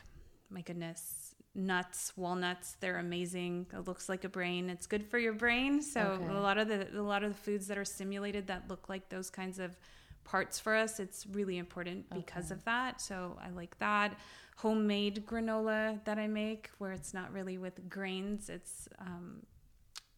my 0.50 0.60
goodness 0.60 1.27
nuts 1.58 2.12
walnuts 2.16 2.76
they're 2.80 2.98
amazing. 2.98 3.66
It 3.74 3.86
looks 3.88 4.08
like 4.08 4.22
a 4.24 4.28
brain. 4.28 4.70
It's 4.70 4.86
good 4.86 5.04
for 5.10 5.18
your 5.18 5.32
brain. 5.34 5.82
So 5.82 6.00
Okay. 6.00 6.26
a 6.34 6.40
lot 6.40 6.56
of 6.56 6.68
the 6.68 6.88
a 6.98 7.02
lot 7.02 7.22
of 7.24 7.30
the 7.34 7.38
foods 7.38 7.66
that 7.66 7.76
are 7.76 7.84
stimulated 7.84 8.46
that 8.46 8.68
look 8.68 8.88
like 8.88 9.08
those 9.08 9.28
kinds 9.28 9.58
of 9.58 9.76
parts 10.24 10.60
for 10.60 10.74
us 10.74 11.00
it's 11.00 11.26
really 11.26 11.56
important 11.58 12.08
because 12.10 12.50
of 12.50 12.62
that. 12.64 13.00
So 13.00 13.38
i 13.44 13.50
like 13.50 13.76
that. 13.78 14.16
Homemade 14.56 15.24
granola 15.26 16.02
that 16.04 16.18
i 16.18 16.26
make 16.26 16.70
where 16.78 16.92
it's 16.92 17.12
not 17.12 17.32
really 17.32 17.58
with 17.58 17.88
grains. 17.88 18.48
It's 18.48 18.88
um, 19.00 19.42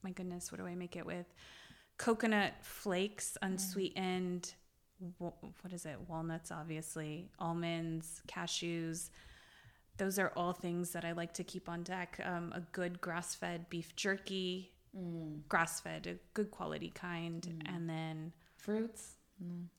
my 0.02 0.10
goodness 0.10 0.52
what 0.52 0.58
do 0.60 0.66
i 0.66 0.74
make 0.74 0.94
it 0.96 1.06
with? 1.06 1.26
Coconut 1.98 2.52
flakes 2.62 3.36
unsweetened 3.42 4.54
wa- 5.18 5.32
what 5.62 5.72
is 5.72 5.86
it? 5.86 5.96
Walnuts 6.08 6.50
obviously. 6.50 7.30
Almonds 7.38 8.22
cashews 8.28 9.10
those 10.00 10.18
are 10.18 10.32
all 10.36 10.52
things 10.52 10.90
that 10.90 11.04
i 11.04 11.12
like 11.12 11.32
to 11.34 11.44
keep 11.44 11.68
on 11.68 11.82
deck 11.84 12.18
um, 12.24 12.52
a 12.56 12.60
good 12.72 13.00
grass-fed 13.00 13.68
beef 13.70 13.94
jerky 13.94 14.72
grass-fed 15.48 16.06
a 16.06 16.14
good 16.34 16.50
quality 16.50 16.90
kind 16.94 17.42
and 17.66 17.88
then 17.88 18.32
Fruits. 18.56 19.14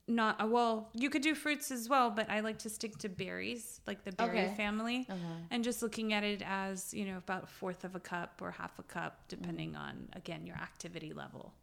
not 0.07 0.41
uh, 0.41 0.47
well 0.47 0.89
you 0.93 1.09
could 1.09 1.22
do 1.22 1.36
fruits 1.36 1.69
as 1.72 1.89
well 1.89 2.09
but 2.09 2.30
i 2.30 2.39
like 2.39 2.57
to 2.57 2.69
stick 2.69 2.97
to 2.97 3.09
berries 3.09 3.82
like 3.88 4.03
the 4.05 4.11
berry 4.13 4.39
Okay. 4.45 4.53
family 4.55 5.05
Uh-huh. 5.09 5.28
and 5.51 5.63
just 5.63 5.82
looking 5.84 6.13
at 6.13 6.24
it 6.24 6.41
as 6.45 6.93
you 6.93 7.05
know 7.05 7.17
about 7.17 7.43
a 7.43 7.47
fourth 7.47 7.84
of 7.84 7.95
a 7.95 7.99
cup 7.99 8.41
or 8.41 8.51
half 8.51 8.80
a 8.80 8.84
cup 8.84 9.13
depending 9.28 9.76
on 9.76 10.07
again 10.13 10.45
your 10.45 10.55
activity 10.57 11.13
level 11.13 11.53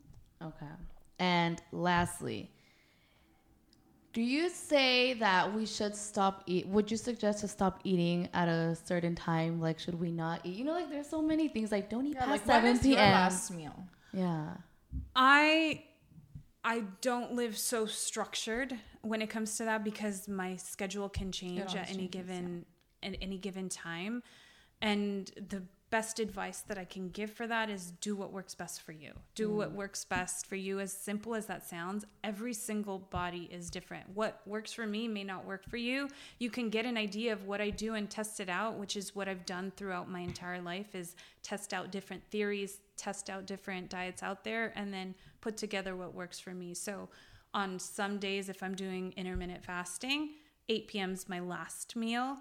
Okay. 0.40 0.74
And 1.18 1.60
lastly, 1.72 2.52
do 4.18 4.24
you 4.24 4.50
say 4.50 5.12
that 5.14 5.54
we 5.54 5.64
should 5.64 5.94
stop 5.94 6.42
eat? 6.46 6.66
Would 6.66 6.90
you 6.90 6.96
suggest 6.96 7.38
to 7.42 7.46
stop 7.46 7.78
eating 7.84 8.28
at 8.34 8.48
a 8.48 8.74
certain 8.74 9.14
time? 9.14 9.60
Like, 9.60 9.78
should 9.78 9.94
we 9.94 10.10
not 10.10 10.40
eat? 10.42 10.56
You 10.56 10.64
know, 10.64 10.72
like 10.72 10.90
there's 10.90 11.08
so 11.08 11.22
many 11.22 11.46
things. 11.46 11.70
Like, 11.70 11.88
don't 11.88 12.04
eat 12.04 12.16
Yeah, 12.16 12.24
past 12.24 12.44
like 12.44 12.64
when 12.64 12.76
seven 12.76 12.96
p.m. 12.96 13.12
last 13.12 13.52
meal? 13.52 13.84
Yeah. 14.12 14.54
I 15.14 15.84
I 16.64 16.82
don't 17.00 17.34
live 17.34 17.56
so 17.56 17.86
structured 17.86 18.74
when 19.02 19.22
it 19.22 19.30
comes 19.30 19.56
to 19.58 19.64
that 19.66 19.84
because 19.84 20.26
my 20.26 20.56
schedule 20.56 21.08
can 21.08 21.30
change 21.30 21.76
at 21.76 21.88
any 21.88 22.08
changes, 22.08 22.10
given 22.10 22.66
at 23.04 23.14
any 23.22 23.38
given 23.38 23.68
time. 23.68 24.24
And 24.82 25.30
the 25.48 25.62
best 25.90 26.20
advice 26.20 26.60
that 26.60 26.76
I 26.76 26.84
can 26.84 27.08
give 27.08 27.30
for 27.30 27.46
that 27.46 27.70
is 27.70 27.92
do 28.00 28.14
what 28.14 28.32
works 28.32 28.54
best 28.54 28.82
for 28.82 28.92
you. 28.92 29.12
Do 29.34 29.48
mm. 29.48 29.54
what 29.54 29.72
works 29.72 30.04
best 30.04 30.46
for 30.46 30.56
you 30.56 30.80
as 30.80 30.92
simple 30.92 31.34
as 31.34 31.46
that 31.46 31.66
sounds. 31.66 32.04
Every 32.22 32.52
single 32.52 32.98
body 32.98 33.48
is 33.50 33.70
different. 33.70 34.04
What 34.14 34.40
works 34.46 34.72
for 34.72 34.86
me 34.86 35.08
may 35.08 35.24
not 35.24 35.46
work 35.46 35.64
for 35.68 35.78
you. 35.78 36.08
You 36.38 36.50
can 36.50 36.68
get 36.68 36.84
an 36.84 36.96
idea 36.96 37.32
of 37.32 37.46
what 37.46 37.60
I 37.60 37.70
do 37.70 37.94
and 37.94 38.10
test 38.10 38.40
it 38.40 38.48
out, 38.48 38.78
which 38.78 38.96
is 38.96 39.16
what 39.16 39.28
I've 39.28 39.46
done 39.46 39.72
throughout 39.76 40.10
my 40.10 40.20
entire 40.20 40.60
life 40.60 40.94
is 40.94 41.16
test 41.42 41.72
out 41.72 41.90
different 41.90 42.22
theories, 42.30 42.80
test 42.96 43.30
out 43.30 43.46
different 43.46 43.88
diets 43.88 44.22
out 44.22 44.44
there 44.44 44.72
and 44.76 44.92
then 44.92 45.14
put 45.40 45.56
together 45.56 45.96
what 45.96 46.14
works 46.14 46.38
for 46.38 46.50
me. 46.50 46.74
So 46.74 47.08
on 47.54 47.78
some 47.78 48.18
days 48.18 48.48
if 48.48 48.62
I'm 48.62 48.74
doing 48.74 49.14
intermittent 49.16 49.64
fasting, 49.64 50.30
8 50.68 50.88
p.m. 50.88 51.12
is 51.12 51.28
my 51.28 51.40
last 51.40 51.96
meal. 51.96 52.36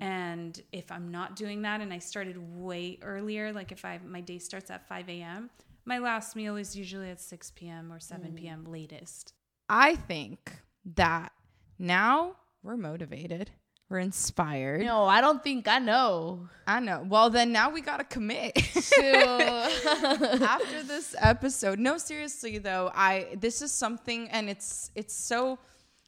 And 0.00 0.60
if 0.72 0.90
I'm 0.90 1.10
not 1.10 1.36
doing 1.36 1.62
that 1.62 1.80
and 1.80 1.92
I 1.92 1.98
started 1.98 2.36
way 2.56 2.98
earlier, 3.02 3.52
like 3.52 3.72
if 3.72 3.84
I 3.84 4.00
my 4.04 4.20
day 4.20 4.38
starts 4.38 4.70
at 4.70 4.86
5 4.88 5.08
a.m., 5.08 5.50
my 5.84 5.98
last 5.98 6.34
meal 6.34 6.56
is 6.56 6.74
usually 6.76 7.10
at 7.10 7.20
6 7.20 7.52
p.m. 7.52 7.92
or 7.92 8.00
7 8.00 8.32
mm. 8.32 8.36
p.m. 8.36 8.64
latest. 8.64 9.34
I 9.68 9.96
think 9.96 10.58
that 10.96 11.32
now 11.78 12.36
we're 12.62 12.76
motivated. 12.76 13.50
We're 13.88 14.00
inspired. 14.00 14.82
No, 14.82 15.04
I 15.04 15.20
don't 15.20 15.44
think 15.44 15.68
I 15.68 15.78
know. 15.78 16.48
I 16.66 16.80
know. 16.80 17.06
Well, 17.08 17.30
then 17.30 17.52
now 17.52 17.70
we 17.70 17.82
got 17.82 17.98
to 17.98 18.04
commit. 18.04 18.56
To- 18.56 20.38
After 20.42 20.82
this 20.82 21.14
episode. 21.20 21.78
No, 21.78 21.96
seriously 21.96 22.58
though, 22.58 22.90
I 22.92 23.36
this 23.38 23.62
is 23.62 23.70
something 23.70 24.28
and 24.30 24.50
it's 24.50 24.90
it's 24.96 25.14
so 25.14 25.60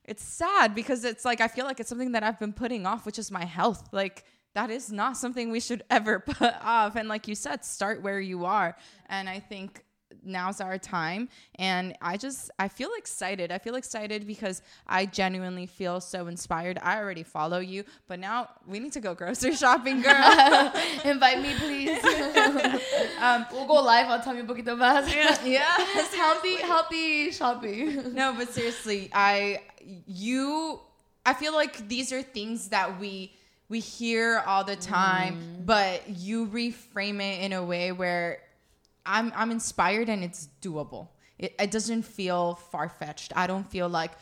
it's 0.08 0.24
sad 0.24 0.74
because 0.74 1.04
it's 1.04 1.24
like 1.24 1.40
I 1.40 1.48
feel 1.48 1.66
like 1.66 1.80
it's 1.80 1.88
something 1.88 2.12
that 2.12 2.22
I've 2.22 2.38
been 2.38 2.52
putting 2.52 2.86
off, 2.86 3.04
which 3.04 3.18
is 3.18 3.30
my 3.30 3.44
health. 3.44 3.88
Like 3.92 4.24
that 4.54 4.70
is 4.70 4.90
not 4.90 5.16
something 5.16 5.50
we 5.50 5.60
should 5.60 5.84
ever 5.90 6.20
put 6.20 6.54
off. 6.62 6.96
And 6.96 7.08
like 7.08 7.28
you 7.28 7.34
said, 7.34 7.64
start 7.64 8.02
where 8.02 8.20
you 8.20 8.44
are. 8.44 8.76
And 9.06 9.28
I 9.28 9.38
think 9.38 9.84
now's 10.28 10.60
our 10.60 10.78
time. 10.78 11.28
And 11.56 11.96
i 12.02 12.16
just 12.16 12.50
i 12.58 12.68
feel 12.68 12.90
excited. 12.96 13.50
I 13.50 13.58
feel 13.58 13.74
excited 13.74 14.26
because 14.26 14.62
i 14.86 15.06
genuinely 15.06 15.66
feel 15.66 16.00
so 16.00 16.26
inspired. 16.26 16.78
I 16.82 16.98
already 16.98 17.22
follow 17.22 17.58
you 17.58 17.84
but 18.06 18.18
now 18.18 18.48
we 18.66 18.78
need 18.78 18.92
to 18.92 19.00
go 19.00 19.14
grocery 19.14 19.54
shopping 19.64 20.02
girl. 20.02 20.72
Invite 21.04 21.40
me, 21.40 21.54
please. 21.58 22.04
um, 23.20 23.46
we'll 23.52 23.66
go 23.66 23.74
live. 23.82 24.08
On 24.08 24.22
Tommy 24.22 24.42
Más. 24.42 25.44
yeah. 25.44 25.64
It's 25.96 26.14
healthy, 26.14 26.56
healthy 26.56 27.30
shopping. 27.30 28.14
no 28.14 28.34
but 28.36 28.52
seriously 28.52 29.10
i 29.12 29.60
you 30.06 30.80
i 31.24 31.34
feel 31.34 31.52
like 31.54 31.88
these 31.88 32.12
are 32.12 32.22
things 32.22 32.68
that 32.68 33.00
we 33.00 33.32
we 33.68 33.80
hear 33.80 34.42
all 34.46 34.64
the 34.64 34.76
time 34.76 35.62
but 35.64 36.08
you 36.08 36.46
reframe 36.46 37.20
it 37.20 37.42
in 37.42 37.52
a 37.52 37.62
way 37.62 37.92
where 37.92 38.38
i'm 39.08 39.32
i'm 39.34 39.50
inspired 39.50 40.08
and 40.08 40.22
it's 40.22 40.48
doable 40.62 41.08
it, 41.38 41.54
it 41.58 41.70
doesn't 41.70 42.02
feel 42.02 42.54
far-fetched 42.54 43.32
i 43.34 43.46
don't 43.46 43.68
feel 43.68 43.88
like 43.88 44.12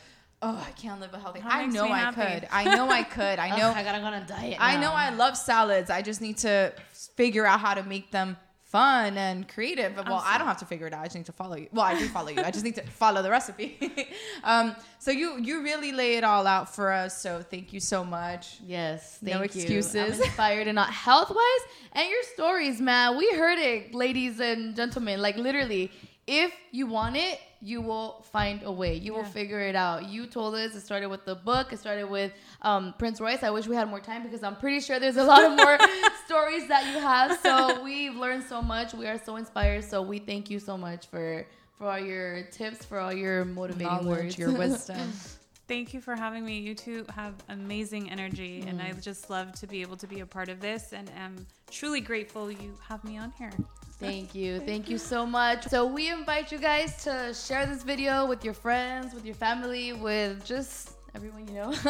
oh 0.41 0.63
i 0.67 0.71
can't 0.71 0.99
live 0.99 1.13
a 1.13 1.19
healthy 1.19 1.41
i 1.45 1.65
know 1.65 1.85
i 1.85 1.97
happy. 1.99 2.21
could 2.21 2.47
i 2.51 2.63
know 2.75 2.89
i 2.89 3.03
could 3.03 3.39
i 3.39 3.49
know 3.57 3.71
I 3.71 3.83
gotta 3.83 3.99
go 3.99 4.05
on 4.05 4.13
a 4.13 4.25
diet. 4.25 4.57
I 4.59 4.77
know. 4.77 4.91
I 4.91 5.09
love 5.11 5.37
salads. 5.37 5.89
I 5.89 6.01
just 6.01 6.21
need 6.21 6.37
to 6.39 6.73
figure 7.15 7.45
out 7.45 7.59
how 7.59 7.73
to 7.73 7.83
make 7.83 8.11
them 8.11 8.37
fun 8.67 9.17
and 9.17 9.47
creative. 9.47 9.95
But 9.95 10.07
well, 10.07 10.21
I 10.25 10.37
don't 10.37 10.47
have 10.47 10.57
to 10.59 10.65
figure 10.65 10.87
it 10.87 10.93
out. 10.93 11.01
I 11.01 11.05
just 11.05 11.15
need 11.15 11.25
to 11.27 11.31
follow 11.31 11.55
you. 11.55 11.67
Well, 11.71 11.85
I 11.85 11.97
do 11.97 12.07
follow 12.09 12.29
you. 12.29 12.41
I 12.41 12.51
just 12.51 12.65
need 12.65 12.75
to 12.75 12.85
follow 13.03 13.21
the 13.21 13.29
recipe. 13.31 13.77
um, 14.43 14.75
so 14.99 15.11
you 15.11 15.39
you 15.39 15.63
really 15.63 15.91
lay 15.91 16.17
it 16.17 16.23
all 16.23 16.45
out 16.45 16.73
for 16.75 16.91
us. 16.91 17.21
So 17.21 17.41
thank 17.41 17.71
you 17.73 17.79
so 17.79 18.03
much. 18.03 18.57
Yes, 18.65 19.19
No 19.21 19.39
thank 19.39 19.55
you. 19.55 19.61
excuses. 19.61 19.95
I'm 20.19 20.21
inspired 20.27 20.67
and 20.67 20.75
not 20.75 20.91
health 20.91 21.29
wise. 21.29 21.63
And 21.93 22.09
your 22.09 22.23
stories, 22.35 22.79
man. 22.81 23.17
We 23.17 23.31
heard 23.33 23.57
it, 23.59 23.93
ladies 23.95 24.39
and 24.39 24.75
gentlemen. 24.75 25.21
Like 25.21 25.37
literally, 25.37 25.91
if 26.27 26.53
you 26.71 26.85
want 26.87 27.15
it, 27.15 27.39
you 27.61 27.81
will 27.81 28.23
find 28.31 28.61
a 28.63 28.71
way. 28.71 28.95
You 28.95 29.13
will 29.13 29.23
figure 29.23 29.61
it 29.61 29.75
out. 29.75 30.07
You 30.09 30.27
told 30.27 30.53
us 30.55 30.75
it 30.75 30.81
started 30.81 31.07
with 31.07 31.25
the 31.25 31.33
book. 31.35 31.73
It 31.73 31.79
started 31.79 32.07
with 32.09 32.31
um, 32.61 32.93
Prince 32.99 33.19
Royce. 33.19 33.41
I 33.41 33.49
wish 33.49 33.65
we 33.65 33.75
had 33.75 33.89
more 33.89 33.99
time 34.01 34.21
because 34.23 34.43
I'm 34.43 34.55
pretty 34.57 34.79
sure 34.81 34.99
there's 34.99 35.17
a 35.17 35.23
lot 35.23 35.43
of 35.43 35.53
more 35.57 35.77
stories 36.25 36.67
that 36.67 36.85
you 36.93 36.99
have. 36.99 37.39
So 37.39 37.81
we've 37.81 38.15
learned 38.15 38.43
so 38.43 38.61
much. 38.61 38.93
We 38.93 39.07
are 39.07 39.17
so 39.17 39.37
inspired. 39.37 39.85
So 39.85 40.01
we 40.03 40.19
thank 40.19 40.49
you 40.51 40.59
so 40.59 40.77
much 40.77 41.07
for 41.07 41.47
for 41.77 41.87
all 41.87 41.99
your 41.99 42.43
tips, 42.51 42.83
for 42.85 42.99
all 42.99 43.13
your 43.13 43.45
motivating 43.45 43.87
Knowledge, 43.87 44.05
words, 44.07 44.37
your 44.37 44.51
wisdom. 44.51 45.11
Thank 45.67 45.93
you 45.93 45.99
for 46.01 46.15
having 46.15 46.45
me. 46.45 46.59
You 46.59 46.73
two 46.73 47.05
have 47.13 47.33
amazing 47.49 48.09
energy, 48.09 48.63
and 48.65 48.79
Mm. 48.79 48.85
I 48.85 48.91
just 48.93 49.29
love 49.29 49.51
to 49.59 49.67
be 49.67 49.81
able 49.81 49.97
to 49.97 50.07
be 50.07 50.21
a 50.21 50.25
part 50.25 50.47
of 50.49 50.59
this, 50.61 50.93
and 50.93 51.09
am 51.17 51.45
truly 51.69 51.99
grateful 52.01 52.49
you 52.49 52.75
have 52.87 53.03
me 53.03 53.17
on 53.17 53.31
here. 53.37 53.51
Thank 53.99 54.35
you. 54.35 54.59
Thank 54.59 54.89
you 54.89 54.97
so 54.97 55.25
much. 55.25 55.63
So 55.67 55.85
we 55.85 56.09
invite 56.09 56.51
you 56.51 56.59
guys 56.59 57.03
to 57.03 57.33
share 57.33 57.65
this 57.65 57.83
video 57.83 58.27
with 58.27 58.45
your 58.45 58.53
friends, 58.53 59.13
with 59.13 59.25
your 59.25 59.35
family, 59.35 59.93
with 59.93 60.45
just 60.45 60.91
everyone 61.15 61.47
you 61.47 61.55
know. 61.55 61.73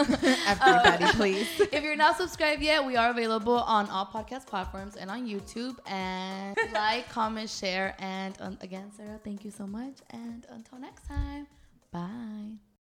Everybody, 0.47 1.05
please. 1.18 1.47
if 1.60 1.84
you're 1.84 1.97
not 1.97 2.18
subscribed 2.18 2.62
yet, 2.62 2.86
we 2.86 2.95
are 2.95 3.10
available 3.10 3.58
on 3.58 3.89
all 3.89 4.05
podcast 4.05 4.47
platforms 4.47 4.95
and 4.95 5.12
on 5.12 5.28
YouTube. 5.28 5.76
And 5.86 6.55
like, 6.74 7.10
comment, 7.10 7.49
share. 7.49 7.93
And 7.99 8.38
um, 8.39 8.58
again, 8.62 8.89
Sarah, 8.95 9.20
thank 9.24 9.43
you 9.43 9.51
so 9.51 9.68
much. 9.68 9.95
And 10.12 10.45
until 10.49 10.80
next 10.80 11.05
time, 11.08 11.45
bye. 11.91 12.66